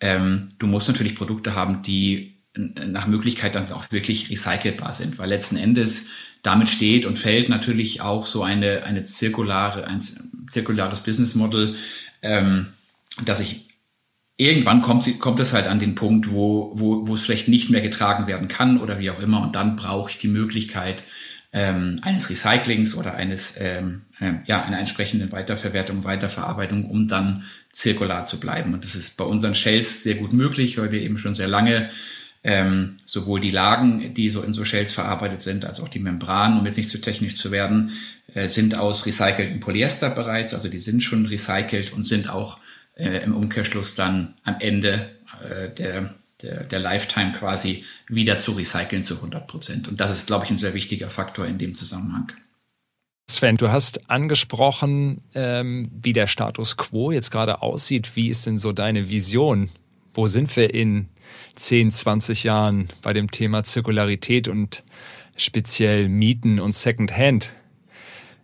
Ähm, 0.00 0.48
du 0.58 0.66
musst 0.66 0.88
natürlich 0.88 1.14
Produkte 1.14 1.54
haben, 1.54 1.82
die 1.82 2.34
nach 2.56 3.06
Möglichkeit 3.06 3.56
dann 3.56 3.70
auch 3.72 3.90
wirklich 3.90 4.30
recycelbar 4.30 4.92
sind, 4.92 5.18
weil 5.18 5.28
letzten 5.28 5.56
Endes 5.56 6.08
damit 6.42 6.70
steht 6.70 7.04
und 7.04 7.18
fällt 7.18 7.48
natürlich 7.48 8.00
auch 8.00 8.26
so 8.26 8.42
eine, 8.42 8.84
eine 8.84 9.04
zirkulare, 9.04 9.86
ein 9.88 10.00
zirkulares 10.50 11.00
Business 11.00 11.34
Model, 11.34 11.74
ähm, 12.22 12.68
dass 13.24 13.40
ich 13.40 13.68
irgendwann 14.36 14.82
kommt, 14.82 15.18
kommt 15.18 15.40
es 15.40 15.52
halt 15.52 15.66
an 15.66 15.80
den 15.80 15.94
Punkt, 15.94 16.30
wo, 16.30 16.72
wo, 16.74 17.08
wo 17.08 17.14
es 17.14 17.22
vielleicht 17.22 17.48
nicht 17.48 17.70
mehr 17.70 17.80
getragen 17.80 18.26
werden 18.26 18.48
kann 18.48 18.80
oder 18.80 18.98
wie 18.98 19.10
auch 19.10 19.20
immer. 19.20 19.42
Und 19.42 19.56
dann 19.56 19.76
brauche 19.76 20.10
ich 20.10 20.18
die 20.18 20.28
Möglichkeit, 20.28 21.04
ähm, 21.52 22.00
eines 22.02 22.28
Recyclings 22.28 22.96
oder 22.96 23.14
eines 23.14 23.56
ähm, 23.60 24.02
äh, 24.20 24.32
ja 24.46 24.64
einer 24.64 24.80
entsprechenden 24.80 25.30
Weiterverwertung, 25.30 26.02
Weiterverarbeitung, 26.02 26.90
um 26.90 27.06
dann 27.06 27.44
zirkular 27.74 28.24
zu 28.24 28.40
bleiben. 28.40 28.72
Und 28.72 28.84
das 28.84 28.94
ist 28.94 29.16
bei 29.16 29.24
unseren 29.24 29.54
Shells 29.54 30.02
sehr 30.02 30.14
gut 30.14 30.32
möglich, 30.32 30.78
weil 30.78 30.92
wir 30.92 31.02
eben 31.02 31.18
schon 31.18 31.34
sehr 31.34 31.48
lange 31.48 31.90
ähm, 32.44 32.96
sowohl 33.04 33.40
die 33.40 33.50
Lagen, 33.50 34.14
die 34.14 34.30
so 34.30 34.42
in 34.42 34.52
so 34.52 34.64
Shells 34.64 34.92
verarbeitet 34.92 35.40
sind, 35.40 35.64
als 35.64 35.80
auch 35.80 35.88
die 35.88 35.98
Membranen, 35.98 36.58
um 36.58 36.66
jetzt 36.66 36.76
nicht 36.76 36.90
zu 36.90 37.00
technisch 37.00 37.36
zu 37.36 37.50
werden, 37.50 37.92
äh, 38.34 38.48
sind 38.48 38.76
aus 38.76 39.06
recyceltem 39.06 39.60
Polyester 39.60 40.10
bereits, 40.10 40.54
also 40.54 40.68
die 40.68 40.80
sind 40.80 41.02
schon 41.02 41.26
recycelt 41.26 41.92
und 41.92 42.06
sind 42.06 42.28
auch 42.28 42.58
äh, 42.96 43.24
im 43.24 43.34
Umkehrschluss 43.34 43.94
dann 43.94 44.34
am 44.44 44.56
Ende 44.60 45.10
äh, 45.42 45.70
der, 45.70 46.14
der, 46.42 46.64
der 46.64 46.78
Lifetime 46.78 47.32
quasi 47.32 47.84
wieder 48.08 48.36
zu 48.36 48.52
recyceln 48.52 49.02
zu 49.02 49.16
100 49.16 49.46
Prozent. 49.46 49.88
Und 49.88 50.00
das 50.00 50.12
ist, 50.12 50.26
glaube 50.26 50.44
ich, 50.44 50.50
ein 50.50 50.58
sehr 50.58 50.74
wichtiger 50.74 51.08
Faktor 51.08 51.46
in 51.46 51.58
dem 51.58 51.74
Zusammenhang. 51.74 52.30
Sven, 53.26 53.56
du 53.56 53.70
hast 53.70 54.10
angesprochen, 54.10 55.22
ähm, 55.34 55.90
wie 55.94 56.12
der 56.12 56.26
Status 56.26 56.76
quo 56.76 57.10
jetzt 57.10 57.30
gerade 57.30 57.62
aussieht. 57.62 58.16
Wie 58.16 58.28
ist 58.28 58.46
denn 58.46 58.58
so 58.58 58.72
deine 58.72 59.08
Vision? 59.08 59.70
Wo 60.12 60.28
sind 60.28 60.54
wir 60.56 60.74
in 60.74 61.08
10, 61.54 61.90
20 61.90 62.44
Jahren 62.44 62.88
bei 63.02 63.14
dem 63.14 63.30
Thema 63.30 63.62
Zirkularität 63.62 64.46
und 64.46 64.84
speziell 65.36 66.08
Mieten 66.08 66.60
und 66.60 66.74
Secondhand? 66.74 67.52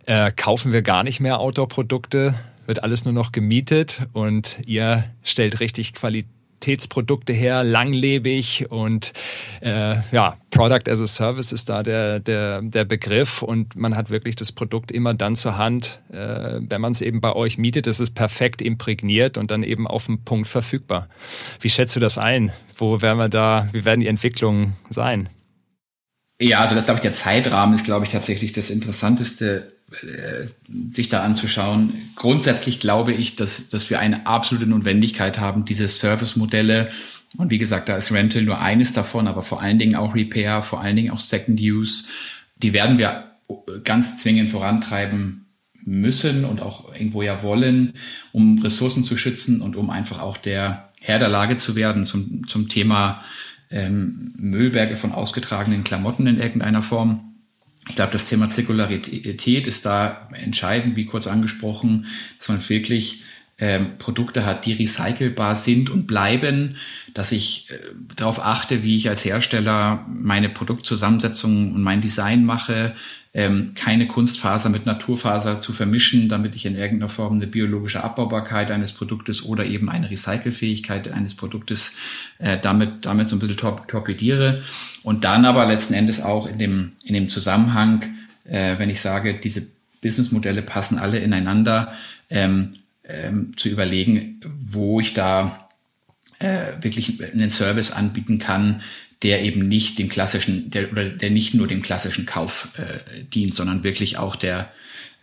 Äh, 0.07 0.31
kaufen 0.31 0.73
wir 0.73 0.81
gar 0.81 1.03
nicht 1.03 1.19
mehr 1.19 1.39
Outdoor-Produkte? 1.39 2.33
Wird 2.65 2.83
alles 2.83 3.05
nur 3.05 3.13
noch 3.13 3.31
gemietet 3.31 4.07
und 4.13 4.59
ihr 4.65 5.03
stellt 5.23 5.59
richtig 5.59 5.93
Qualität 5.93 6.40
Qualitätsprodukte 6.61 7.33
her, 7.33 7.63
langlebig 7.63 8.67
und 8.69 9.13
äh, 9.61 9.95
ja, 10.11 10.37
Product 10.51 10.89
as 10.89 11.01
a 11.01 11.07
Service 11.07 11.51
ist 11.51 11.69
da 11.69 11.81
der, 11.81 12.19
der, 12.19 12.61
der 12.61 12.85
Begriff 12.85 13.41
und 13.41 13.75
man 13.75 13.95
hat 13.95 14.11
wirklich 14.11 14.35
das 14.35 14.51
Produkt 14.51 14.91
immer 14.91 15.15
dann 15.15 15.35
zur 15.35 15.57
Hand, 15.57 16.01
äh, 16.11 16.59
wenn 16.61 16.79
man 16.79 16.91
es 16.91 17.01
eben 17.01 17.19
bei 17.19 17.33
euch 17.33 17.57
mietet, 17.57 17.87
ist 17.87 17.99
es 17.99 18.11
perfekt 18.11 18.61
imprägniert 18.61 19.37
und 19.37 19.49
dann 19.49 19.63
eben 19.63 19.87
auf 19.87 20.05
dem 20.05 20.23
Punkt 20.23 20.47
verfügbar. 20.47 21.07
Wie 21.59 21.69
schätzt 21.69 21.95
du 21.95 21.99
das 21.99 22.19
ein? 22.19 22.51
Wo 22.77 23.01
werden 23.01 23.17
wir 23.17 23.29
da, 23.29 23.67
wie 23.71 23.83
werden 23.83 24.01
die 24.01 24.07
Entwicklungen 24.07 24.73
sein? 24.89 25.29
Ja, 26.39 26.59
also 26.59 26.75
das 26.75 26.85
glaube 26.85 26.99
ich, 26.99 27.03
der 27.03 27.13
Zeitrahmen 27.13 27.73
ist, 27.73 27.85
glaube 27.85 28.05
ich, 28.05 28.11
tatsächlich 28.11 28.53
das 28.53 28.69
Interessanteste 28.69 29.73
sich 30.89 31.09
da 31.09 31.21
anzuschauen. 31.23 31.93
Grundsätzlich 32.15 32.79
glaube 32.79 33.13
ich, 33.13 33.35
dass, 33.35 33.69
dass 33.69 33.89
wir 33.89 33.99
eine 33.99 34.25
absolute 34.25 34.65
Notwendigkeit 34.65 35.39
haben, 35.39 35.65
diese 35.65 35.87
Service-Modelle. 35.87 36.91
Und 37.37 37.51
wie 37.51 37.57
gesagt, 37.57 37.89
da 37.89 37.97
ist 37.97 38.11
Rental 38.11 38.43
nur 38.43 38.59
eines 38.59 38.93
davon, 38.93 39.27
aber 39.27 39.41
vor 39.41 39.61
allen 39.61 39.79
Dingen 39.79 39.95
auch 39.95 40.15
Repair, 40.15 40.61
vor 40.61 40.81
allen 40.81 40.95
Dingen 40.95 41.11
auch 41.11 41.19
Second 41.19 41.59
Use. 41.59 42.05
Die 42.57 42.73
werden 42.73 42.97
wir 42.97 43.31
ganz 43.83 44.17
zwingend 44.17 44.51
vorantreiben 44.51 45.45
müssen 45.83 46.45
und 46.45 46.61
auch 46.61 46.93
irgendwo 46.93 47.21
ja 47.21 47.43
wollen, 47.43 47.93
um 48.31 48.61
Ressourcen 48.61 49.03
zu 49.03 49.17
schützen 49.17 49.61
und 49.61 49.75
um 49.75 49.89
einfach 49.89 50.19
auch 50.19 50.37
der 50.37 50.89
Herr 51.01 51.19
der 51.19 51.29
Lage 51.29 51.57
zu 51.57 51.75
werden 51.75 52.05
zum, 52.05 52.47
zum 52.47 52.69
Thema 52.69 53.23
ähm, 53.71 54.33
Müllberge 54.37 54.95
von 54.95 55.11
ausgetragenen 55.11 55.83
Klamotten 55.83 56.27
in 56.27 56.39
irgendeiner 56.39 56.83
Form. 56.83 57.30
Ich 57.89 57.95
glaube, 57.95 58.11
das 58.11 58.29
Thema 58.29 58.47
Zirkularität 58.47 59.67
ist 59.67 59.85
da 59.85 60.29
entscheidend, 60.33 60.95
wie 60.95 61.05
kurz 61.05 61.27
angesprochen, 61.27 62.05
dass 62.37 62.49
man 62.49 62.69
wirklich 62.69 63.23
ähm, 63.61 63.91
Produkte 63.99 64.43
hat, 64.43 64.65
die 64.65 64.73
recycelbar 64.73 65.55
sind 65.55 65.91
und 65.91 66.07
bleiben, 66.07 66.77
dass 67.13 67.31
ich 67.31 67.69
äh, 67.69 67.77
darauf 68.17 68.43
achte, 68.43 68.81
wie 68.81 68.95
ich 68.95 69.07
als 69.07 69.23
Hersteller 69.23 70.03
meine 70.07 70.49
Produktzusammensetzung 70.49 71.75
und 71.75 71.83
mein 71.83 72.01
Design 72.01 72.43
mache, 72.43 72.95
ähm, 73.33 73.73
keine 73.75 74.07
Kunstfaser 74.07 74.69
mit 74.69 74.87
Naturfaser 74.87 75.61
zu 75.61 75.73
vermischen, 75.73 76.27
damit 76.27 76.55
ich 76.55 76.65
in 76.65 76.75
irgendeiner 76.75 77.07
Form 77.07 77.35
eine 77.35 77.45
biologische 77.45 78.03
Abbaubarkeit 78.03 78.71
eines 78.71 78.91
Produktes 78.91 79.45
oder 79.45 79.63
eben 79.65 79.89
eine 79.89 80.09
Recycelfähigkeit 80.09 81.11
eines 81.11 81.35
Produktes 81.35 81.93
äh, 82.39 82.57
damit, 82.59 83.05
damit 83.05 83.29
so 83.29 83.35
ein 83.35 83.39
bisschen 83.39 83.57
tor 83.57 83.85
torpediere. 83.87 84.63
Und 85.03 85.23
dann 85.23 85.45
aber 85.45 85.67
letzten 85.67 85.93
Endes 85.93 86.21
auch 86.21 86.47
in 86.47 86.57
dem, 86.57 86.93
in 87.05 87.13
dem 87.13 87.29
Zusammenhang, 87.29 88.03
äh, 88.43 88.79
wenn 88.79 88.89
ich 88.89 88.99
sage, 88.99 89.35
diese 89.35 89.67
Businessmodelle 90.01 90.63
passen 90.63 90.97
alle 90.97 91.19
ineinander, 91.19 91.93
ähm, 92.31 92.71
ähm, 93.11 93.53
zu 93.57 93.69
überlegen, 93.69 94.39
wo 94.59 94.99
ich 94.99 95.13
da 95.13 95.69
äh, 96.39 96.81
wirklich 96.81 97.21
einen 97.23 97.51
Service 97.51 97.91
anbieten 97.91 98.39
kann, 98.39 98.81
der 99.23 99.43
eben 99.43 99.67
nicht 99.67 99.99
dem 99.99 100.09
klassischen, 100.09 100.71
der 100.71 100.91
oder 100.91 101.09
der 101.09 101.29
nicht 101.29 101.53
nur 101.53 101.67
dem 101.67 101.83
klassischen 101.83 102.25
Kauf 102.25 102.69
äh, 102.77 103.23
dient, 103.23 103.55
sondern 103.55 103.83
wirklich 103.83 104.17
auch 104.17 104.35
der 104.35 104.71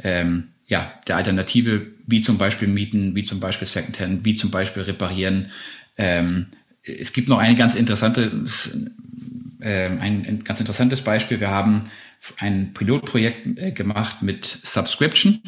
ähm, 0.03 0.49
ja 0.67 0.93
der 1.09 1.17
Alternative, 1.17 1.87
wie 2.07 2.21
zum 2.21 2.39
Beispiel 2.39 2.69
Mieten, 2.69 3.15
wie 3.15 3.23
zum 3.23 3.41
Beispiel 3.41 3.67
Secondhand, 3.67 4.25
wie 4.25 4.35
zum 4.35 4.51
Beispiel 4.51 4.83
Reparieren. 4.83 5.51
Ähm, 5.97 6.47
es 6.83 7.13
gibt 7.13 7.29
noch 7.29 7.39
ein 7.39 7.57
ganz 7.57 7.75
interessante, 7.75 8.31
äh, 9.61 9.89
ein, 9.89 10.25
ein 10.25 10.45
ganz 10.45 10.61
interessantes 10.61 11.03
Beispiel. 11.03 11.41
Wir 11.41 11.51
haben 11.51 11.91
ein 12.39 12.73
Pilotprojekt 12.75 13.59
äh, 13.59 13.73
gemacht 13.73 14.23
mit 14.23 14.47
Subscription. 14.47 15.41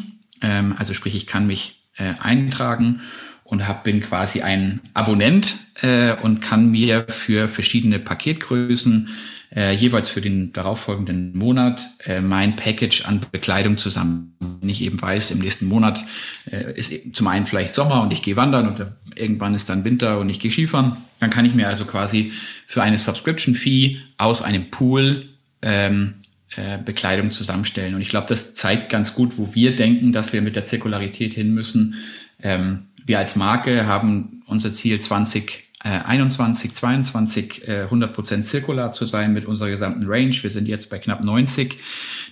Ähm, 0.42 0.74
also 0.76 0.94
sprich, 0.94 1.14
ich 1.14 1.26
kann 1.26 1.46
mich 1.46 1.79
äh, 1.96 2.14
eintragen 2.18 3.00
und 3.44 3.66
hab, 3.66 3.84
bin 3.84 4.00
quasi 4.00 4.42
ein 4.42 4.80
Abonnent 4.94 5.54
äh, 5.82 6.14
und 6.14 6.40
kann 6.40 6.70
mir 6.70 7.06
für 7.08 7.48
verschiedene 7.48 7.98
Paketgrößen 7.98 9.08
äh, 9.54 9.74
jeweils 9.74 10.08
für 10.08 10.20
den 10.20 10.52
darauffolgenden 10.52 11.36
Monat 11.36 11.84
äh, 12.04 12.20
mein 12.20 12.54
Package 12.54 13.06
an 13.06 13.20
Bekleidung 13.32 13.78
zusammen. 13.78 14.36
Wenn 14.60 14.68
ich 14.68 14.82
eben 14.82 15.00
weiß, 15.00 15.32
im 15.32 15.40
nächsten 15.40 15.66
Monat 15.66 16.04
äh, 16.50 16.72
ist 16.78 16.92
zum 17.14 17.26
einen 17.26 17.46
vielleicht 17.46 17.74
Sommer 17.74 18.02
und 18.02 18.12
ich 18.12 18.22
gehe 18.22 18.36
wandern 18.36 18.68
und 18.68 18.86
irgendwann 19.16 19.54
ist 19.54 19.68
dann 19.68 19.84
Winter 19.84 20.20
und 20.20 20.28
ich 20.28 20.38
gehe 20.38 20.52
Skifahren, 20.52 20.98
dann 21.18 21.30
kann 21.30 21.44
ich 21.44 21.54
mir 21.54 21.66
also 21.66 21.84
quasi 21.84 22.32
für 22.66 22.82
eine 22.82 22.98
Subscription-Fee 22.98 23.98
aus 24.18 24.42
einem 24.42 24.70
Pool 24.70 25.24
ähm, 25.62 26.14
äh, 26.56 26.78
Bekleidung 26.78 27.32
zusammenstellen. 27.32 27.94
Und 27.94 28.00
ich 28.00 28.08
glaube, 28.08 28.28
das 28.28 28.54
zeigt 28.54 28.88
ganz 28.90 29.14
gut, 29.14 29.38
wo 29.38 29.54
wir 29.54 29.76
denken, 29.76 30.12
dass 30.12 30.32
wir 30.32 30.42
mit 30.42 30.56
der 30.56 30.64
Zirkularität 30.64 31.34
hin 31.34 31.54
müssen. 31.54 31.94
Ähm, 32.42 32.86
wir 33.06 33.18
als 33.18 33.36
Marke 33.36 33.86
haben 33.86 34.42
unser 34.46 34.72
Ziel 34.72 35.00
2021, 35.00 36.74
22 36.74 37.68
äh, 37.68 37.86
100% 37.90 38.42
zirkular 38.42 38.92
zu 38.92 39.06
sein 39.06 39.32
mit 39.32 39.46
unserer 39.46 39.70
gesamten 39.70 40.04
Range. 40.06 40.34
Wir 40.40 40.50
sind 40.50 40.68
jetzt 40.68 40.90
bei 40.90 40.98
knapp 40.98 41.22
90. 41.22 41.76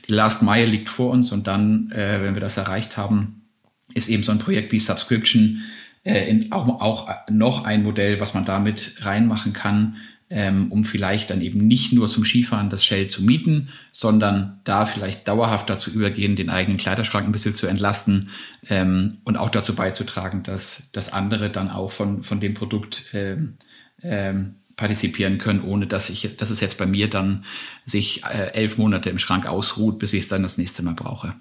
Die 0.09 0.13
Last 0.13 0.43
Mile 0.43 0.67
liegt 0.67 0.89
vor 0.89 1.11
uns 1.11 1.33
und 1.33 1.47
dann, 1.47 1.91
äh, 1.93 2.23
wenn 2.23 2.35
wir 2.35 2.41
das 2.41 2.57
erreicht 2.57 2.97
haben, 2.97 3.43
ist 3.95 4.09
eben 4.09 4.23
so 4.23 4.33
ein 4.33 4.39
Projekt 4.39 4.73
wie 4.73 4.81
Subscription 4.81 5.63
äh, 6.05 6.29
in, 6.29 6.53
auch, 6.53 6.81
auch 6.81 7.09
noch 7.29 7.65
ein 7.65 7.83
Modell, 7.83 8.21
was 8.21 8.35
man 8.35 8.45
damit 8.45 8.97
reinmachen 9.01 9.53
kann, 9.53 9.97
ähm, 10.31 10.71
um 10.71 10.85
vielleicht 10.85 11.31
dann 11.31 11.41
eben 11.41 11.67
nicht 11.67 11.93
nur 11.93 12.09
zum 12.09 12.25
Skifahren 12.25 12.71
das 12.71 12.85
Shell 12.85 13.07
zu 13.07 13.23
mieten, 13.23 13.69
sondern 13.93 14.61
da 14.65 14.87
vielleicht 14.87 15.27
dauerhaft 15.27 15.71
dazu 15.71 15.91
übergehen, 15.91 16.37
den 16.37 16.51
eigenen 16.51 16.79
Kleiderschrank 16.79 17.27
ein 17.27 17.33
bisschen 17.33 17.55
zu 17.55 17.67
entlasten 17.67 18.31
ähm, 18.69 19.19
und 19.25 19.37
auch 19.37 19.51
dazu 19.51 19.75
beizutragen, 19.75 20.43
dass, 20.43 20.91
dass 20.93 21.13
andere 21.13 21.51
dann 21.51 21.71
auch 21.71 21.91
von, 21.91 22.23
von 22.23 22.41
dem 22.41 22.55
Produkt 22.55 23.05
ähm, 23.15 23.57
ähm, 24.03 24.57
partizipieren 24.77 25.39
können, 25.39 25.63
ohne 25.63 25.87
dass 25.87 26.11
ich, 26.11 26.37
dass 26.37 26.51
es 26.51 26.61
jetzt 26.61 26.79
bei 26.79 26.87
mir 26.87 27.09
dann 27.11 27.45
sich 27.85 28.25
äh, 28.25 28.53
elf 28.53 28.79
Monate 28.79 29.11
im 29.11 29.19
Schrank 29.19 29.47
ausruht, 29.47 29.99
bis 29.99 30.13
ich 30.13 30.21
es 30.21 30.29
dann 30.29 30.43
das 30.43 30.59
nächste 30.59 30.83
Mal 30.83 30.95
brauche. 30.95 31.35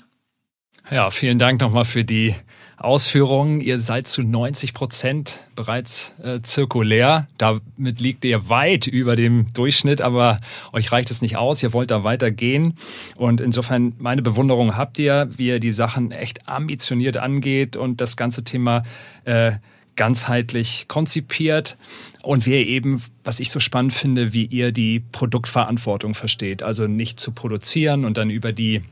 Ja, 0.90 1.10
vielen 1.10 1.38
Dank 1.38 1.60
nochmal 1.60 1.86
für 1.86 2.06
die 2.06 2.34
Ausführungen. 2.78 3.59
Ihr 3.59 3.80
seid 3.80 4.07
zu 4.07 4.21
90 4.21 4.73
Prozent 4.73 5.39
bereits 5.55 6.13
äh, 6.23 6.39
zirkulär. 6.41 7.28
Damit 7.38 7.99
liegt 7.99 8.23
ihr 8.23 8.49
weit 8.49 8.86
über 8.86 9.15
dem 9.15 9.47
Durchschnitt, 9.53 10.01
aber 10.01 10.39
euch 10.73 10.91
reicht 10.91 11.09
es 11.09 11.21
nicht 11.21 11.38
aus. 11.38 11.63
Ihr 11.63 11.73
wollt 11.73 11.89
da 11.89 12.03
weitergehen. 12.03 12.75
Und 13.15 13.41
insofern 13.41 13.95
meine 13.97 14.21
Bewunderung 14.21 14.78
habt 14.78 14.99
ihr, 14.99 15.28
wie 15.36 15.47
ihr 15.47 15.59
die 15.59 15.71
Sachen 15.71 16.11
echt 16.11 16.47
ambitioniert 16.47 17.17
angeht 17.17 17.75
und 17.75 17.99
das 17.99 18.15
ganze 18.15 18.43
Thema 18.43 18.84
äh, 19.25 19.53
ganzheitlich 19.95 20.86
konzipiert 20.88 21.75
und 22.21 22.45
wie 22.45 22.51
ihr 22.51 22.67
eben, 22.67 23.01
was 23.23 23.39
ich 23.39 23.49
so 23.49 23.59
spannend 23.59 23.93
finde, 23.93 24.34
wie 24.34 24.45
ihr 24.45 24.71
die 24.71 24.99
Produktverantwortung 24.99 26.13
versteht. 26.13 26.61
Also 26.61 26.88
nicht 26.88 27.19
zu 27.19 27.32
produzieren 27.32 28.05
und 28.05 28.17
dann 28.17 28.30
über 28.30 28.53
die 28.53 28.84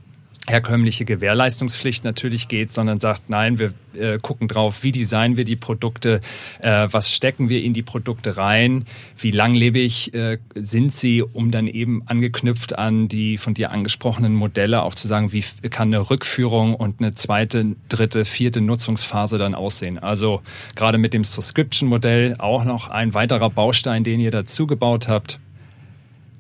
herkömmliche 0.48 1.06
Gewährleistungspflicht 1.06 2.04
natürlich 2.04 2.48
geht, 2.48 2.72
sondern 2.72 3.00
sagt, 3.00 3.30
nein, 3.30 3.58
wir 3.58 3.74
äh, 3.98 4.20
gucken 4.20 4.48
drauf, 4.48 4.84
wie 4.84 4.92
designen 4.92 5.38
wir 5.38 5.44
die 5.44 5.56
Produkte, 5.56 6.20
äh, 6.60 6.88
was 6.92 7.12
stecken 7.12 7.50
wir 7.50 7.64
in 7.64 7.74
die 7.74 7.82
Produkte 7.82 8.38
rein, 8.38 8.86
wie 9.18 9.32
langlebig 9.32 10.14
äh, 10.14 10.38
sind 10.54 10.92
sie, 10.92 11.24
um 11.24 11.52
dann 11.52 11.68
eben 11.68 12.04
angeknüpft 12.06 12.78
an 12.78 13.08
die 13.08 13.38
von 13.38 13.54
dir 13.54 13.72
angesprochenen 13.72 14.36
Modelle 14.36 14.84
auch 14.84 14.96
zu 14.96 15.08
sagen, 15.08 15.32
wie 15.32 15.44
kann 15.70 15.94
eine 15.94 16.10
Rückführung 16.10 16.76
und 16.76 17.00
eine 17.00 17.14
zweite, 17.16 17.76
dritte, 17.90 18.26
vierte 18.26 18.62
Nutzungsphase 18.62 19.38
dann 19.38 19.56
aussehen. 19.56 19.98
Also 19.98 20.42
gerade 20.76 20.98
mit 20.98 21.14
dem 21.14 21.24
Subscription-Modell 21.24 22.36
auch 22.38 22.66
noch 22.66 22.90
ein 22.90 23.14
weiterer 23.14 23.50
Baustein, 23.50 24.04
den 24.04 24.20
ihr 24.20 24.32
dazu 24.32 24.68
gebaut 24.68 25.08
habt. 25.08 25.40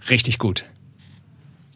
Richtig 0.09 0.37
gut. 0.37 0.65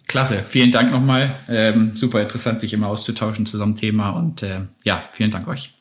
Klasse, 0.10 0.44
vielen 0.50 0.72
Dank 0.72 0.92
nochmal. 0.92 1.36
Ähm, 1.48 1.96
super 1.96 2.20
interessant, 2.20 2.62
sich 2.62 2.74
immer 2.74 2.88
auszutauschen 2.88 3.46
zu 3.46 3.58
so 3.58 3.64
einem 3.64 3.76
Thema 3.76 4.10
und 4.10 4.42
äh, 4.42 4.62
ja, 4.84 5.04
vielen 5.12 5.30
Dank 5.30 5.48
euch. 5.48 5.76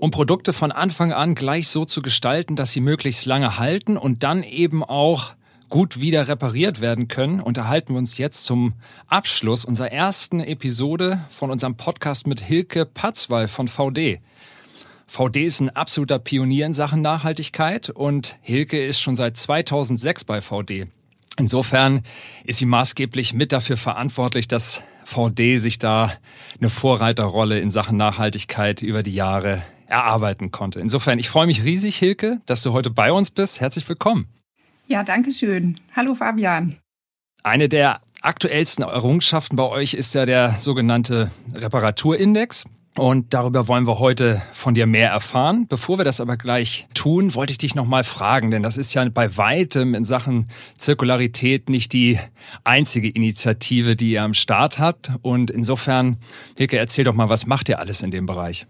Um 0.00 0.10
Produkte 0.10 0.52
von 0.52 0.72
Anfang 0.72 1.12
an 1.12 1.36
gleich 1.36 1.68
so 1.68 1.84
zu 1.84 2.02
gestalten, 2.02 2.56
dass 2.56 2.72
sie 2.72 2.80
möglichst 2.80 3.24
lange 3.24 3.56
halten 3.56 3.96
und 3.96 4.24
dann 4.24 4.42
eben 4.42 4.82
auch 4.82 5.34
gut 5.68 6.00
wieder 6.00 6.26
repariert 6.26 6.80
werden 6.80 7.06
können, 7.06 7.40
unterhalten 7.40 7.94
wir 7.94 7.98
uns 7.98 8.18
jetzt 8.18 8.44
zum 8.44 8.74
Abschluss 9.06 9.64
unserer 9.64 9.92
ersten 9.92 10.40
Episode 10.40 11.20
von 11.30 11.52
unserem 11.52 11.76
Podcast 11.76 12.26
mit 12.26 12.40
Hilke 12.40 12.84
Patzwall 12.84 13.46
von 13.46 13.68
VD. 13.68 14.18
VD 15.06 15.44
ist 15.44 15.60
ein 15.60 15.70
absoluter 15.70 16.18
Pionier 16.18 16.66
in 16.66 16.74
Sachen 16.74 17.00
Nachhaltigkeit 17.00 17.90
und 17.90 18.38
Hilke 18.42 18.84
ist 18.84 19.00
schon 19.00 19.16
seit 19.16 19.36
2006 19.36 20.24
bei 20.24 20.40
VD. 20.40 20.86
Insofern 21.38 22.02
ist 22.44 22.58
sie 22.58 22.66
maßgeblich 22.66 23.34
mit 23.34 23.52
dafür 23.52 23.76
verantwortlich, 23.76 24.48
dass 24.48 24.82
VD 25.04 25.58
sich 25.58 25.78
da 25.78 26.12
eine 26.58 26.68
Vorreiterrolle 26.68 27.60
in 27.60 27.70
Sachen 27.70 27.96
Nachhaltigkeit 27.96 28.82
über 28.82 29.02
die 29.02 29.14
Jahre 29.14 29.62
erarbeiten 29.86 30.50
konnte. 30.50 30.80
Insofern, 30.80 31.18
ich 31.18 31.28
freue 31.28 31.46
mich 31.46 31.62
riesig, 31.62 31.96
Hilke, 31.96 32.40
dass 32.46 32.62
du 32.62 32.72
heute 32.72 32.90
bei 32.90 33.12
uns 33.12 33.30
bist. 33.30 33.60
Herzlich 33.60 33.88
willkommen. 33.88 34.26
Ja, 34.88 35.04
danke 35.04 35.32
schön. 35.32 35.78
Hallo 35.94 36.14
Fabian. 36.14 36.76
Eine 37.42 37.68
der 37.68 38.00
aktuellsten 38.22 38.82
Errungenschaften 38.82 39.56
bei 39.56 39.64
euch 39.64 39.94
ist 39.94 40.14
ja 40.14 40.26
der 40.26 40.52
sogenannte 40.52 41.30
Reparaturindex. 41.54 42.64
Und 42.98 43.34
darüber 43.34 43.68
wollen 43.68 43.86
wir 43.86 43.98
heute 43.98 44.40
von 44.52 44.74
dir 44.74 44.86
mehr 44.86 45.10
erfahren. 45.10 45.66
Bevor 45.68 45.98
wir 45.98 46.04
das 46.04 46.20
aber 46.20 46.38
gleich 46.38 46.88
tun, 46.94 47.34
wollte 47.34 47.50
ich 47.50 47.58
dich 47.58 47.74
nochmal 47.74 48.04
fragen, 48.04 48.50
denn 48.50 48.62
das 48.62 48.78
ist 48.78 48.94
ja 48.94 49.06
bei 49.10 49.36
weitem 49.36 49.94
in 49.94 50.04
Sachen 50.04 50.48
Zirkularität 50.78 51.68
nicht 51.68 51.92
die 51.92 52.18
einzige 52.64 53.10
Initiative, 53.10 53.96
die 53.96 54.12
ihr 54.12 54.22
am 54.22 54.32
Start 54.32 54.78
habt. 54.78 55.12
Und 55.20 55.50
insofern, 55.50 56.16
Hilke, 56.56 56.78
erzähl 56.78 57.04
doch 57.04 57.14
mal, 57.14 57.28
was 57.28 57.46
macht 57.46 57.68
ihr 57.68 57.80
alles 57.80 58.02
in 58.02 58.10
dem 58.10 58.24
Bereich? 58.24 58.66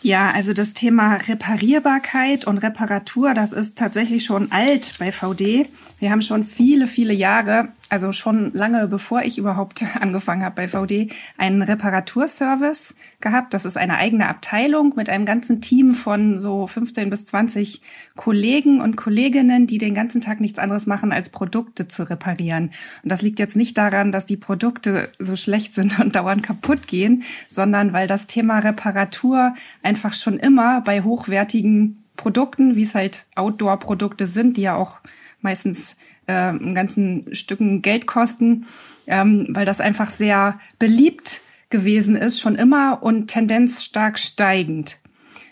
Ja, 0.00 0.30
also 0.30 0.52
das 0.52 0.74
Thema 0.74 1.16
Reparierbarkeit 1.16 2.46
und 2.46 2.58
Reparatur, 2.58 3.34
das 3.34 3.52
ist 3.52 3.76
tatsächlich 3.76 4.24
schon 4.24 4.52
alt 4.52 4.94
bei 4.98 5.10
VD. 5.10 5.68
Wir 5.98 6.10
haben 6.10 6.22
schon 6.22 6.44
viele, 6.44 6.86
viele 6.86 7.12
Jahre 7.12 7.68
also 7.90 8.12
schon 8.12 8.52
lange 8.52 8.86
bevor 8.86 9.22
ich 9.22 9.38
überhaupt 9.38 9.84
angefangen 10.00 10.44
habe 10.44 10.54
bei 10.54 10.68
VD, 10.68 11.10
einen 11.36 11.62
Reparaturservice 11.62 12.94
gehabt. 13.20 13.54
Das 13.54 13.64
ist 13.64 13.76
eine 13.76 13.96
eigene 13.96 14.28
Abteilung 14.28 14.94
mit 14.96 15.08
einem 15.08 15.24
ganzen 15.24 15.60
Team 15.60 15.94
von 15.94 16.40
so 16.40 16.66
15 16.66 17.10
bis 17.10 17.24
20 17.24 17.80
Kollegen 18.14 18.80
und 18.80 18.96
Kolleginnen, 18.96 19.66
die 19.66 19.78
den 19.78 19.94
ganzen 19.94 20.20
Tag 20.20 20.40
nichts 20.40 20.58
anderes 20.58 20.86
machen, 20.86 21.12
als 21.12 21.30
Produkte 21.30 21.88
zu 21.88 22.08
reparieren. 22.08 22.70
Und 23.02 23.12
das 23.12 23.22
liegt 23.22 23.38
jetzt 23.38 23.56
nicht 23.56 23.78
daran, 23.78 24.12
dass 24.12 24.26
die 24.26 24.36
Produkte 24.36 25.10
so 25.18 25.34
schlecht 25.34 25.74
sind 25.74 25.98
und 25.98 26.14
dauernd 26.16 26.42
kaputt 26.42 26.86
gehen, 26.86 27.22
sondern 27.48 27.92
weil 27.92 28.06
das 28.06 28.26
Thema 28.26 28.58
Reparatur 28.58 29.54
einfach 29.88 30.12
schon 30.12 30.38
immer 30.38 30.82
bei 30.82 31.02
hochwertigen 31.02 32.04
Produkten, 32.16 32.76
wie 32.76 32.82
es 32.82 32.94
halt 32.94 33.26
Outdoor-Produkte 33.34 34.26
sind, 34.26 34.58
die 34.58 34.62
ja 34.62 34.76
auch 34.76 35.00
meistens 35.40 35.96
äh, 36.26 36.32
einen 36.32 36.74
ganzen 36.74 37.34
Stücken 37.34 37.80
Geld 37.80 38.06
kosten, 38.06 38.66
ähm, 39.06 39.46
weil 39.50 39.64
das 39.64 39.80
einfach 39.80 40.10
sehr 40.10 40.60
beliebt 40.78 41.40
gewesen 41.70 42.16
ist, 42.16 42.40
schon 42.40 42.54
immer 42.54 43.02
und 43.02 43.28
Tendenz 43.28 43.82
stark 43.82 44.18
steigend. 44.18 44.98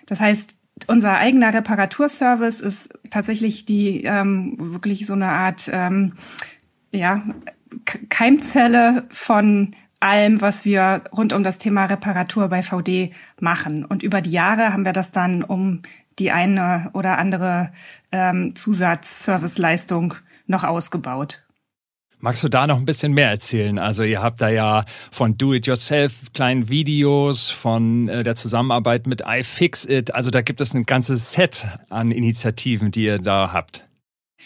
Das 0.06 0.20
heißt, 0.20 0.54
unser 0.86 1.16
eigener 1.16 1.54
Reparaturservice 1.54 2.60
ist 2.60 2.92
tatsächlich 3.10 3.64
die 3.64 4.04
ähm, 4.04 4.56
wirklich 4.58 5.06
so 5.06 5.14
eine 5.14 5.28
Art 5.28 5.70
ähm, 5.72 6.12
ja, 6.92 7.22
Keimzelle 8.08 9.06
von 9.10 9.74
allem, 10.00 10.40
was 10.40 10.64
wir 10.64 11.04
rund 11.16 11.32
um 11.32 11.42
das 11.42 11.58
Thema 11.58 11.86
Reparatur 11.86 12.48
bei 12.48 12.62
VD 12.62 13.12
machen. 13.40 13.84
Und 13.84 14.02
über 14.02 14.20
die 14.20 14.30
Jahre 14.30 14.72
haben 14.72 14.84
wir 14.84 14.92
das 14.92 15.12
dann 15.12 15.42
um 15.42 15.82
die 16.18 16.30
eine 16.30 16.90
oder 16.94 17.18
andere 17.18 17.72
ähm, 18.12 18.54
Zusatzserviceleistung 18.54 20.14
noch 20.46 20.64
ausgebaut. 20.64 21.42
Magst 22.18 22.42
du 22.42 22.48
da 22.48 22.66
noch 22.66 22.78
ein 22.78 22.86
bisschen 22.86 23.12
mehr 23.12 23.28
erzählen? 23.28 23.78
Also 23.78 24.02
ihr 24.02 24.22
habt 24.22 24.40
da 24.40 24.48
ja 24.48 24.84
von 25.10 25.36
Do-it-yourself 25.36 26.32
kleinen 26.32 26.70
Videos, 26.70 27.50
von 27.50 28.08
äh, 28.08 28.22
der 28.22 28.34
Zusammenarbeit 28.34 29.06
mit 29.06 29.22
iFixit. 29.26 30.14
Also 30.14 30.30
da 30.30 30.40
gibt 30.40 30.62
es 30.62 30.72
ein 30.72 30.84
ganzes 30.84 31.32
Set 31.32 31.66
an 31.90 32.10
Initiativen, 32.10 32.90
die 32.90 33.04
ihr 33.04 33.18
da 33.18 33.52
habt. 33.52 33.85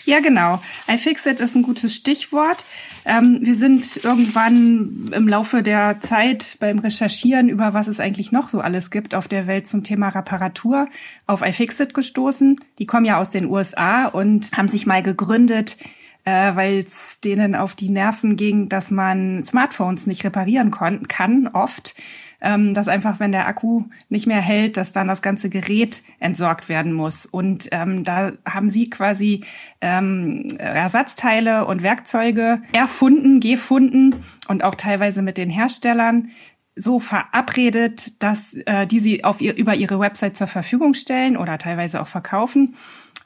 Ja, 0.05 0.21
genau. 0.21 0.61
iFixit 0.89 1.41
ist 1.41 1.57
ein 1.57 1.63
gutes 1.63 1.95
Stichwort. 1.95 2.65
Ähm, 3.05 3.41
wir 3.43 3.57
sind 3.57 4.03
irgendwann 4.05 5.11
im 5.13 5.27
Laufe 5.27 5.63
der 5.63 5.99
Zeit 6.01 6.57
beim 6.61 6.79
Recherchieren 6.79 7.49
über 7.49 7.75
was 7.75 7.89
es 7.89 7.99
eigentlich 7.99 8.31
noch 8.31 8.49
so 8.49 8.61
alles 8.61 8.91
gibt 8.91 9.15
auf 9.15 9.27
der 9.27 9.47
Welt 9.47 9.67
zum 9.67 9.83
Thema 9.83 10.09
Reparatur 10.11 10.89
auf 11.27 11.43
iFixit 11.43 11.93
gestoßen. 11.93 12.61
Die 12.79 12.87
kommen 12.87 13.05
ja 13.05 13.19
aus 13.19 13.31
den 13.31 13.47
USA 13.47 14.07
und 14.07 14.53
haben 14.53 14.69
sich 14.69 14.87
mal 14.87 15.03
gegründet, 15.03 15.77
äh, 16.25 16.55
weil 16.55 16.79
es 16.81 17.19
denen 17.21 17.57
auf 17.57 17.75
die 17.75 17.91
Nerven 17.91 18.37
ging, 18.37 18.69
dass 18.69 18.93
man 18.93 19.45
Smartphones 19.45 20.07
nicht 20.07 20.25
reparieren 20.25 20.71
kann, 20.71 21.49
oft 21.49 21.95
ähm, 22.41 22.75
dass 22.75 22.89
einfach, 22.89 23.21
wenn 23.21 23.33
der 23.33 23.47
Akku 23.47 23.85
nicht 24.09 24.27
mehr 24.27 24.41
hält, 24.41 24.77
dass 24.77 24.93
dann 24.93 25.09
das 25.09 25.23
ganze 25.23 25.51
Gerät 25.51 26.03
entsorgt 26.19 26.69
werden 26.69 26.93
muss. 26.93 27.27
Und 27.27 27.69
ähm, 27.73 28.05
da 28.05 28.33
haben 28.47 28.71
sie 28.71 28.89
quasi 28.91 29.45
ähm, 29.81 30.49
Ersatzteile 30.59 31.67
und 31.67 31.83
Werkzeuge 31.83 32.63
erfunden, 32.73 33.41
gefunden 33.41 34.17
und 34.49 34.65
auch 34.65 34.75
teilweise 34.75 35.23
mit 35.23 35.39
den 35.39 35.51
Herstellern 35.51 36.31
so 36.77 36.99
verabredet, 36.99 38.23
dass 38.23 38.55
äh, 38.55 38.87
die 38.87 39.01
sie 39.01 39.25
auf 39.25 39.41
ihr, 39.41 39.57
über 39.57 39.75
ihre 39.75 39.99
Website 39.99 40.37
zur 40.37 40.47
Verfügung 40.47 40.95
stellen 40.95 41.37
oder 41.37 41.59
teilweise 41.59 42.01
auch 42.01 42.07
verkaufen 42.07 42.75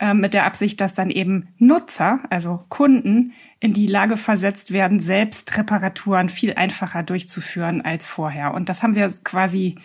ähm, 0.05 0.21
mit 0.21 0.35
der 0.35 0.45
Absicht, 0.45 0.83
dass 0.83 0.93
dann 0.93 1.09
eben 1.09 1.49
Nutzer, 1.57 2.19
also 2.29 2.63
Kunden, 2.69 3.33
in 3.59 3.73
die 3.73 3.87
Lage 3.87 4.19
versetzt 4.19 4.71
werden, 4.71 5.01
selbst 5.01 5.57
Reparaturen 5.57 6.29
viel 6.29 6.53
einfacher 6.53 7.03
durchzuführen 7.03 7.81
als 7.81 8.07
vorher. 8.07 8.53
Und 8.53 8.69
das 8.69 8.83
haben 8.83 8.97
wir 8.97 9.11
quasi 9.25 9.77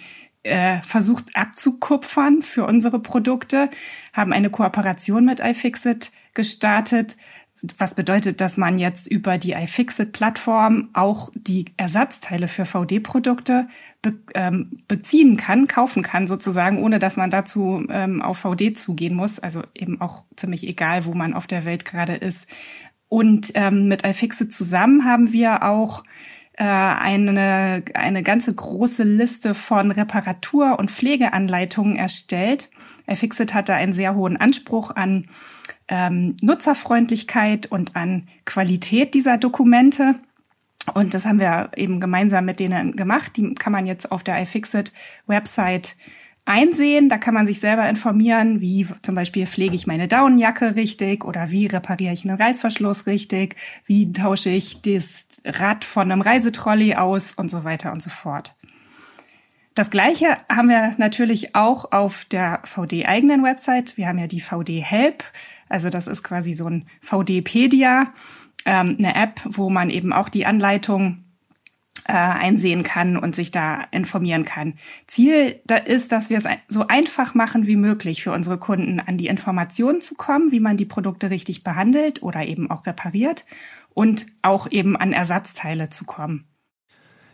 äh, 0.44 0.82
versucht 0.82 1.28
abzukupfern 1.36 2.42
für 2.42 2.66
unsere 2.66 3.00
Produkte, 3.00 3.70
haben 4.12 4.34
eine 4.34 4.50
Kooperation 4.50 5.24
mit 5.24 5.40
iFixit 5.40 6.12
gestartet, 6.34 7.16
was 7.78 7.96
bedeutet, 7.96 8.40
dass 8.40 8.58
man 8.58 8.78
jetzt 8.78 9.08
über 9.08 9.38
die 9.38 9.52
iFixit-Plattform 9.52 10.90
auch 10.94 11.30
die 11.34 11.66
Ersatzteile 11.78 12.48
für 12.48 12.66
VD-Produkte 12.66 13.68
be 14.02 14.14
ähm, 14.34 14.78
beziehen 14.88 15.36
kann, 15.36 15.68
kaufen 15.68 16.02
kann 16.02 16.28
sozusagen, 16.28 16.82
ohne 16.82 17.00
dass 17.00 17.18
man 17.18 17.30
dazu 17.30 17.86
ähm, 17.90 18.22
auf 18.22 18.40
VD 18.40 18.78
zugehen 18.78 19.16
muss. 19.16 19.40
Also 19.40 19.64
eben 19.76 20.00
auch 20.00 20.24
ziemlich 20.38 20.68
egal, 20.68 21.06
wo 21.06 21.14
man 21.14 21.34
auf 21.34 21.48
der 21.48 21.66
Welt 21.66 21.84
gerade 21.84 22.16
ist. 22.16 22.48
Und 23.10 23.52
ähm, 23.56 23.88
mit 23.88 24.06
iFixit 24.06 24.54
zusammen 24.54 25.04
haben 25.04 25.34
wir 25.34 25.64
auch 25.64 26.04
äh, 26.54 26.64
eine, 26.64 27.84
eine 27.94 28.24
ganze 28.24 28.54
große 28.54 29.04
Liste 29.04 29.54
von 29.54 29.92
Reparatur- 29.92 30.78
und 30.80 30.92
Pflegeanleitungen 30.92 31.98
erstellt. 31.98 32.70
iFixit 33.08 33.54
hatte 33.54 33.74
einen 33.74 33.94
sehr 33.94 34.16
hohen 34.16 34.38
Anspruch 34.38 34.96
an 34.96 35.28
ähm, 35.90 36.38
Nutzerfreundlichkeit 36.42 37.66
und 37.66 37.96
an 37.96 38.28
Qualität 38.46 39.14
dieser 39.14 39.38
Dokumente. 39.38 40.16
Und 40.94 41.14
das 41.14 41.26
haben 41.26 41.40
wir 41.40 41.72
eben 41.76 42.00
gemeinsam 42.00 42.46
mit 42.46 42.60
denen 42.60 42.96
gemacht. 42.96 43.36
Die 43.36 43.54
kann 43.56 43.74
man 43.74 43.86
jetzt 43.86 44.12
auf 44.12 44.24
der 44.24 44.42
iFixit-Website 44.42 45.96
einsehen. 46.46 47.10
Da 47.10 47.18
kann 47.18 47.34
man 47.34 47.46
sich 47.46 47.60
selber 47.60 47.88
informieren, 47.90 48.62
wie 48.62 48.88
zum 49.02 49.16
Beispiel 49.16 49.46
pflege 49.46 49.76
ich 49.76 49.88
meine 49.88 50.08
Daunenjacke 50.08 50.76
richtig 50.76 51.26
oder 51.26 51.52
wie 51.52 51.68
repariere 51.68 52.14
ich 52.14 52.28
einen 52.28 52.40
Reißverschluss 52.40 53.08
richtig, 53.08 53.56
wie 53.86 54.12
tausche 54.14 54.50
ich 54.50 54.82
das 54.82 55.28
Rad 55.46 55.86
von 55.86 56.12
einem 56.12 56.22
Reisetrolley 56.22 56.96
aus 56.96 57.34
und 57.34 57.50
so 57.50 57.64
weiter 57.64 57.92
und 57.92 58.02
so 58.02 58.10
fort. 58.10 58.56
Das 59.76 59.92
Gleiche 59.92 60.38
haben 60.50 60.68
wir 60.68 60.94
natürlich 60.98 61.56
auch 61.56 61.92
auf 61.92 62.26
der 62.26 62.62
VD-eigenen 62.66 63.44
Website. 63.44 63.96
Wir 63.96 64.08
haben 64.08 64.18
ja 64.18 64.28
die 64.28 64.42
VD 64.42 64.82
Help. 64.82 65.24
Also 65.70 65.90
das 65.90 66.08
ist 66.08 66.24
quasi 66.24 66.54
so 66.54 66.68
ein 66.68 66.86
VD-Pedia, 67.02 68.14
ähm, 68.66 68.98
eine 69.00 69.16
App, 69.16 69.42
wo 69.46 69.70
man 69.70 69.90
eben 69.90 70.12
auch 70.12 70.30
die 70.30 70.46
Anleitung 70.46 71.24
äh, 72.10 72.14
einsehen 72.14 72.82
kann 72.84 73.18
und 73.18 73.36
sich 73.36 73.52
da 73.52 73.84
informieren 73.92 74.44
kann. 74.44 74.74
Ziel 75.06 75.62
da 75.66 75.78
ist, 75.78 76.12
dass 76.12 76.30
wir 76.30 76.38
es 76.38 76.46
so 76.68 76.88
einfach 76.88 77.36
machen 77.36 77.68
wie 77.68 77.76
möglich 77.76 78.24
für 78.24 78.32
unsere 78.32 78.58
Kunden, 78.58 79.00
an 79.00 79.18
die 79.18 79.28
Informationen 79.28 80.02
zu 80.02 80.16
kommen, 80.16 80.52
wie 80.52 80.60
man 80.60 80.76
die 80.76 80.86
Produkte 80.86 81.30
richtig 81.30 81.64
behandelt 81.64 82.24
oder 82.24 82.46
eben 82.46 82.72
auch 82.72 82.88
repariert 82.88 83.46
und 83.94 84.26
auch 84.42 84.72
eben 84.72 84.98
an 84.98 85.14
Ersatzteile 85.14 85.90
zu 85.90 86.06
kommen. 86.06 86.49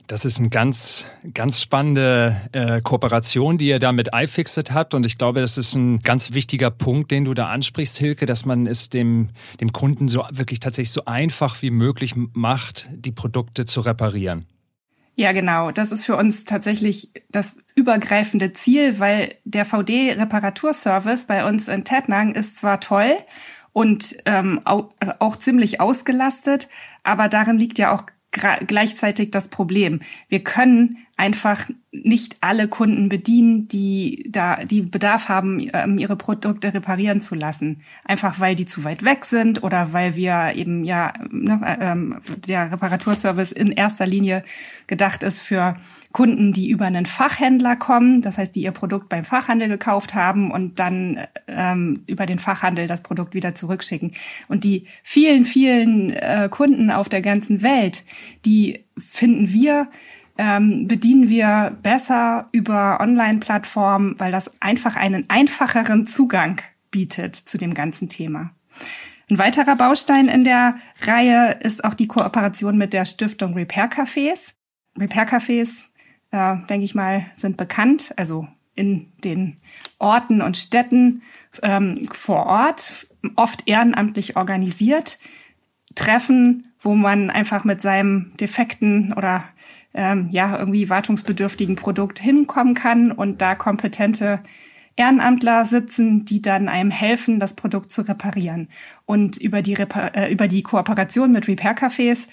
Das 0.08 0.24
ist 0.24 0.40
eine 0.40 0.50
ganz, 0.50 1.08
ganz 1.34 1.62
spannende 1.62 2.40
äh, 2.52 2.80
Kooperation, 2.82 3.58
die 3.58 3.68
ihr 3.68 3.80
da 3.80 3.92
mit 3.92 4.10
iFixit 4.14 4.72
habt. 4.72 4.94
Und 4.94 5.04
ich 5.06 5.18
glaube, 5.18 5.42
das 5.42 5.58
ist 5.58 5.74
ein 5.74 6.02
ganz 6.02 6.34
wichtiger 6.34 6.70
Punkt, 6.70 7.10
den 7.10 7.26
du 7.26 7.34
da 7.34 7.48
ansprichst, 7.48 7.98
Hilke, 7.98 8.28
dass 8.28 8.46
man 8.46 8.68
es 8.68 8.90
dem, 8.90 9.30
dem 9.60 9.72
Kunden 9.72 10.08
so 10.08 10.24
wirklich 10.30 10.60
tatsächlich 10.60 10.92
so 10.92 11.06
einfach 11.06 11.62
wie 11.64 11.72
möglich 11.72 12.14
macht, 12.16 12.88
die 12.92 13.12
Produkte 13.12 13.66
zu 13.66 13.82
reparieren. 13.82 14.46
Ja, 15.16 15.32
genau. 15.32 15.72
Das 15.72 15.92
ist 15.92 16.06
für 16.06 16.18
uns 16.18 16.44
tatsächlich 16.46 17.10
das 17.30 17.58
übergreifende 17.74 18.54
Ziel, 18.54 19.00
weil 19.00 19.36
der 19.44 19.66
VD-Reparaturservice 19.66 21.26
bei 21.26 21.48
uns 21.48 21.68
in 21.68 21.84
Tettnang 21.84 22.36
ist 22.36 22.58
zwar 22.58 22.80
toll 22.80 23.16
und 23.72 24.16
ähm, 24.26 24.62
auch, 24.66 24.90
auch 25.20 25.38
ziemlich 25.38 25.82
ausgelastet, 25.82 26.68
aber 27.04 27.28
darin 27.28 27.58
liegt 27.58 27.80
ja 27.80 27.94
auch 27.94 28.04
gleichzeitig 28.68 29.32
das 29.32 29.48
Problem. 29.48 30.02
Wir 30.30 30.44
können 30.44 30.98
einfach 31.18 31.70
nicht 31.92 32.38
alle 32.42 32.68
Kunden 32.68 33.08
bedienen, 33.08 33.68
die 33.68 34.26
da, 34.30 34.58
die 34.66 34.82
Bedarf 34.82 35.30
haben, 35.30 35.66
ähm, 35.74 35.98
ihre 35.98 36.18
Produkte 36.18 36.74
reparieren 36.74 37.22
zu 37.22 37.36
lassen. 37.36 37.82
Einfach 38.04 38.40
weil 38.40 38.56
die 38.56 38.66
zu 38.66 38.84
weit 38.84 39.04
weg 39.04 39.24
sind 39.26 39.64
oder 39.64 39.94
weil 39.94 40.16
wir 40.16 40.54
eben 40.56 40.84
ja, 40.84 41.14
ne, 41.32 41.78
ähm, 41.80 42.22
der 42.48 42.72
Reparaturservice 42.72 43.54
in 43.54 43.72
erster 43.72 44.06
Linie 44.06 44.44
gedacht 44.88 45.24
ist 45.24 45.40
für 45.40 45.78
Kunden, 46.16 46.54
die 46.54 46.70
über 46.70 46.86
einen 46.86 47.06
Fachhändler 47.06 47.76
kommen, 47.76 48.22
das 48.22 48.38
heißt, 48.38 48.56
die 48.56 48.62
ihr 48.62 48.72
Produkt 48.72 49.10
beim 49.10 49.26
Fachhandel 49.26 49.68
gekauft 49.68 50.16
haben 50.16 50.50
und 50.50 50.80
dann 50.80 51.28
ähm, 51.50 52.04
über 52.08 52.26
den 52.26 52.40
Fachhandel 52.40 52.88
das 52.88 53.02
Produkt 53.02 53.34
wieder 53.34 53.54
zurückschicken. 53.54 54.14
Und 54.48 54.64
die 54.64 54.88
vielen, 55.04 55.44
vielen 55.44 56.12
äh, 56.12 56.48
Kunden 56.50 56.90
auf 56.90 57.10
der 57.10 57.22
ganzen 57.22 57.62
Welt, 57.62 58.06
die 58.46 58.86
finden 58.98 59.52
wir 59.52 59.90
ähm, 60.38 60.88
bedienen 60.88 61.28
wir 61.28 61.78
besser 61.84 62.48
über 62.54 63.00
Online-Plattformen, 63.02 64.16
weil 64.18 64.32
das 64.32 64.50
einfach 64.62 64.96
einen 64.96 65.30
einfacheren 65.30 66.08
Zugang 66.08 66.62
bietet 66.92 67.36
zu 67.36 67.58
dem 67.58 67.74
ganzen 67.74 68.08
Thema. 68.08 68.52
Ein 69.30 69.38
weiterer 69.38 69.76
Baustein 69.76 70.30
in 70.30 70.46
der 70.46 70.78
Reihe 71.02 71.58
ist 71.60 71.84
auch 71.84 71.94
die 71.94 72.08
Kooperation 72.08 72.78
mit 72.78 72.94
der 72.94 73.04
Stiftung 73.04 73.54
Repair 73.54 73.90
Cafés. 73.90 74.54
Repair 74.98 75.28
Cafés, 75.28 75.90
äh, 76.36 76.58
denke 76.68 76.84
ich 76.84 76.96
mal, 76.96 77.26
sind 77.34 77.56
bekannt, 77.56 78.14
also 78.18 78.48
in 78.76 79.08
den 79.24 79.56
Orten 80.00 80.42
und 80.42 80.58
Städten 80.58 81.22
ähm, 81.64 82.10
vor 82.12 82.46
Ort, 82.46 83.08
oft 83.38 83.64
ehrenamtlich 83.68 84.36
organisiert, 84.36 85.18
Treffen, 85.96 86.74
wo 86.82 86.94
man 86.94 87.30
einfach 87.30 87.64
mit 87.64 87.82
seinem 87.82 88.34
defekten 88.38 89.14
oder 89.14 89.46
ähm, 89.94 90.28
ja 90.30 90.60
irgendwie 90.60 90.90
wartungsbedürftigen 90.90 91.78
Produkt 91.78 92.20
hinkommen 92.20 92.74
kann 92.74 93.14
und 93.14 93.42
da 93.42 93.56
kompetente 93.56 94.42
Ehrenamtler 94.98 95.64
sitzen, 95.64 96.26
die 96.26 96.42
dann 96.42 96.68
einem 96.68 96.92
helfen, 96.92 97.40
das 97.40 97.54
Produkt 97.54 97.92
zu 97.92 98.02
reparieren. 98.02 98.70
Und 99.06 99.38
über 99.38 99.62
die, 99.62 99.74
Repa 99.74 100.08
äh, 100.08 100.32
über 100.32 100.50
die 100.50 100.64
Kooperation 100.64 101.32
mit 101.32 101.48
Repair-Cafés 101.48 102.28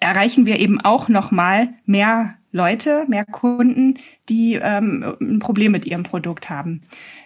erreichen 0.00 0.46
wir 0.46 0.58
eben 0.58 0.80
auch 0.80 1.08
nochmal 1.08 1.70
mehr 1.84 2.34
Leute, 2.52 3.04
mehr 3.08 3.24
Kunden, 3.24 3.98
die 4.28 4.54
ähm, 4.54 5.16
ein 5.20 5.38
Problem 5.38 5.72
mit 5.72 5.84
ihrem 5.84 6.02
Produkt 6.04 6.48
haben. 6.48 6.82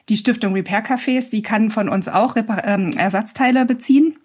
Die 0.08 0.16
Stiftung 0.16 0.54
Repair 0.54 0.84
Cafés, 0.84 1.30
die 1.30 1.42
kann 1.42 1.70
von 1.70 1.88
uns 1.88 2.08
auch 2.08 2.36
Repar 2.36 2.64
ähm, 2.64 2.90
Ersatzteile 2.96 3.64
beziehen 3.64 4.16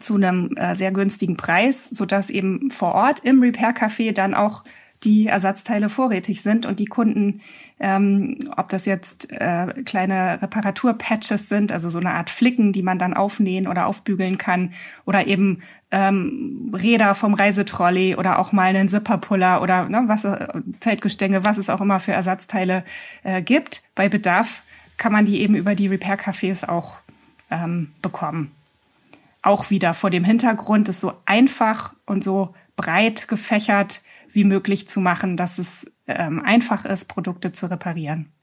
zu 0.00 0.16
einem 0.16 0.56
äh, 0.56 0.74
sehr 0.74 0.92
günstigen 0.92 1.36
Preis, 1.36 1.88
so 1.90 2.06
dass 2.06 2.30
eben 2.30 2.70
vor 2.70 2.94
Ort 2.94 3.20
im 3.20 3.40
Repair 3.40 3.74
Café 3.74 4.12
dann 4.12 4.34
auch 4.34 4.64
die 5.04 5.26
Ersatzteile 5.26 5.88
vorrätig 5.88 6.42
sind 6.42 6.66
und 6.66 6.80
die 6.80 6.86
Kunden, 6.86 7.40
ähm, 7.78 8.38
ob 8.56 8.68
das 8.68 8.86
jetzt 8.86 9.30
äh, 9.32 9.66
kleine 9.84 10.40
Reparaturpatches 10.42 11.48
sind, 11.48 11.72
also 11.72 11.88
so 11.88 11.98
eine 11.98 12.14
Art 12.14 12.30
Flicken, 12.30 12.72
die 12.72 12.82
man 12.82 12.98
dann 12.98 13.14
aufnähen 13.14 13.68
oder 13.68 13.86
aufbügeln 13.86 14.38
kann, 14.38 14.72
oder 15.04 15.26
eben 15.26 15.60
ähm, 15.90 16.72
Räder 16.74 17.14
vom 17.14 17.34
Reisetrolley 17.34 18.16
oder 18.16 18.38
auch 18.38 18.52
mal 18.52 18.74
einen 18.74 18.88
Zipperpuller 18.88 19.62
oder 19.62 19.88
ne, 19.88 20.04
was 20.06 20.24
äh, 20.24 20.48
Zeitgestänge, 20.80 21.44
was 21.44 21.58
es 21.58 21.70
auch 21.70 21.80
immer 21.80 22.00
für 22.00 22.12
Ersatzteile 22.12 22.84
äh, 23.22 23.42
gibt. 23.42 23.82
Bei 23.94 24.08
Bedarf 24.08 24.62
kann 24.96 25.12
man 25.12 25.24
die 25.24 25.40
eben 25.40 25.54
über 25.54 25.74
die 25.74 25.88
Repair-Cafés 25.88 26.68
auch 26.68 26.96
ähm, 27.50 27.92
bekommen 28.00 28.50
auch 29.44 29.70
wieder 29.70 29.92
vor 29.94 30.10
dem 30.10 30.24
Hintergrund, 30.24 30.88
es 30.88 31.00
so 31.00 31.12
einfach 31.26 31.92
und 32.06 32.24
so 32.24 32.54
breit 32.76 33.28
gefächert 33.28 34.00
wie 34.34 34.44
möglich 34.44 34.88
zu 34.88 35.00
machen, 35.00 35.36
dass 35.36 35.58
es 35.58 35.86
ähm, 36.06 36.40
einfach 36.40 36.84
ist, 36.84 37.08
Produkte 37.08 37.52
zu 37.52 37.70
reparieren. 37.70 38.34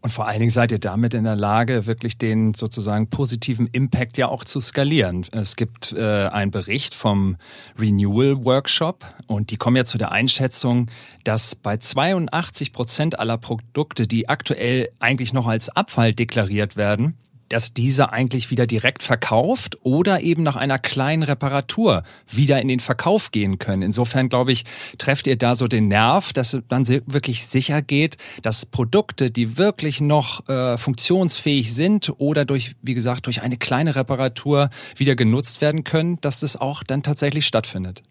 Und 0.00 0.10
vor 0.10 0.28
allen 0.28 0.38
Dingen 0.38 0.50
seid 0.50 0.70
ihr 0.70 0.78
damit 0.78 1.12
in 1.14 1.24
der 1.24 1.34
Lage, 1.34 1.86
wirklich 1.86 2.18
den 2.18 2.54
sozusagen 2.54 3.10
positiven 3.10 3.66
Impact 3.66 4.16
ja 4.16 4.28
auch 4.28 4.44
zu 4.44 4.60
skalieren. 4.60 5.26
Es 5.32 5.56
gibt 5.56 5.92
äh, 5.92 6.28
einen 6.28 6.52
Bericht 6.52 6.94
vom 6.94 7.36
Renewal 7.76 8.44
Workshop 8.44 9.04
und 9.26 9.50
die 9.50 9.56
kommen 9.56 9.76
ja 9.76 9.84
zu 9.84 9.98
der 9.98 10.12
Einschätzung, 10.12 10.88
dass 11.24 11.56
bei 11.56 11.78
82 11.78 12.72
Prozent 12.72 13.18
aller 13.18 13.38
Produkte, 13.38 14.06
die 14.06 14.28
aktuell 14.28 14.88
eigentlich 15.00 15.32
noch 15.32 15.48
als 15.48 15.68
Abfall 15.68 16.12
deklariert 16.12 16.76
werden, 16.76 17.16
dass 17.48 17.72
dieser 17.72 18.12
eigentlich 18.12 18.50
wieder 18.50 18.66
direkt 18.66 19.02
verkauft 19.02 19.78
oder 19.82 20.20
eben 20.20 20.42
nach 20.42 20.56
einer 20.56 20.78
kleinen 20.78 21.22
Reparatur 21.22 22.02
wieder 22.30 22.60
in 22.60 22.68
den 22.68 22.80
Verkauf 22.80 23.30
gehen 23.30 23.58
können. 23.58 23.82
Insofern 23.82 24.28
glaube 24.28 24.52
ich, 24.52 24.64
trefft 24.98 25.26
ihr 25.26 25.36
da 25.36 25.54
so 25.54 25.68
den 25.68 25.88
Nerv, 25.88 26.32
dass 26.32 26.56
dann 26.68 26.86
wirklich 26.88 27.46
sicher 27.46 27.82
geht, 27.82 28.16
dass 28.42 28.66
Produkte, 28.66 29.30
die 29.30 29.58
wirklich 29.58 30.00
noch 30.00 30.48
äh, 30.48 30.76
funktionsfähig 30.76 31.74
sind 31.74 32.12
oder 32.18 32.44
durch, 32.44 32.76
wie 32.82 32.94
gesagt, 32.94 33.26
durch 33.26 33.42
eine 33.42 33.56
kleine 33.56 33.96
Reparatur 33.96 34.70
wieder 34.96 35.16
genutzt 35.16 35.60
werden 35.60 35.84
können, 35.84 36.20
dass 36.20 36.40
das 36.40 36.56
auch 36.56 36.82
dann 36.82 37.02
tatsächlich 37.02 37.46
stattfindet. 37.46 38.02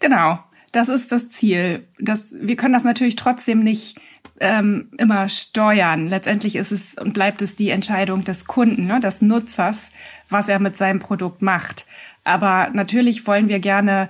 Genau, 0.00 0.38
das 0.72 0.88
ist 0.88 1.12
das 1.12 1.28
Ziel. 1.28 1.86
Das, 1.98 2.34
wir 2.38 2.56
können 2.56 2.74
das 2.74 2.84
natürlich 2.84 3.16
trotzdem 3.16 3.62
nicht 3.62 4.00
ähm, 4.40 4.90
immer 4.98 5.28
steuern. 5.28 6.08
Letztendlich 6.08 6.56
ist 6.56 6.72
es 6.72 6.94
und 6.94 7.14
bleibt 7.14 7.42
es 7.42 7.56
die 7.56 7.70
Entscheidung 7.70 8.24
des 8.24 8.46
Kunden, 8.46 8.86
ne, 8.86 9.00
des 9.00 9.22
Nutzers, 9.22 9.92
was 10.28 10.48
er 10.48 10.58
mit 10.58 10.76
seinem 10.76 11.00
Produkt 11.00 11.42
macht. 11.42 11.86
Aber 12.24 12.70
natürlich 12.72 13.26
wollen 13.26 13.48
wir 13.48 13.60
gerne 13.60 14.08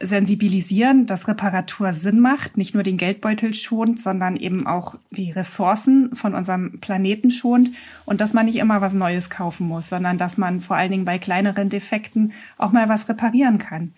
sensibilisieren, 0.00 1.06
dass 1.06 1.28
Reparatur 1.28 1.92
Sinn 1.92 2.20
macht, 2.20 2.56
nicht 2.56 2.74
nur 2.74 2.82
den 2.82 2.96
Geldbeutel 2.96 3.54
schont, 3.54 3.98
sondern 3.98 4.36
eben 4.36 4.66
auch 4.66 4.94
die 5.10 5.30
Ressourcen 5.30 6.14
von 6.14 6.34
unserem 6.34 6.80
Planeten 6.80 7.30
schont 7.30 7.70
und 8.04 8.20
dass 8.20 8.34
man 8.34 8.46
nicht 8.46 8.56
immer 8.56 8.80
was 8.80 8.92
Neues 8.92 9.30
kaufen 9.30 9.66
muss, 9.66 9.88
sondern 9.88 10.18
dass 10.18 10.36
man 10.36 10.60
vor 10.60 10.76
allen 10.76 10.90
Dingen 10.90 11.04
bei 11.04 11.18
kleineren 11.18 11.68
Defekten 11.68 12.32
auch 12.58 12.72
mal 12.72 12.88
was 12.88 13.08
reparieren 13.08 13.58
kann. 13.58 13.94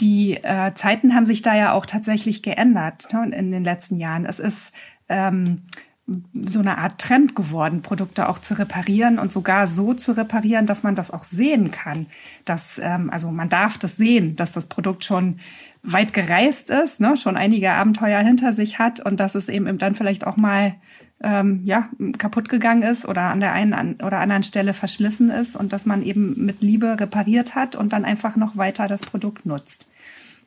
Die 0.00 0.36
äh, 0.36 0.74
Zeiten 0.74 1.14
haben 1.14 1.26
sich 1.26 1.42
da 1.42 1.56
ja 1.56 1.72
auch 1.72 1.86
tatsächlich 1.86 2.42
geändert 2.42 3.08
ne, 3.12 3.30
in 3.34 3.50
den 3.50 3.64
letzten 3.64 3.96
Jahren. 3.96 4.26
Es 4.26 4.38
ist 4.38 4.72
ähm, 5.08 5.62
so 6.32 6.60
eine 6.60 6.78
Art 6.78 6.98
Trend 6.98 7.36
geworden, 7.36 7.82
Produkte 7.82 8.28
auch 8.28 8.38
zu 8.38 8.58
reparieren 8.58 9.18
und 9.18 9.30
sogar 9.30 9.66
so 9.66 9.92
zu 9.92 10.12
reparieren, 10.12 10.64
dass 10.64 10.82
man 10.82 10.94
das 10.94 11.10
auch 11.10 11.24
sehen 11.24 11.70
kann. 11.70 12.06
Dass, 12.46 12.80
ähm, 12.82 13.10
also 13.10 13.30
man 13.30 13.50
darf 13.50 13.76
das 13.76 13.96
sehen, 13.96 14.34
dass 14.34 14.52
das 14.52 14.68
Produkt 14.68 15.04
schon 15.04 15.38
weit 15.82 16.14
gereist 16.14 16.70
ist, 16.70 17.00
ne, 17.00 17.16
schon 17.16 17.36
einige 17.36 17.72
Abenteuer 17.72 18.20
hinter 18.20 18.52
sich 18.52 18.78
hat 18.78 19.04
und 19.04 19.20
dass 19.20 19.34
es 19.34 19.48
eben 19.48 19.78
dann 19.78 19.94
vielleicht 19.94 20.26
auch 20.26 20.36
mal 20.36 20.74
ähm, 21.20 21.62
ja, 21.64 21.88
kaputt 22.16 22.48
gegangen 22.48 22.82
ist 22.82 23.06
oder 23.06 23.22
an 23.22 23.40
der 23.40 23.52
einen 23.52 24.00
oder 24.00 24.20
anderen 24.20 24.44
Stelle 24.44 24.72
verschlissen 24.72 25.30
ist 25.30 25.56
und 25.56 25.72
dass 25.72 25.84
man 25.84 26.02
eben 26.02 26.46
mit 26.46 26.62
Liebe 26.62 26.98
repariert 27.00 27.54
hat 27.54 27.76
und 27.76 27.92
dann 27.92 28.04
einfach 28.04 28.36
noch 28.36 28.56
weiter 28.56 28.86
das 28.86 29.00
Produkt 29.02 29.44
nutzt. 29.44 29.90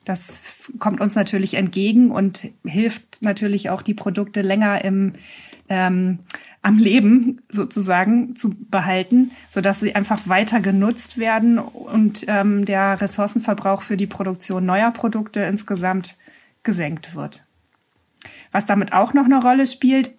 Das 0.06 0.72
kommt 0.80 1.00
uns 1.00 1.16
natürlich 1.16 1.54
entgegen 1.54 2.12
und 2.12 2.50
hilft 2.66 3.22
natürlich 3.22 3.70
auch, 3.70 3.82
die 3.82 3.94
Produkte 3.94 4.42
länger 4.42 4.84
im, 4.84 5.14
ähm, 5.70 6.20
am 6.64 6.78
Leben 6.78 7.42
sozusagen 7.50 8.36
zu 8.36 8.50
behalten, 8.50 9.32
sodass 9.50 9.80
sie 9.80 9.94
einfach 9.96 10.28
weiter 10.28 10.60
genutzt 10.60 11.18
werden 11.18 11.60
und 11.60 12.26
ähm, 12.28 12.66
der 12.66 13.00
Ressourcenverbrauch 13.00 13.84
für 13.84 13.98
die 13.98 14.08
Produktion 14.08 14.66
neuer 14.66 14.92
Produkte 14.92 15.42
insgesamt 15.42 16.18
gesenkt 16.64 17.16
wird. 17.16 17.46
Was 18.52 18.66
damit 18.66 18.94
auch 18.94 19.14
noch 19.14 19.26
eine 19.26 19.42
Rolle 19.42 19.68
spielt, 19.68 20.12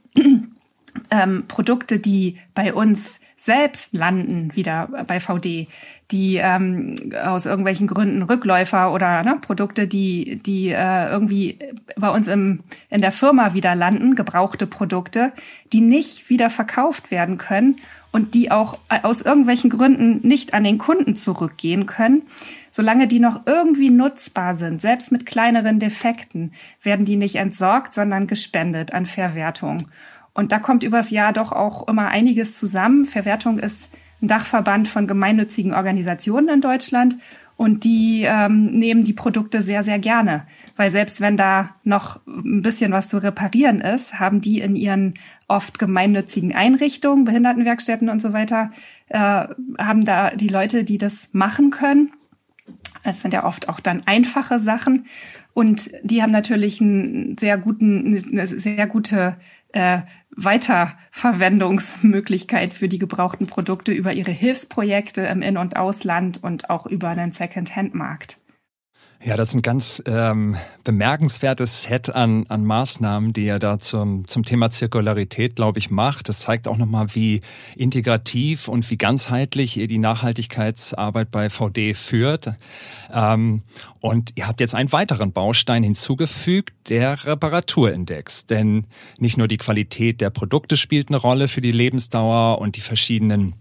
ähm, 1.11 1.45
Produkte, 1.49 1.99
die 1.99 2.39
bei 2.55 2.73
uns 2.75 3.21
selbst 3.37 3.93
landen 3.93 4.55
wieder 4.55 4.89
bei 5.09 5.19
VD, 5.19 5.67
die 6.13 6.37
ähm, 6.37 6.95
aus 7.25 7.45
irgendwelchen 7.45 7.89
Gründen 7.89 8.23
Rückläufer 8.23 8.93
oder 8.93 9.25
ne, 9.25 9.39
Produkte, 9.41 9.89
die, 9.89 10.41
die 10.47 10.69
äh, 10.69 11.09
irgendwie 11.11 11.59
bei 11.97 12.11
uns 12.11 12.29
im, 12.29 12.61
in 12.89 13.01
der 13.01 13.11
Firma 13.11 13.53
wieder 13.53 13.75
landen, 13.75 14.15
gebrauchte 14.15 14.69
Produkte, 14.69 15.33
die 15.73 15.81
nicht 15.81 16.31
wieder 16.31 16.51
verkauft 16.51 17.11
werden 17.11 17.37
können 17.37 17.81
und 18.13 18.35
die 18.35 18.53
auch 18.53 18.79
aus 18.89 19.23
irgendwelchen 19.23 19.71
Gründen 19.71 20.27
nicht 20.27 20.55
an 20.55 20.63
den 20.63 20.79
Kunden 20.79 21.17
zurückgehen 21.17 21.87
können, 21.87 22.23
solange 22.71 23.09
die 23.09 23.21
noch 23.21 23.41
irgendwie 23.47 23.91
nutzbar 23.91 24.55
sind, 24.55 24.81
selbst 24.81 25.11
mit 25.11 25.27
kleineren 25.27 25.81
Defekten, 25.81 26.53
werden 26.83 27.07
die 27.07 27.17
nicht 27.17 27.37
entsorgt, 27.37 27.93
sondern 27.93 28.27
gespendet 28.29 28.93
an 28.95 29.07
Verwertung. 29.07 29.89
Und 30.35 30.53
da 30.53 30.59
kommt 30.59 30.83
übers 30.83 31.11
Jahr 31.11 31.33
doch 31.33 31.53
auch 31.53 31.89
immer 31.89 32.09
einiges 32.09 32.55
zusammen. 32.55 33.05
Verwertung 33.05 33.59
ist 33.59 33.93
ein 34.23 34.29
Dachverband 34.29 34.89
von 34.89 35.07
gemeinnützigen 35.07 35.75
Organisationen 35.75 36.49
in 36.49 36.61
Deutschland 36.61 37.17
und 37.57 37.85
die 37.85 38.25
ähm, 38.27 38.79
nehmen 38.79 39.05
die 39.05 39.13
Produkte 39.13 39.63
sehr, 39.63 39.83
sehr 39.83 39.99
gerne. 39.99 40.47
Weil 40.77 40.91
selbst 40.91 41.21
wenn 41.21 41.37
da 41.37 41.77
noch 41.85 42.21
ein 42.27 42.63
bisschen 42.63 42.93
was 42.93 43.09
zu 43.09 43.19
reparieren 43.19 43.81
ist, 43.81 44.19
haben 44.19 44.41
die 44.41 44.61
in 44.61 44.75
ihren 44.75 45.15
oft 45.49 45.79
gemeinnützigen 45.79 46.55
Einrichtungen, 46.55 47.25
Behindertenwerkstätten 47.25 48.09
und 48.09 48.21
so 48.21 48.33
weiter, 48.33 48.71
äh, 49.09 49.47
haben 49.79 50.05
da 50.05 50.31
die 50.31 50.49
Leute, 50.49 50.85
die 50.85 50.99
das 50.99 51.29
machen 51.33 51.71
können. 51.71 52.11
Es 53.05 53.21
sind 53.21 53.35
ja 53.35 53.45
oft 53.45 53.69
auch 53.69 53.81
dann 53.81 54.03
einfache 54.07 54.59
Sachen. 54.59 55.07
Und 55.55 55.91
die 56.03 56.23
haben 56.23 56.31
natürlich 56.31 56.81
einen 56.81 57.37
sehr 57.37 57.59
guten, 57.59 58.17
eine 58.33 58.47
sehr 58.47 58.87
gute 58.87 59.37
äh, 59.73 60.01
Weiterverwendungsmöglichkeit 60.37 62.75
für 62.75 62.89
die 62.89 62.99
gebrauchten 62.99 63.47
Produkte 63.47 63.93
über 63.93 64.13
ihre 64.13 64.31
Hilfsprojekte 64.31 65.23
im 65.23 65.43
In- 65.43 65.59
und 65.59 65.77
Ausland 65.77 66.43
und 66.43 66.71
auch 66.71 66.87
über 66.87 67.09
einen 67.09 67.33
Second-Hand-Markt. 67.33 68.39
Ja, 69.25 69.37
das 69.37 69.51
ist 69.51 69.55
ein 69.55 69.63
ganz 69.63 70.03
ähm, 70.07 70.57
bemerkenswertes 70.83 71.85
Set 71.85 72.13
an, 72.13 72.45
an 72.49 72.65
Maßnahmen, 72.65 73.33
die 73.33 73.47
er 73.47 73.61
da 73.61 73.79
zum, 73.79 74.27
zum 74.27 74.45
Thema 74.45 74.69
Zirkularität, 74.71 75.55
glaube 75.55 75.79
ich, 75.79 75.93
macht. 75.93 76.29
Das 76.29 76.41
zeigt 76.41 76.67
auch 76.67 76.77
nochmal, 76.77 77.15
wie 77.15 77.41
integrativ 77.77 78.67
und 78.67 78.91
wie 78.91 78.97
ganzheitlich 78.97 79.77
ihr 79.77 79.87
die 79.87 79.99
Nachhaltigkeitsarbeit 79.99 81.31
bei 81.31 81.51
VD 81.51 81.95
führt. 81.95 82.55
Ähm, 83.13 83.63
und 84.01 84.33
ihr 84.35 84.49
habt 84.49 84.61
jetzt 84.61 84.75
einen 84.75 84.91
weiteren 84.91 85.31
Baustein 85.31 85.85
hinzugefügt, 85.85 86.75
der 86.89 87.25
Reparaturindex. 87.25 88.47
Denn 88.47 88.89
nicht 89.21 89.39
nur 89.39 89.47
die 89.47 89.59
Qualität 89.59 90.21
der 90.21 90.31
Produkte 90.31 90.77
spielt 90.77 91.11
eine 91.11 91.19
Rolle 91.19 91.47
für 91.47 91.61
die 91.61 91.71
Lebensdauer 91.71 92.59
und 92.59 92.75
die 92.75 92.81
verschiedenen 92.81 93.55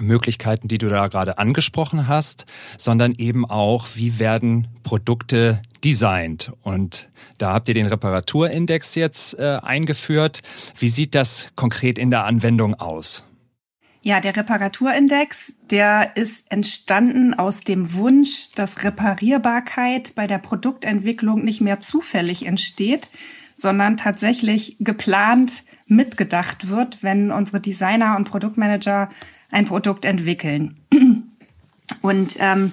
Möglichkeiten, 0.00 0.68
die 0.68 0.78
du 0.78 0.88
da 0.88 1.08
gerade 1.08 1.38
angesprochen 1.38 2.08
hast, 2.08 2.46
sondern 2.76 3.14
eben 3.14 3.44
auch, 3.44 3.88
wie 3.94 4.18
werden 4.18 4.68
Produkte 4.82 5.60
designt. 5.84 6.52
Und 6.62 7.08
da 7.38 7.52
habt 7.52 7.68
ihr 7.68 7.74
den 7.74 7.86
Reparaturindex 7.86 8.94
jetzt 8.94 9.38
äh, 9.38 9.58
eingeführt. 9.62 10.40
Wie 10.78 10.88
sieht 10.88 11.14
das 11.14 11.50
konkret 11.54 11.98
in 11.98 12.10
der 12.10 12.24
Anwendung 12.24 12.74
aus? 12.74 13.24
Ja, 14.02 14.20
der 14.20 14.36
Reparaturindex, 14.36 15.54
der 15.70 16.16
ist 16.16 16.50
entstanden 16.50 17.34
aus 17.34 17.60
dem 17.60 17.94
Wunsch, 17.94 18.52
dass 18.54 18.84
Reparierbarkeit 18.84 20.14
bei 20.14 20.26
der 20.26 20.38
Produktentwicklung 20.38 21.44
nicht 21.44 21.60
mehr 21.60 21.80
zufällig 21.80 22.46
entsteht, 22.46 23.10
sondern 23.56 23.96
tatsächlich 23.96 24.76
geplant 24.78 25.64
mitgedacht 25.86 26.68
wird, 26.68 27.02
wenn 27.02 27.32
unsere 27.32 27.60
Designer 27.60 28.16
und 28.16 28.24
Produktmanager 28.24 29.10
ein 29.50 29.66
Produkt 29.66 30.04
entwickeln. 30.04 30.76
Und 32.02 32.36
ähm, 32.38 32.72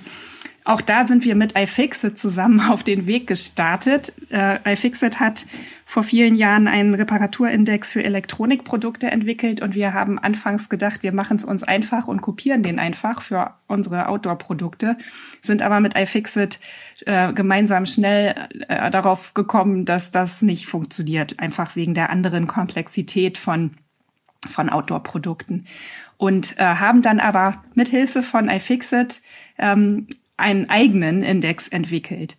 auch 0.66 0.82
da 0.82 1.04
sind 1.04 1.24
wir 1.24 1.36
mit 1.36 1.56
iFixit 1.56 2.18
zusammen 2.18 2.60
auf 2.72 2.84
den 2.84 3.06
Weg 3.06 3.28
gestartet. 3.28 4.14
Äh, 4.32 4.74
iFixit 4.74 5.20
hat 5.20 5.46
vor 5.86 6.02
vielen 6.02 6.34
Jahren 6.34 6.68
einen 6.68 6.96
Reparaturindex 6.96 7.92
für 7.92 8.04
Elektronikprodukte 8.04 9.12
entwickelt 9.12 9.62
und 9.62 9.76
wir 9.76 9.94
haben 9.94 10.18
anfangs 10.18 10.68
gedacht, 10.68 11.04
wir 11.04 11.14
machen 11.14 11.38
es 11.38 11.46
uns 11.46 11.64
einfach 11.64 12.08
und 12.08 12.22
kopieren 12.22 12.64
den 12.64 12.80
einfach 12.80 13.22
für 13.22 13.54
unsere 13.68 14.08
Outdoor-Produkte, 14.08 14.98
sind 15.42 15.62
aber 15.62 15.80
mit 15.80 15.96
iFixit 15.96 16.60
äh, 17.06 17.32
gemeinsam 17.34 17.86
schnell 17.86 18.34
äh, 18.68 18.90
darauf 18.90 19.36
gekommen, 19.36 19.86
dass 19.86 20.10
das 20.10 20.42
nicht 20.42 20.66
funktioniert, 20.66 21.40
einfach 21.40 21.76
wegen 21.76 21.94
der 21.94 22.10
anderen 22.10 22.48
Komplexität 22.48 23.38
von 23.38 23.72
von 24.48 24.70
Outdoor-Produkten 24.70 25.66
und 26.18 26.58
äh, 26.58 26.64
haben 26.64 27.02
dann 27.02 27.20
aber 27.20 27.64
mit 27.74 27.90
Hilfe 27.90 28.22
von 28.22 28.50
iFixit 28.50 29.22
ähm, 29.58 30.08
einen 30.38 30.70
eigenen 30.70 31.22
Index 31.22 31.68
entwickelt. 31.68 32.38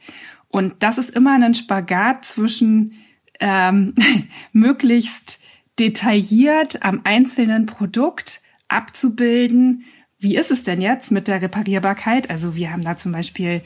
Und 0.48 0.74
das 0.80 0.98
ist 0.98 1.10
immer 1.10 1.34
ein 1.34 1.54
Spagat 1.54 2.24
zwischen 2.24 2.94
ähm, 3.40 3.94
möglichst 4.52 5.40
detailliert 5.78 6.82
am 6.82 7.02
einzelnen 7.04 7.66
Produkt 7.66 8.40
abzubilden, 8.68 9.84
wie 10.18 10.36
ist 10.36 10.50
es 10.50 10.62
denn 10.62 10.80
jetzt 10.80 11.10
mit 11.10 11.28
der 11.28 11.42
Reparierbarkeit? 11.42 12.30
Also 12.30 12.56
wir 12.56 12.72
haben 12.72 12.82
da 12.82 12.96
zum 12.96 13.12
Beispiel 13.12 13.60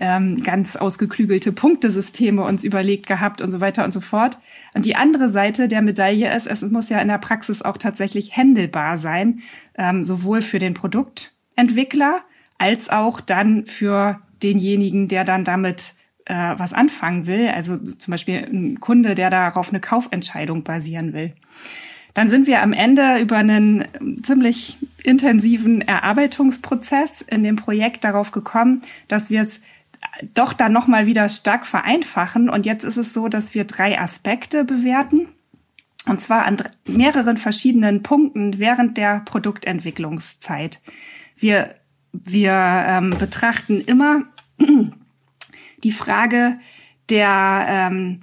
ähm, 0.00 0.42
ganz 0.42 0.76
ausgeklügelte 0.76 1.52
Punktesysteme 1.52 2.42
uns 2.44 2.64
überlegt 2.64 3.06
gehabt 3.06 3.40
und 3.40 3.50
so 3.50 3.60
weiter 3.60 3.84
und 3.84 3.92
so 3.92 4.00
fort. 4.00 4.38
Und 4.74 4.84
die 4.84 4.96
andere 4.96 5.28
Seite 5.28 5.68
der 5.68 5.82
Medaille 5.82 6.34
ist, 6.34 6.46
es 6.46 6.62
muss 6.62 6.88
ja 6.88 7.00
in 7.00 7.08
der 7.08 7.18
Praxis 7.18 7.62
auch 7.62 7.76
tatsächlich 7.76 8.36
händelbar 8.36 8.98
sein, 8.98 9.40
ähm, 9.76 10.04
sowohl 10.04 10.42
für 10.42 10.58
den 10.58 10.74
Produktentwickler 10.74 12.22
als 12.58 12.90
auch 12.90 13.20
dann 13.20 13.66
für 13.66 14.20
denjenigen, 14.42 15.08
der 15.08 15.24
dann 15.24 15.44
damit 15.44 15.94
äh, 16.26 16.54
was 16.56 16.72
anfangen 16.72 17.26
will. 17.26 17.48
Also 17.48 17.78
zum 17.78 18.10
Beispiel 18.10 18.36
ein 18.36 18.80
Kunde, 18.80 19.14
der 19.14 19.30
darauf 19.30 19.70
eine 19.70 19.80
Kaufentscheidung 19.80 20.62
basieren 20.62 21.12
will. 21.12 21.32
Dann 22.14 22.28
sind 22.30 22.46
wir 22.46 22.62
am 22.62 22.72
Ende 22.72 23.20
über 23.20 23.36
einen 23.36 23.86
ziemlich 24.22 24.78
intensiven 25.04 25.82
Erarbeitungsprozess 25.82 27.20
in 27.20 27.42
dem 27.42 27.56
Projekt 27.56 28.04
darauf 28.04 28.32
gekommen, 28.32 28.80
dass 29.06 29.28
wir 29.28 29.42
es 29.42 29.60
doch 30.34 30.52
dann 30.52 30.72
nochmal 30.72 31.06
wieder 31.06 31.28
stark 31.28 31.66
vereinfachen. 31.66 32.48
Und 32.48 32.66
jetzt 32.66 32.84
ist 32.84 32.96
es 32.96 33.12
so, 33.12 33.28
dass 33.28 33.54
wir 33.54 33.64
drei 33.64 34.00
Aspekte 34.00 34.64
bewerten. 34.64 35.28
Und 36.06 36.20
zwar 36.20 36.46
an 36.46 36.56
mehreren 36.86 37.36
verschiedenen 37.36 38.02
Punkten 38.02 38.58
während 38.58 38.96
der 38.96 39.20
Produktentwicklungszeit. 39.20 40.80
Wir, 41.36 41.74
wir 42.12 42.52
ähm, 42.52 43.10
betrachten 43.18 43.80
immer 43.80 44.22
die 45.82 45.92
Frage 45.92 46.58
der, 47.10 47.66
ähm, 47.68 48.20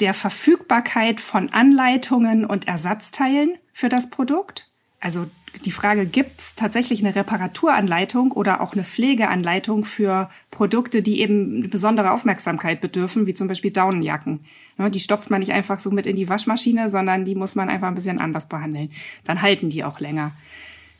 der 0.00 0.14
Verfügbarkeit 0.14 1.20
von 1.20 1.50
Anleitungen 1.50 2.44
und 2.44 2.68
Ersatzteilen 2.68 3.56
für 3.72 3.88
das 3.88 4.10
Produkt. 4.10 4.70
Also 5.00 5.26
die 5.64 5.70
Frage, 5.70 6.06
gibt 6.06 6.40
es 6.40 6.54
tatsächlich 6.54 7.04
eine 7.04 7.14
Reparaturanleitung 7.14 8.32
oder 8.32 8.60
auch 8.60 8.72
eine 8.72 8.84
Pflegeanleitung 8.84 9.84
für 9.84 10.28
Produkte, 10.50 11.02
die 11.02 11.20
eben 11.20 11.70
besondere 11.70 12.10
Aufmerksamkeit 12.10 12.80
bedürfen, 12.80 13.26
wie 13.26 13.34
zum 13.34 13.48
Beispiel 13.48 13.70
Daunenjacken. 13.70 14.40
Ne, 14.78 14.90
die 14.90 15.00
stopft 15.00 15.30
man 15.30 15.40
nicht 15.40 15.52
einfach 15.52 15.78
so 15.78 15.90
mit 15.90 16.06
in 16.06 16.16
die 16.16 16.28
Waschmaschine, 16.28 16.88
sondern 16.88 17.24
die 17.24 17.34
muss 17.34 17.54
man 17.54 17.68
einfach 17.68 17.88
ein 17.88 17.94
bisschen 17.94 18.20
anders 18.20 18.48
behandeln. 18.48 18.90
Dann 19.24 19.42
halten 19.42 19.70
die 19.70 19.84
auch 19.84 20.00
länger. 20.00 20.32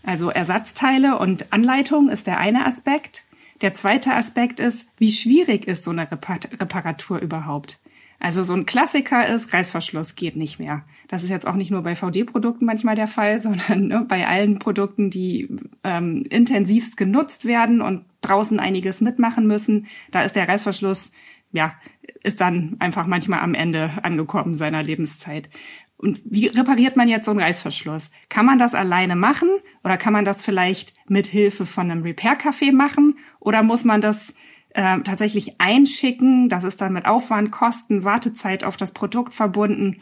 Also 0.05 0.31
Ersatzteile 0.31 1.19
und 1.19 1.53
Anleitung 1.53 2.09
ist 2.09 2.27
der 2.27 2.39
eine 2.39 2.67
Aspekt. 2.67 3.25
Der 3.63 3.73
zweite 3.73 4.15
Aspekt 4.15 4.61
ist, 4.61 4.87
wie 4.99 5.11
schwierig 5.11 5.67
ist 5.67 5.85
so 5.85 5.91
eine 5.91 6.09
Reparatur 6.11 7.19
überhaupt? 7.19 7.79
Also 8.25 8.43
so 8.43 8.55
ein 8.55 8.65
Klassiker 8.65 9.27
ist, 9.29 9.53
Reißverschluss 9.53 10.15
geht 10.15 10.35
nicht 10.35 10.59
mehr. 10.59 10.87
Das 11.09 11.23
ist 11.23 11.29
jetzt 11.29 11.47
auch 11.47 11.57
nicht 11.57 11.71
nur 11.71 11.83
bei 11.83 11.95
VD-Produkten 11.95 12.65
manchmal 12.65 12.97
der 12.97 13.07
Fall, 13.07 13.39
sondern 13.39 13.89
ne, 13.89 14.07
bei 14.09 14.27
allen 14.27 14.59
Produkten, 14.59 15.11
die 15.11 15.55
ähm, 15.83 16.25
intensivst 16.31 16.97
genutzt 16.97 17.45
werden 17.45 17.83
und 17.83 18.07
draußen 18.23 18.59
einiges 18.61 19.03
mitmachen 19.03 19.47
müssen. 19.47 19.89
Da 20.11 20.23
ist 20.23 20.37
der 20.37 20.49
Reißverschluss, 20.49 21.13
ja, 21.53 21.75
ist 22.23 22.41
dann 22.41 22.77
einfach 22.79 23.07
manchmal 23.07 23.41
am 23.41 23.53
Ende 23.53 23.91
angekommen 24.03 24.55
seiner 24.55 24.83
Lebenszeit. 24.83 25.51
Und 25.99 26.23
wie 26.25 26.47
repariert 26.47 26.97
man 26.97 27.09
jetzt 27.09 27.27
so 27.27 27.31
einen 27.31 27.41
Reißverschluss? 27.41 28.11
Kann 28.31 28.47
man 28.47 28.59
das 28.59 28.75
alleine 28.75 29.17
machen 29.17 29.51
oder 29.85 29.99
kann 29.99 30.15
man 30.15 30.25
das 30.25 30.43
vielleicht 30.43 30.95
mit 31.11 31.27
Hilfe 31.27 31.67
von 31.67 31.91
einem 31.91 32.03
Repair-Café 32.03 32.73
machen 32.73 33.19
oder 33.39 33.63
muss 33.63 33.85
man 33.85 34.01
das 34.01 34.33
äh, 34.75 35.01
tatsächlich 35.01 35.61
einschicken. 35.61 36.49
Das 36.49 36.65
ist 36.65 36.81
dann 36.81 36.93
mit 36.93 37.07
Aufwand, 37.07 37.51
Kosten, 37.51 38.05
Wartezeit 38.05 38.65
auf 38.65 38.77
das 38.77 38.93
Produkt 38.93 39.33
verbunden. 39.33 40.01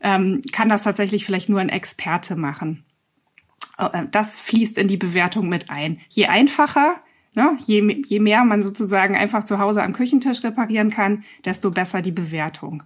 Ähm, 0.00 0.42
kann 0.52 0.68
das 0.68 0.82
tatsächlich 0.82 1.24
vielleicht 1.24 1.48
nur 1.48 1.60
ein 1.60 1.68
Experte 1.68 2.34
machen. 2.34 2.84
Oh, 3.78 3.88
äh, 3.92 4.06
das 4.10 4.38
fließt 4.38 4.78
in 4.78 4.88
die 4.88 4.96
Bewertung 4.96 5.48
mit 5.48 5.70
ein. 5.70 6.00
Je 6.08 6.26
einfacher, 6.26 6.96
ne, 7.34 7.56
je, 7.64 8.02
je 8.06 8.18
mehr 8.18 8.44
man 8.44 8.62
sozusagen 8.62 9.16
einfach 9.16 9.44
zu 9.44 9.58
Hause 9.58 9.82
am 9.82 9.92
Küchentisch 9.92 10.42
reparieren 10.42 10.90
kann, 10.90 11.24
desto 11.44 11.70
besser 11.70 12.02
die 12.02 12.12
Bewertung. 12.12 12.82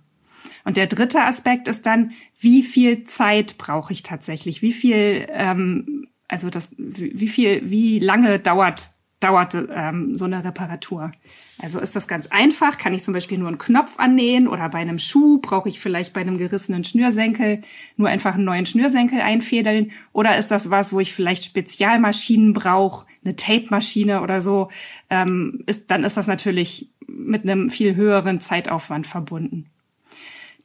Und 0.65 0.77
der 0.77 0.87
dritte 0.87 1.23
Aspekt 1.23 1.69
ist 1.69 1.87
dann, 1.87 2.13
wie 2.39 2.63
viel 2.63 3.05
Zeit 3.05 3.59
brauche 3.59 3.93
ich 3.93 4.03
tatsächlich? 4.03 4.61
Wie 4.61 4.73
viel, 4.73 5.27
ähm, 5.31 6.09
also 6.27 6.51
das, 6.51 6.75
wie 6.77 7.29
viel, 7.29 7.63
wie 7.65 8.01
lange 8.01 8.39
dauert 8.39 8.91
dauert 9.21 9.55
ähm, 9.55 10.15
so 10.15 10.27
eine 10.27 10.45
Reparatur? 10.45 11.13
Also 11.59 11.81
ist 11.81 11.97
das 11.97 12.07
ganz 12.07 12.29
einfach? 12.29 12.79
Kann 12.79 12.95
ich 12.95 13.03
zum 13.03 13.15
Beispiel 13.15 13.39
nur 13.39 13.49
einen 13.49 13.59
Knopf 13.59 13.99
annähen 13.99 14.47
oder 14.47 14.69
bei 14.69 14.79
einem 14.79 14.99
Schuh 14.99 15.39
brauche 15.39 15.69
ich 15.69 15.81
vielleicht 15.81 16.13
bei 16.13 16.21
einem 16.21 16.39
gerissenen 16.39 16.85
Schnürsenkel 16.85 17.63
nur 17.97 18.09
einfach 18.09 18.35
einen 18.35 18.45
neuen 18.45 18.67
Schnürsenkel 18.67 19.21
einfädeln? 19.21 19.91
Oder 20.13 20.39
ist 20.39 20.51
das 20.51 20.71
was, 20.71 20.93
wo 20.93 21.01
ich 21.01 21.13
vielleicht 21.13 21.45
Spezialmaschinen 21.45 22.53
brauche, 22.53 23.07
eine 23.25 23.35
Tape-Maschine 23.35 24.23
oder 24.23 24.41
so? 24.41 24.69
Ähm, 25.11 25.65
ist, 25.67 25.91
dann 25.91 26.05
ist 26.05 26.17
das 26.17 26.29
natürlich 26.29 26.91
mit 27.09 27.43
einem 27.43 27.71
viel 27.71 27.97
höheren 27.97 28.41
Zeitaufwand 28.41 29.07
verbunden. 29.07 29.67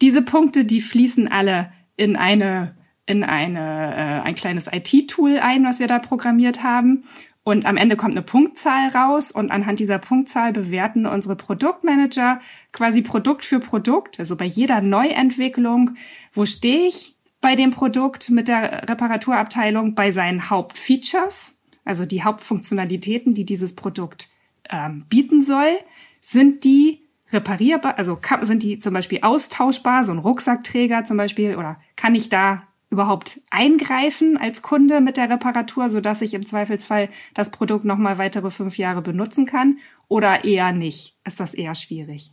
Diese 0.02 0.22
Punkte, 0.22 0.66
die 0.66 0.82
fließen 0.82 1.28
alle 1.28 1.72
in 1.96 2.16
eine 2.16 2.76
in 3.06 3.24
eine, 3.24 3.60
äh, 3.60 4.22
ein 4.22 4.36
kleines 4.36 4.68
IT-Tool 4.72 5.38
ein, 5.40 5.66
was 5.66 5.80
wir 5.80 5.88
da 5.88 6.00
programmiert 6.00 6.64
haben. 6.64 7.04
Und 7.44 7.66
am 7.66 7.76
Ende 7.76 7.98
kommt 7.98 8.14
eine 8.14 8.22
Punktzahl 8.22 8.90
raus 8.90 9.30
und 9.30 9.52
anhand 9.52 9.82
dieser 9.82 10.00
Punktzahl 10.00 10.54
bewerten 10.54 11.06
unsere 11.06 11.36
Produktmanager 11.36 12.40
quasi 12.72 13.02
Produkt 13.02 13.44
für 13.44 13.60
Produkt, 13.60 14.20
also 14.20 14.38
bei 14.38 14.46
jeder 14.46 14.80
Neuentwicklung, 14.80 15.96
wo 16.32 16.46
stehe 16.46 16.88
ich 16.88 17.18
bei 17.42 17.56
dem 17.56 17.72
Produkt 17.72 18.30
mit 18.30 18.48
der 18.48 18.88
Reparaturabteilung 18.88 19.94
bei 19.94 20.12
seinen 20.12 20.50
Hauptfeatures, 20.50 21.56
also 21.84 22.06
die 22.06 22.24
Hauptfunktionalitäten, 22.24 23.34
die 23.34 23.46
dieses 23.46 23.76
Produkt 23.76 24.30
ähm, 24.70 25.06
bieten 25.10 25.42
soll, 25.42 25.78
sind 26.22 26.64
die 26.64 27.02
reparierbar, 27.34 27.98
also 27.98 28.20
sind 28.44 28.64
die 28.64 28.80
zum 28.80 28.94
Beispiel 28.94 29.20
austauschbar, 29.22 30.06
so 30.06 30.14
ein 30.14 30.20
Rucksackträger 30.20 31.04
zum 31.04 31.18
Beispiel, 31.18 31.58
oder 31.58 31.82
kann 31.98 32.16
ich 32.16 32.30
da 32.30 32.64
überhaupt 32.94 33.42
eingreifen 33.50 34.38
als 34.38 34.62
Kunde 34.62 35.02
mit 35.02 35.18
der 35.18 35.30
Reparatur, 35.30 35.90
so 35.90 36.00
dass 36.00 36.22
ich 36.22 36.34
im 36.34 36.46
Zweifelsfall 36.46 37.10
das 37.34 37.50
Produkt 37.50 37.84
noch 37.84 37.98
mal 37.98 38.18
weitere 38.18 38.52
fünf 38.52 38.78
Jahre 38.78 39.02
benutzen 39.02 39.46
kann 39.46 39.80
oder 40.08 40.46
eher 40.46 40.72
nicht? 40.72 41.18
Ist 41.26 41.40
das 41.40 41.54
eher 41.54 41.76
schwierig? 41.76 42.32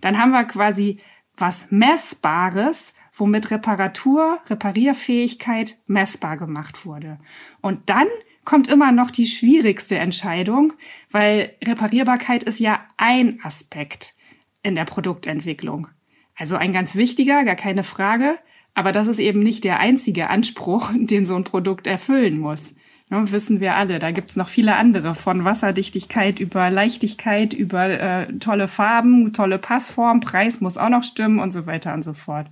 Dann 0.00 0.18
haben 0.18 0.32
wir 0.32 0.44
quasi 0.44 1.00
was 1.36 1.70
Messbares, 1.70 2.94
womit 3.12 3.50
Reparatur, 3.50 4.40
Reparierfähigkeit 4.48 5.76
messbar 5.86 6.36
gemacht 6.36 6.86
wurde. 6.86 7.18
Und 7.60 7.90
dann 7.90 8.06
kommt 8.44 8.68
immer 8.68 8.90
noch 8.92 9.10
die 9.10 9.26
schwierigste 9.26 9.96
Entscheidung, 9.96 10.72
weil 11.10 11.54
Reparierbarkeit 11.64 12.42
ist 12.42 12.58
ja 12.58 12.80
ein 12.96 13.40
Aspekt 13.42 14.14
in 14.62 14.74
der 14.74 14.84
Produktentwicklung. 14.84 15.88
Also 16.36 16.56
ein 16.56 16.72
ganz 16.72 16.96
wichtiger, 16.96 17.44
gar 17.44 17.54
keine 17.54 17.84
Frage. 17.84 18.38
Aber 18.74 18.92
das 18.92 19.06
ist 19.06 19.18
eben 19.18 19.40
nicht 19.40 19.64
der 19.64 19.80
einzige 19.80 20.30
Anspruch, 20.30 20.90
den 20.96 21.26
so 21.26 21.34
ein 21.36 21.44
Produkt 21.44 21.86
erfüllen 21.86 22.38
muss. 22.38 22.74
Ja, 23.10 23.30
wissen 23.30 23.60
wir 23.60 23.76
alle. 23.76 23.98
Da 23.98 24.10
gibt's 24.10 24.34
noch 24.34 24.48
viele 24.48 24.76
andere, 24.76 25.14
von 25.14 25.44
Wasserdichtigkeit 25.44 26.40
über 26.40 26.70
Leichtigkeit, 26.70 27.52
über 27.52 27.88
äh, 27.88 28.32
tolle 28.38 28.66
Farben, 28.66 29.32
tolle 29.32 29.58
Passform, 29.58 30.20
Preis 30.20 30.60
muss 30.60 30.78
auch 30.78 30.88
noch 30.88 31.04
stimmen 31.04 31.38
und 31.38 31.52
so 31.52 31.66
weiter 31.66 31.94
und 31.94 32.02
so 32.02 32.14
fort 32.14 32.48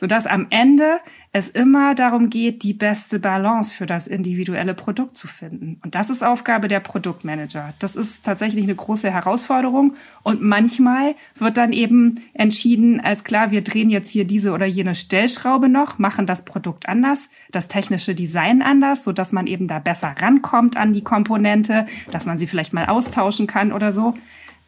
sodass 0.00 0.26
am 0.26 0.46
Ende 0.48 0.98
es 1.30 1.48
immer 1.48 1.94
darum 1.94 2.30
geht, 2.30 2.62
die 2.62 2.72
beste 2.72 3.18
Balance 3.18 3.70
für 3.70 3.84
das 3.84 4.06
individuelle 4.06 4.72
Produkt 4.72 5.14
zu 5.14 5.28
finden. 5.28 5.78
Und 5.84 5.94
das 5.94 6.08
ist 6.08 6.24
Aufgabe 6.24 6.68
der 6.68 6.80
Produktmanager. 6.80 7.74
Das 7.80 7.96
ist 7.96 8.24
tatsächlich 8.24 8.64
eine 8.64 8.74
große 8.74 9.10
Herausforderung. 9.10 9.92
Und 10.22 10.40
manchmal 10.40 11.16
wird 11.34 11.58
dann 11.58 11.74
eben 11.74 12.14
entschieden, 12.32 12.98
als 12.98 13.24
klar, 13.24 13.50
wir 13.50 13.60
drehen 13.60 13.90
jetzt 13.90 14.08
hier 14.08 14.24
diese 14.24 14.52
oder 14.52 14.64
jene 14.64 14.94
Stellschraube 14.94 15.68
noch, 15.68 15.98
machen 15.98 16.24
das 16.24 16.46
Produkt 16.46 16.88
anders, 16.88 17.28
das 17.50 17.68
technische 17.68 18.14
Design 18.14 18.62
anders, 18.62 19.04
sodass 19.04 19.32
man 19.32 19.46
eben 19.46 19.68
da 19.68 19.80
besser 19.80 20.14
rankommt 20.18 20.78
an 20.78 20.94
die 20.94 21.04
Komponente, 21.04 21.86
dass 22.10 22.24
man 22.24 22.38
sie 22.38 22.46
vielleicht 22.46 22.72
mal 22.72 22.86
austauschen 22.86 23.46
kann 23.46 23.70
oder 23.70 23.92
so. 23.92 24.14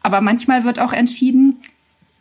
Aber 0.03 0.21
manchmal 0.21 0.63
wird 0.63 0.79
auch 0.79 0.93
entschieden, 0.93 1.57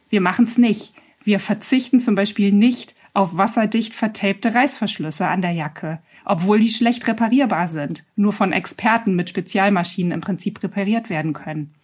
wir 0.09 0.23
machen 0.23 0.47
es 0.47 0.57
nicht. 0.57 0.95
Wir 1.25 1.39
verzichten 1.39 2.01
zum 2.01 2.15
Beispiel 2.15 2.53
nicht 2.53 2.95
auf 3.15 3.37
wasserdicht 3.37 3.95
vertapte 3.95 4.55
Reißverschlüsse 4.55 5.29
an 5.29 5.43
der 5.43 5.53
Jacke, 5.53 5.99
obwohl 6.25 6.61
die 6.61 6.69
schlecht 6.69 7.07
reparierbar 7.07 7.69
sind, 7.69 8.05
nur 8.17 8.33
von 8.33 8.53
Experten 8.53 9.15
mit 9.15 9.29
Spezialmaschinen 9.29 10.13
im 10.13 10.21
Prinzip 10.21 10.63
repariert 10.63 11.11
werden 11.11 11.33
können. 11.33 11.75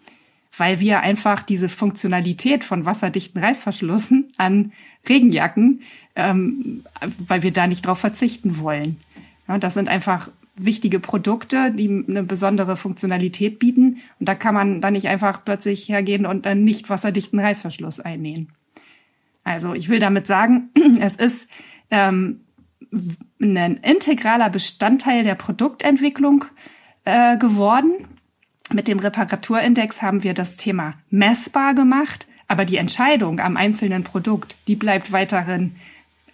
Weil 0.57 0.81
wir 0.81 1.01
einfach 1.01 1.43
diese 1.43 1.69
Funktionalität 1.69 2.65
von 2.65 2.87
wasserdichten 2.87 3.43
Reißverschlüssen 3.43 4.33
an 4.39 4.73
Regenjacken, 5.09 5.83
ähm, 6.17 6.85
weil 7.19 7.43
wir 7.43 7.53
da 7.53 7.67
nicht 7.67 7.87
drauf 7.87 7.99
verzichten 7.99 8.59
wollen. 8.59 8.99
Ja, 9.47 9.59
das 9.59 9.75
sind 9.75 9.89
einfach 9.89 10.29
wichtige 10.57 10.99
Produkte, 10.99 11.71
die 11.71 12.05
eine 12.09 12.23
besondere 12.23 12.77
Funktionalität 12.77 13.59
bieten. 13.59 13.99
Und 14.19 14.29
da 14.29 14.35
kann 14.35 14.55
man 14.55 14.81
dann 14.81 14.95
nicht 14.95 15.07
einfach 15.07 15.45
plötzlich 15.45 15.89
hergehen 15.89 16.27
und 16.27 16.47
einen 16.47 16.65
nicht 16.65 16.91
wasserdichten 16.91 17.39
Reißverschluss 17.39 18.01
einnähen. 18.01 18.49
Also 19.49 19.73
ich 19.73 19.89
will 19.89 19.99
damit 19.99 20.27
sagen, 20.27 20.71
es 21.01 21.17
ist 21.17 21.49
ähm, 21.91 22.41
ein 23.41 23.79
integraler 23.79 24.51
Bestandteil 24.51 25.25
der 25.25 25.35
Produktentwicklung 25.35 26.45
äh, 27.05 27.37
geworden. 27.39 28.07
Mit 28.73 28.89
dem 28.89 28.99
Reparaturindex 28.99 30.03
haben 30.03 30.23
wir 30.23 30.35
das 30.35 30.57
Thema 30.57 30.95
messbar 31.09 31.75
gemacht, 31.75 32.29
aber 32.47 32.67
die 32.67 32.77
Entscheidung 32.77 33.41
am 33.41 33.57
einzelnen 33.57 34.05
Produkt, 34.05 34.57
die 34.67 34.77
bleibt 34.77 35.13
weiterhin 35.13 35.77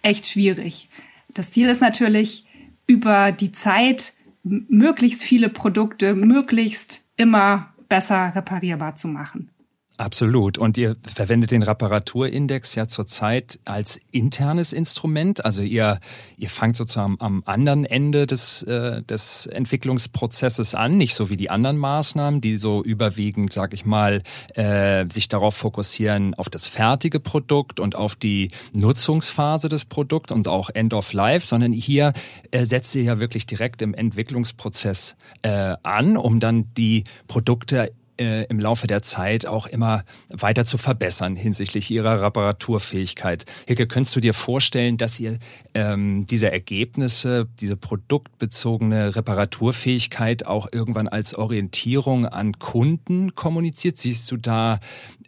echt 0.01 0.27
schwierig. 0.27 0.89
Das 1.33 1.51
Ziel 1.51 1.69
ist 1.69 1.81
natürlich, 1.81 2.45
über 2.87 3.31
die 3.31 3.51
Zeit 3.51 4.13
möglichst 4.43 5.23
viele 5.23 5.49
Produkte 5.49 6.13
möglichst 6.13 7.03
immer 7.17 7.73
besser 7.89 8.35
reparierbar 8.35 8.95
zu 8.95 9.07
machen. 9.07 9.49
Absolut. 9.97 10.57
Und 10.57 10.77
ihr 10.77 10.97
verwendet 11.05 11.51
den 11.51 11.63
Reparaturindex 11.63 12.75
ja 12.75 12.85
zurzeit 12.85 13.59
als 13.63 13.97
internes 14.11 14.73
Instrument. 14.73 15.45
Also 15.45 15.61
ihr, 15.61 15.99
ihr 16.37 16.49
fangt 16.49 16.75
sozusagen 16.75 17.15
am 17.19 17.43
anderen 17.45 17.85
Ende 17.85 18.27
des, 18.27 18.61
äh, 18.63 19.03
des 19.03 19.45
Entwicklungsprozesses 19.45 20.75
an, 20.75 20.97
nicht 20.97 21.15
so 21.15 21.29
wie 21.29 21.37
die 21.37 21.49
anderen 21.49 21.77
Maßnahmen, 21.77 22.41
die 22.41 22.57
so 22.57 22.83
überwiegend, 22.83 23.53
sag 23.53 23.73
ich 23.73 23.85
mal, 23.85 24.21
äh, 24.55 25.05
sich 25.09 25.29
darauf 25.29 25.55
fokussieren, 25.55 26.33
auf 26.33 26.49
das 26.49 26.67
fertige 26.67 27.21
Produkt 27.21 27.79
und 27.79 27.95
auf 27.95 28.15
die 28.15 28.51
Nutzungsphase 28.75 29.69
des 29.69 29.85
Produkts 29.85 30.33
und 30.33 30.49
auch 30.49 30.69
End 30.69 30.93
of 30.93 31.13
Life, 31.13 31.45
sondern 31.45 31.71
hier 31.71 32.11
äh, 32.51 32.65
setzt 32.65 32.93
ihr 32.95 33.03
ja 33.03 33.21
wirklich 33.21 33.45
direkt 33.45 33.81
im 33.81 33.93
Entwicklungsprozess 33.93 35.15
äh, 35.41 35.75
an, 35.83 36.17
um 36.17 36.41
dann 36.41 36.73
die 36.75 37.05
Produkte 37.27 37.93
äh, 38.17 38.45
im 38.45 38.59
Laufe 38.59 38.87
der 38.87 39.01
Zeit 39.01 39.45
auch 39.45 39.67
immer 39.67 40.03
weiter 40.29 40.65
zu 40.65 40.77
verbessern 40.77 41.35
hinsichtlich 41.35 41.91
ihrer 41.91 42.21
Reparaturfähigkeit. 42.21 43.45
Hilke, 43.67 43.87
könntest 43.87 44.15
du 44.15 44.19
dir 44.19 44.33
vorstellen, 44.33 44.97
dass 44.97 45.19
ihr 45.19 45.39
ähm, 45.73 46.25
diese 46.27 46.51
Ergebnisse, 46.51 47.47
diese 47.59 47.77
produktbezogene 47.77 49.15
Reparaturfähigkeit 49.15 50.45
auch 50.45 50.67
irgendwann 50.71 51.07
als 51.07 51.35
Orientierung 51.35 52.25
an 52.25 52.59
Kunden 52.59 53.35
kommuniziert? 53.35 53.97
Siehst 53.97 54.29
du 54.31 54.37
da 54.37 54.79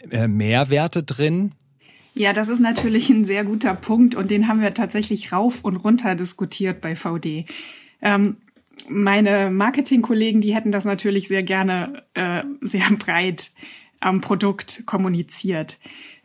äh, 0.10 0.28
Mehrwerte 0.28 1.04
drin? 1.04 1.52
Ja, 2.18 2.34
das 2.34 2.50
ist 2.50 2.60
natürlich 2.60 3.10
ein 3.12 3.26
sehr 3.26 3.44
guter 3.44 3.76
Punkt 3.76 4.16
und 4.16 4.32
den 4.32 4.48
haben 4.48 4.62
wir 4.62 4.74
tatsächlich 4.74 5.32
rauf 5.32 5.60
und 5.64 5.76
runter 5.76 6.16
diskutiert 6.16 6.82
bei 6.82 6.96
VD. 6.96 7.46
Ähm, 8.02 8.38
meine 8.90 9.50
Marketingkollegen, 9.50 10.42
die 10.42 10.56
hätten 10.56 10.72
das 10.72 10.86
natürlich 10.86 11.28
sehr 11.28 11.44
gerne 11.44 12.04
äh, 12.14 12.44
sehr 12.62 12.90
breit 13.00 13.52
am 14.00 14.22
Produkt 14.22 14.84
kommuniziert. 14.86 15.78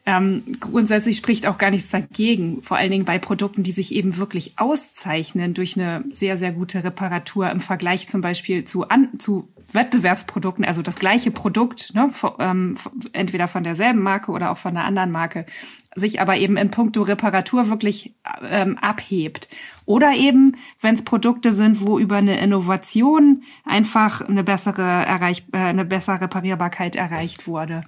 Ähm, 0.04 0.42
grundsätzlich 0.58 1.16
spricht 1.16 1.46
auch 1.46 1.58
gar 1.58 1.70
nichts 1.70 1.90
dagegen, 1.90 2.60
vor 2.62 2.76
allen 2.76 2.90
Dingen 2.90 3.04
bei 3.04 3.18
Produkten, 3.18 3.62
die 3.62 3.70
sich 3.70 3.94
eben 3.94 4.16
wirklich 4.16 4.58
auszeichnen 4.58 5.54
durch 5.54 5.76
eine 5.76 6.04
sehr, 6.10 6.36
sehr 6.36 6.50
gute 6.50 6.82
Reparatur 6.82 7.48
im 7.50 7.60
Vergleich 7.60 8.08
zum 8.08 8.20
Beispiel 8.20 8.64
zu, 8.64 8.88
an, 8.88 9.10
zu 9.18 9.48
Wettbewerbsprodukten, 9.74 10.64
also 10.64 10.82
das 10.82 10.96
gleiche 10.96 11.30
Produkt, 11.30 11.94
ne, 11.94 12.10
ähm, 12.38 12.76
entweder 13.12 13.48
von 13.48 13.64
derselben 13.64 14.00
Marke 14.00 14.32
oder 14.32 14.50
auch 14.50 14.58
von 14.58 14.76
einer 14.76 14.86
anderen 14.86 15.10
Marke, 15.10 15.46
sich 15.94 16.20
aber 16.20 16.36
eben 16.36 16.56
in 16.56 16.70
puncto 16.70 17.02
Reparatur 17.02 17.68
wirklich 17.68 18.14
ähm, 18.48 18.78
abhebt. 18.78 19.48
Oder 19.84 20.14
eben, 20.14 20.56
wenn 20.80 20.94
es 20.94 21.04
Produkte 21.04 21.52
sind, 21.52 21.80
wo 21.80 21.98
über 21.98 22.16
eine 22.16 22.38
Innovation 22.40 23.42
einfach 23.64 24.20
eine 24.22 24.44
bessere, 24.44 24.82
Erreich 24.82 25.44
äh, 25.52 25.58
eine 25.58 25.84
bessere 25.84 26.22
Reparierbarkeit 26.22 26.96
erreicht 26.96 27.46
wurde. 27.46 27.82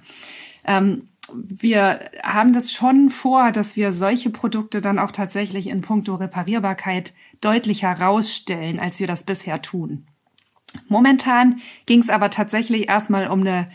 Ähm, 0.65 1.09
wir 1.33 2.11
haben 2.23 2.53
das 2.53 2.71
schon 2.71 3.09
vor, 3.09 3.51
dass 3.51 3.75
wir 3.75 3.93
solche 3.93 4.29
Produkte 4.29 4.81
dann 4.81 4.99
auch 4.99 5.11
tatsächlich 5.11 5.67
in 5.67 5.81
puncto 5.81 6.15
Reparierbarkeit 6.15 7.13
deutlich 7.41 7.83
herausstellen, 7.83 8.79
als 8.79 8.99
wir 8.99 9.07
das 9.07 9.23
bisher 9.23 9.61
tun. 9.61 10.05
Momentan 10.87 11.61
ging 11.85 11.99
es 11.99 12.09
aber 12.09 12.29
tatsächlich 12.29 12.87
erstmal 12.87 13.27
um 13.27 13.41
eine 13.41 13.69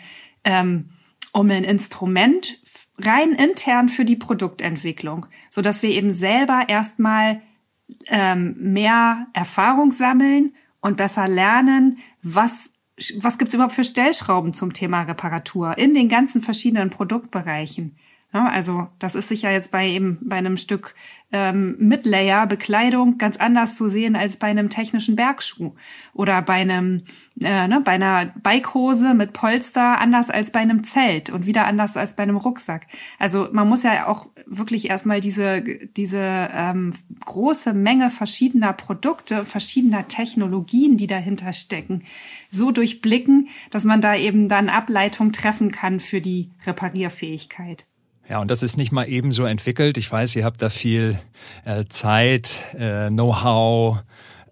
ähm, 0.45 0.91
um 1.33 1.51
ein 1.51 1.65
Instrument 1.65 2.59
rein 2.99 3.33
intern 3.33 3.89
für 3.89 4.05
die 4.05 4.17
Produktentwicklung, 4.17 5.27
so 5.49 5.63
dass 5.63 5.83
wir 5.83 5.91
eben 5.91 6.13
selber 6.13 6.65
erstmal 6.69 7.41
ähm, 8.07 8.57
mehr 8.59 9.27
Erfahrung 9.33 9.93
sammeln 9.93 10.55
und 10.81 10.97
besser 10.97 11.29
lernen, 11.29 11.99
was 12.23 12.71
was 13.19 13.39
gibt's 13.39 13.55
überhaupt 13.55 13.75
für 13.75 13.85
Stellschrauben 13.85 14.53
zum 14.53 14.75
Thema 14.75 15.03
Reparatur 15.03 15.79
in 15.79 15.95
den 15.95 16.09
ganzen 16.09 16.43
verschiedenen 16.43 16.91
Produktbereichen? 16.91 17.97
Ja, 18.33 18.47
also 18.49 18.87
das 19.01 19.17
ist 19.17 19.27
sicher 19.27 19.51
jetzt 19.51 19.73
bei 19.73 19.89
eben 19.89 20.19
bei 20.23 20.37
einem 20.37 20.57
Stück 20.57 20.95
ähm, 21.33 21.75
Midlayer 21.81 22.47
Bekleidung 22.47 23.19
ganz 23.19 23.37
anders 23.37 23.75
zu 23.75 23.89
sehen 23.89 24.15
als 24.15 24.37
bei 24.37 24.47
einem 24.47 24.69
technischen 24.69 25.17
Bergschuh 25.17 25.75
oder 26.13 26.41
bei 26.41 26.55
einem 26.55 27.03
äh, 27.41 27.67
ne, 27.67 27.81
bei 27.85 27.93
einer 27.93 28.27
Bikehose 28.41 29.15
mit 29.15 29.33
Polster 29.33 30.01
anders 30.01 30.31
als 30.31 30.53
bei 30.53 30.61
einem 30.61 30.85
Zelt 30.85 31.31
und 31.31 31.47
wieder 31.47 31.67
anders 31.67 31.97
als 31.97 32.15
bei 32.15 32.23
einem 32.23 32.37
Rucksack. 32.37 32.87
Also 33.19 33.49
man 33.51 33.69
muss 33.69 33.83
ja 33.83 34.07
auch 34.07 34.29
wirklich 34.47 34.89
erstmal 34.91 35.21
diese 35.21 35.63
diese 35.63 36.51
ähm, 36.53 36.95
große 37.25 37.73
Menge 37.73 38.11
verschiedener 38.11 38.75
Produkte, 38.75 39.45
verschiedener 39.45 40.07
Technologien, 40.07 40.97
die 40.97 41.09
dahinter 41.09 41.53
stecken, 41.53 42.05
so 42.49 42.71
durchblicken, 42.71 43.49
dass 43.73 43.83
man 43.83 44.01
da 44.01 44.15
eben 44.15 44.47
dann 44.47 44.69
Ableitung 44.69 45.33
treffen 45.33 45.73
kann 45.73 45.99
für 45.99 46.21
die 46.21 46.51
Reparierfähigkeit. 46.65 47.90
Ja, 48.29 48.39
und 48.41 48.51
das 48.51 48.63
ist 48.63 48.77
nicht 48.77 48.93
mal 48.93 49.09
ebenso 49.09 49.45
entwickelt. 49.45 49.99
Ich 49.99 50.11
weiß, 50.11 50.37
ihr 50.37 50.45
habt 50.45 50.63
da 50.63 50.69
viel 50.69 51.19
äh, 51.65 51.85
Zeit, 51.87 52.57
äh, 52.75 53.09
Know-how, 53.09 54.03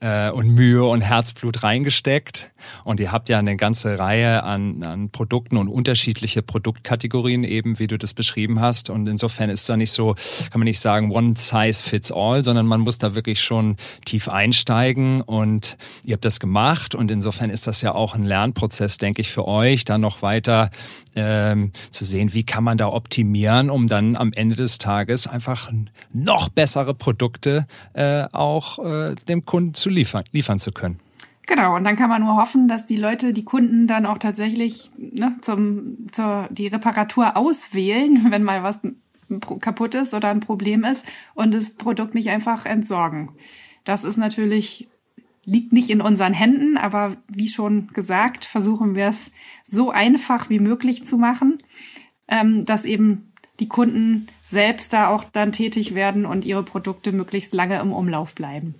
äh, 0.00 0.30
und 0.30 0.48
Mühe 0.48 0.84
und 0.84 1.00
Herzblut 1.00 1.62
reingesteckt. 1.62 2.50
Und 2.84 3.00
ihr 3.00 3.12
habt 3.12 3.28
ja 3.28 3.38
eine 3.38 3.56
ganze 3.56 3.98
Reihe 3.98 4.42
an, 4.42 4.82
an 4.82 5.10
Produkten 5.10 5.56
und 5.56 5.68
unterschiedliche 5.68 6.42
Produktkategorien 6.42 7.44
eben, 7.44 7.78
wie 7.78 7.86
du 7.86 7.98
das 7.98 8.14
beschrieben 8.14 8.60
hast. 8.60 8.90
Und 8.90 9.08
insofern 9.08 9.50
ist 9.50 9.68
da 9.68 9.76
nicht 9.76 9.92
so, 9.92 10.14
kann 10.50 10.60
man 10.60 10.64
nicht 10.64 10.80
sagen, 10.80 11.10
one 11.12 11.34
size 11.36 11.82
fits 11.82 12.12
all, 12.12 12.44
sondern 12.44 12.66
man 12.66 12.80
muss 12.80 12.98
da 12.98 13.14
wirklich 13.14 13.42
schon 13.42 13.76
tief 14.04 14.28
einsteigen. 14.28 15.22
Und 15.22 15.76
ihr 16.04 16.14
habt 16.14 16.24
das 16.24 16.40
gemacht. 16.40 16.94
Und 16.94 17.10
insofern 17.10 17.50
ist 17.50 17.66
das 17.66 17.82
ja 17.82 17.94
auch 17.94 18.14
ein 18.14 18.24
Lernprozess, 18.24 18.98
denke 18.98 19.22
ich, 19.22 19.30
für 19.30 19.46
euch, 19.46 19.84
da 19.84 19.98
noch 19.98 20.22
weiter 20.22 20.70
ähm, 21.14 21.72
zu 21.90 22.04
sehen, 22.04 22.32
wie 22.32 22.44
kann 22.44 22.64
man 22.64 22.78
da 22.78 22.88
optimieren, 22.88 23.70
um 23.70 23.88
dann 23.88 24.16
am 24.16 24.32
Ende 24.32 24.56
des 24.56 24.78
Tages 24.78 25.26
einfach 25.26 25.70
noch 26.12 26.48
bessere 26.48 26.94
Produkte 26.94 27.66
äh, 27.94 28.24
auch 28.32 28.78
äh, 28.78 29.14
dem 29.28 29.44
Kunden 29.44 29.74
zu 29.74 29.87
liefern, 29.88 30.24
liefern 30.32 30.58
zu 30.58 30.72
können. 30.72 31.00
Genau, 31.48 31.76
und 31.76 31.84
dann 31.84 31.96
kann 31.96 32.10
man 32.10 32.22
nur 32.22 32.36
hoffen, 32.36 32.68
dass 32.68 32.84
die 32.84 32.96
Leute, 32.96 33.32
die 33.32 33.44
Kunden 33.44 33.86
dann 33.86 34.04
auch 34.04 34.18
tatsächlich 34.18 34.90
ne, 34.98 35.36
zum, 35.40 36.06
zur, 36.12 36.46
die 36.50 36.66
Reparatur 36.66 37.38
auswählen, 37.38 38.26
wenn 38.30 38.42
mal 38.42 38.62
was 38.62 38.80
kaputt 39.60 39.94
ist 39.94 40.12
oder 40.12 40.28
ein 40.28 40.40
Problem 40.40 40.84
ist 40.84 41.06
und 41.34 41.54
das 41.54 41.70
Produkt 41.70 42.14
nicht 42.14 42.28
einfach 42.28 42.66
entsorgen. 42.66 43.30
Das 43.84 44.04
ist 44.04 44.18
natürlich, 44.18 44.88
liegt 45.44 45.72
nicht 45.72 45.88
in 45.88 46.02
unseren 46.02 46.34
Händen, 46.34 46.76
aber 46.76 47.16
wie 47.28 47.48
schon 47.48 47.88
gesagt, 47.88 48.44
versuchen 48.44 48.94
wir 48.94 49.08
es 49.08 49.30
so 49.64 49.90
einfach 49.90 50.50
wie 50.50 50.60
möglich 50.60 51.06
zu 51.06 51.16
machen, 51.16 51.62
ähm, 52.28 52.64
dass 52.66 52.84
eben 52.84 53.32
die 53.58 53.68
Kunden 53.68 54.28
selbst 54.44 54.92
da 54.92 55.08
auch 55.08 55.24
dann 55.24 55.52
tätig 55.52 55.94
werden 55.94 56.26
und 56.26 56.44
ihre 56.44 56.62
Produkte 56.62 57.12
möglichst 57.12 57.54
lange 57.54 57.80
im 57.80 57.92
Umlauf 57.92 58.34
bleiben. 58.34 58.74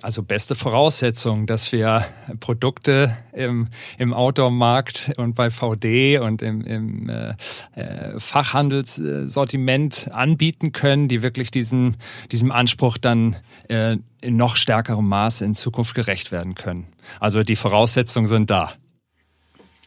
Also 0.00 0.22
beste 0.22 0.54
Voraussetzung, 0.54 1.46
dass 1.46 1.72
wir 1.72 2.04
Produkte 2.38 3.16
im, 3.32 3.66
im 3.98 4.14
Outdoor-Markt 4.14 5.12
und 5.16 5.34
bei 5.34 5.50
VD 5.50 6.18
und 6.18 6.40
im, 6.40 6.60
im 6.62 7.08
äh, 7.08 7.34
äh, 7.74 8.20
Fachhandelssortiment 8.20 10.10
anbieten 10.12 10.70
können, 10.70 11.08
die 11.08 11.22
wirklich 11.22 11.50
diesem, 11.50 11.96
diesem 12.30 12.52
Anspruch 12.52 12.96
dann 12.96 13.36
äh, 13.68 13.96
in 14.20 14.36
noch 14.36 14.56
stärkerem 14.56 15.08
Maße 15.08 15.44
in 15.44 15.56
Zukunft 15.56 15.96
gerecht 15.96 16.30
werden 16.30 16.54
können. 16.54 16.86
Also 17.18 17.42
die 17.42 17.56
Voraussetzungen 17.56 18.28
sind 18.28 18.50
da. 18.50 18.72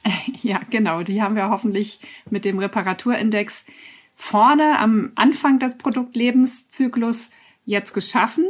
Ja, 0.41 0.59
genau. 0.71 1.03
Die 1.03 1.21
haben 1.21 1.35
wir 1.35 1.49
hoffentlich 1.49 1.99
mit 2.29 2.43
dem 2.43 2.57
Reparaturindex 2.57 3.63
vorne 4.15 4.79
am 4.79 5.11
Anfang 5.13 5.59
des 5.59 5.77
Produktlebenszyklus 5.77 7.29
jetzt 7.65 7.93
geschaffen. 7.93 8.45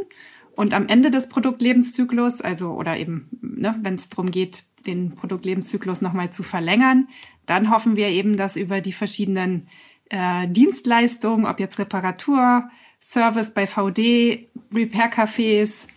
Und 0.54 0.74
am 0.74 0.86
Ende 0.86 1.10
des 1.10 1.28
Produktlebenszyklus, 1.28 2.40
also 2.40 2.72
oder 2.72 2.96
eben, 2.98 3.28
ne, 3.40 3.78
wenn 3.82 3.94
es 3.94 4.08
darum 4.08 4.30
geht, 4.30 4.64
den 4.86 5.14
Produktlebenszyklus 5.14 6.02
nochmal 6.02 6.30
zu 6.30 6.42
verlängern, 6.42 7.08
dann 7.46 7.70
hoffen 7.70 7.96
wir 7.96 8.08
eben, 8.08 8.36
dass 8.36 8.56
über 8.56 8.80
die 8.80 8.92
verschiedenen 8.92 9.68
äh, 10.10 10.46
Dienstleistungen, 10.48 11.46
ob 11.46 11.60
jetzt 11.60 11.78
Reparatur, 11.78 12.68
Service 13.00 13.52
bei 13.52 13.66
VD, 13.66 14.48
Repair-Cafés 14.72 15.88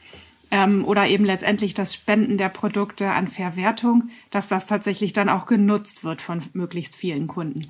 ähm, 0.51 0.85
oder 0.85 1.07
eben 1.07 1.25
letztendlich 1.25 1.73
das 1.73 1.93
Spenden 1.93 2.37
der 2.37 2.49
Produkte 2.49 3.11
an 3.11 3.27
Verwertung, 3.27 4.09
dass 4.31 4.47
das 4.47 4.65
tatsächlich 4.65 5.13
dann 5.13 5.29
auch 5.29 5.45
genutzt 5.45 6.03
wird 6.03 6.21
von 6.21 6.41
möglichst 6.53 6.95
vielen 6.95 7.27
Kunden. 7.27 7.61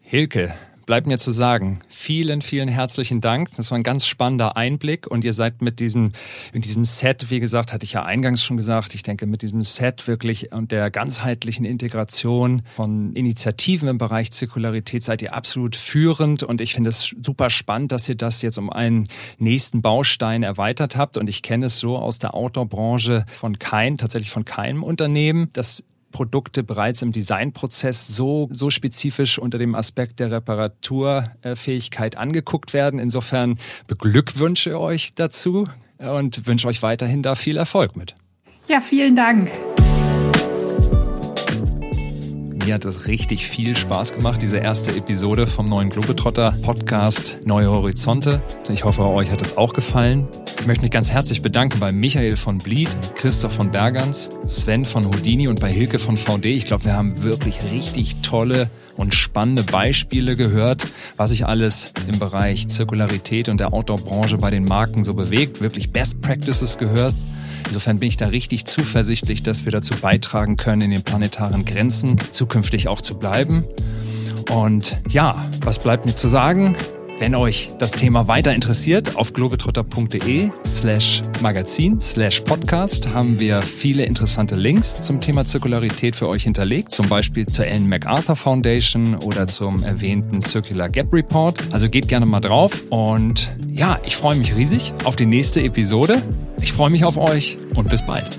Hilke, 0.00 0.54
bleibt 0.88 1.06
mir 1.06 1.18
zu 1.18 1.32
sagen, 1.32 1.80
vielen, 1.90 2.40
vielen 2.40 2.70
herzlichen 2.70 3.20
Dank. 3.20 3.50
Das 3.56 3.70
war 3.70 3.76
ein 3.76 3.82
ganz 3.82 4.06
spannender 4.06 4.56
Einblick 4.56 5.06
und 5.06 5.22
ihr 5.22 5.34
seid 5.34 5.60
mit 5.60 5.80
diesem, 5.80 6.12
mit 6.54 6.64
diesem 6.64 6.86
Set, 6.86 7.30
wie 7.30 7.40
gesagt, 7.40 7.74
hatte 7.74 7.84
ich 7.84 7.92
ja 7.92 8.06
eingangs 8.06 8.42
schon 8.42 8.56
gesagt, 8.56 8.94
ich 8.94 9.02
denke 9.02 9.26
mit 9.26 9.42
diesem 9.42 9.60
Set 9.60 10.08
wirklich 10.08 10.50
und 10.50 10.72
der 10.72 10.90
ganzheitlichen 10.90 11.66
Integration 11.66 12.62
von 12.74 13.12
Initiativen 13.12 13.86
im 13.86 13.98
Bereich 13.98 14.30
Zirkularität 14.30 15.04
seid 15.04 15.20
ihr 15.20 15.34
absolut 15.34 15.76
führend 15.76 16.42
und 16.42 16.62
ich 16.62 16.72
finde 16.72 16.88
es 16.88 17.14
super 17.22 17.50
spannend, 17.50 17.92
dass 17.92 18.08
ihr 18.08 18.14
das 18.14 18.40
jetzt 18.40 18.56
um 18.56 18.70
einen 18.70 19.04
nächsten 19.36 19.82
Baustein 19.82 20.42
erweitert 20.42 20.96
habt 20.96 21.18
und 21.18 21.28
ich 21.28 21.42
kenne 21.42 21.66
es 21.66 21.78
so 21.78 21.98
aus 21.98 22.18
der 22.18 22.32
Outdoor-Branche 22.32 23.26
von 23.28 23.58
kein, 23.58 23.98
tatsächlich 23.98 24.30
von 24.30 24.46
keinem 24.46 24.82
Unternehmen, 24.82 25.50
dass 25.52 25.84
Produkte 26.12 26.62
bereits 26.62 27.02
im 27.02 27.12
Designprozess 27.12 28.08
so, 28.08 28.48
so 28.50 28.70
spezifisch 28.70 29.38
unter 29.38 29.58
dem 29.58 29.74
Aspekt 29.74 30.20
der 30.20 30.30
Reparaturfähigkeit 30.30 32.16
angeguckt 32.16 32.72
werden. 32.72 32.98
Insofern 32.98 33.58
beglückwünsche 33.86 34.78
euch 34.80 35.14
dazu 35.14 35.68
und 35.98 36.46
wünsche 36.46 36.68
euch 36.68 36.82
weiterhin 36.82 37.22
da 37.22 37.34
viel 37.34 37.56
Erfolg 37.56 37.96
mit. 37.96 38.14
Ja, 38.66 38.80
vielen 38.80 39.16
Dank. 39.16 39.50
Mir 42.68 42.74
hat 42.74 42.84
es 42.84 43.08
richtig 43.08 43.46
viel 43.46 43.74
Spaß 43.74 44.12
gemacht, 44.12 44.42
diese 44.42 44.58
erste 44.58 44.94
Episode 44.94 45.46
vom 45.46 45.64
neuen 45.64 45.88
Globetrotter 45.88 46.54
Podcast 46.60 47.38
Neue 47.46 47.70
Horizonte. 47.70 48.42
Ich 48.68 48.84
hoffe, 48.84 49.08
euch 49.08 49.30
hat 49.30 49.40
es 49.40 49.56
auch 49.56 49.72
gefallen. 49.72 50.28
Ich 50.60 50.66
möchte 50.66 50.82
mich 50.82 50.90
ganz 50.90 51.10
herzlich 51.10 51.40
bedanken 51.40 51.80
bei 51.80 51.92
Michael 51.92 52.36
von 52.36 52.58
Blied, 52.58 52.90
Christoph 53.14 53.54
von 53.54 53.70
Bergans, 53.70 54.28
Sven 54.44 54.84
von 54.84 55.06
Houdini 55.06 55.48
und 55.48 55.60
bei 55.60 55.72
Hilke 55.72 55.98
von 55.98 56.18
VD. 56.18 56.44
Ich 56.44 56.66
glaube, 56.66 56.84
wir 56.84 56.92
haben 56.92 57.22
wirklich 57.22 57.56
richtig 57.72 58.16
tolle 58.20 58.68
und 58.98 59.14
spannende 59.14 59.62
Beispiele 59.62 60.36
gehört, 60.36 60.88
was 61.16 61.30
sich 61.30 61.46
alles 61.46 61.94
im 62.06 62.18
Bereich 62.18 62.68
Zirkularität 62.68 63.48
und 63.48 63.60
der 63.60 63.72
Outdoor-Branche 63.72 64.36
bei 64.36 64.50
den 64.50 64.66
Marken 64.66 65.04
so 65.04 65.14
bewegt. 65.14 65.62
Wirklich 65.62 65.90
Best 65.90 66.20
Practices 66.20 66.76
gehört. 66.76 67.14
Insofern 67.66 67.98
bin 67.98 68.08
ich 68.08 68.16
da 68.16 68.28
richtig 68.28 68.64
zuversichtlich, 68.64 69.42
dass 69.42 69.64
wir 69.64 69.72
dazu 69.72 69.94
beitragen 69.94 70.56
können, 70.56 70.82
in 70.82 70.90
den 70.90 71.02
planetaren 71.02 71.64
Grenzen 71.64 72.16
zukünftig 72.30 72.88
auch 72.88 73.00
zu 73.00 73.16
bleiben. 73.18 73.64
Und 74.50 74.96
ja, 75.10 75.50
was 75.62 75.78
bleibt 75.78 76.06
mir 76.06 76.14
zu 76.14 76.28
sagen? 76.28 76.76
Wenn 77.18 77.34
euch 77.34 77.70
das 77.78 77.90
Thema 77.92 78.28
weiter 78.28 78.54
interessiert, 78.54 79.16
auf 79.16 79.32
globetrotter.de 79.32 80.50
slash 80.64 81.22
magazin 81.40 81.98
slash 81.98 82.42
podcast 82.42 83.12
haben 83.12 83.40
wir 83.40 83.60
viele 83.60 84.04
interessante 84.04 84.54
Links 84.54 85.00
zum 85.00 85.20
Thema 85.20 85.44
Zirkularität 85.44 86.14
für 86.14 86.28
euch 86.28 86.44
hinterlegt, 86.44 86.92
zum 86.92 87.08
Beispiel 87.08 87.46
zur 87.46 87.66
Ellen 87.66 87.88
MacArthur 87.88 88.36
Foundation 88.36 89.16
oder 89.16 89.48
zum 89.48 89.82
erwähnten 89.82 90.40
Circular 90.40 90.88
Gap 90.88 91.12
Report. 91.12 91.60
Also 91.72 91.88
geht 91.88 92.06
gerne 92.06 92.24
mal 92.24 92.40
drauf 92.40 92.84
und 92.90 93.50
ja, 93.72 93.98
ich 94.04 94.16
freue 94.16 94.36
mich 94.36 94.54
riesig 94.54 94.92
auf 95.02 95.16
die 95.16 95.26
nächste 95.26 95.60
Episode. 95.60 96.22
Ich 96.60 96.72
freue 96.72 96.90
mich 96.90 97.04
auf 97.04 97.16
euch 97.16 97.58
und 97.74 97.88
bis 97.88 98.02
bald. 98.02 98.38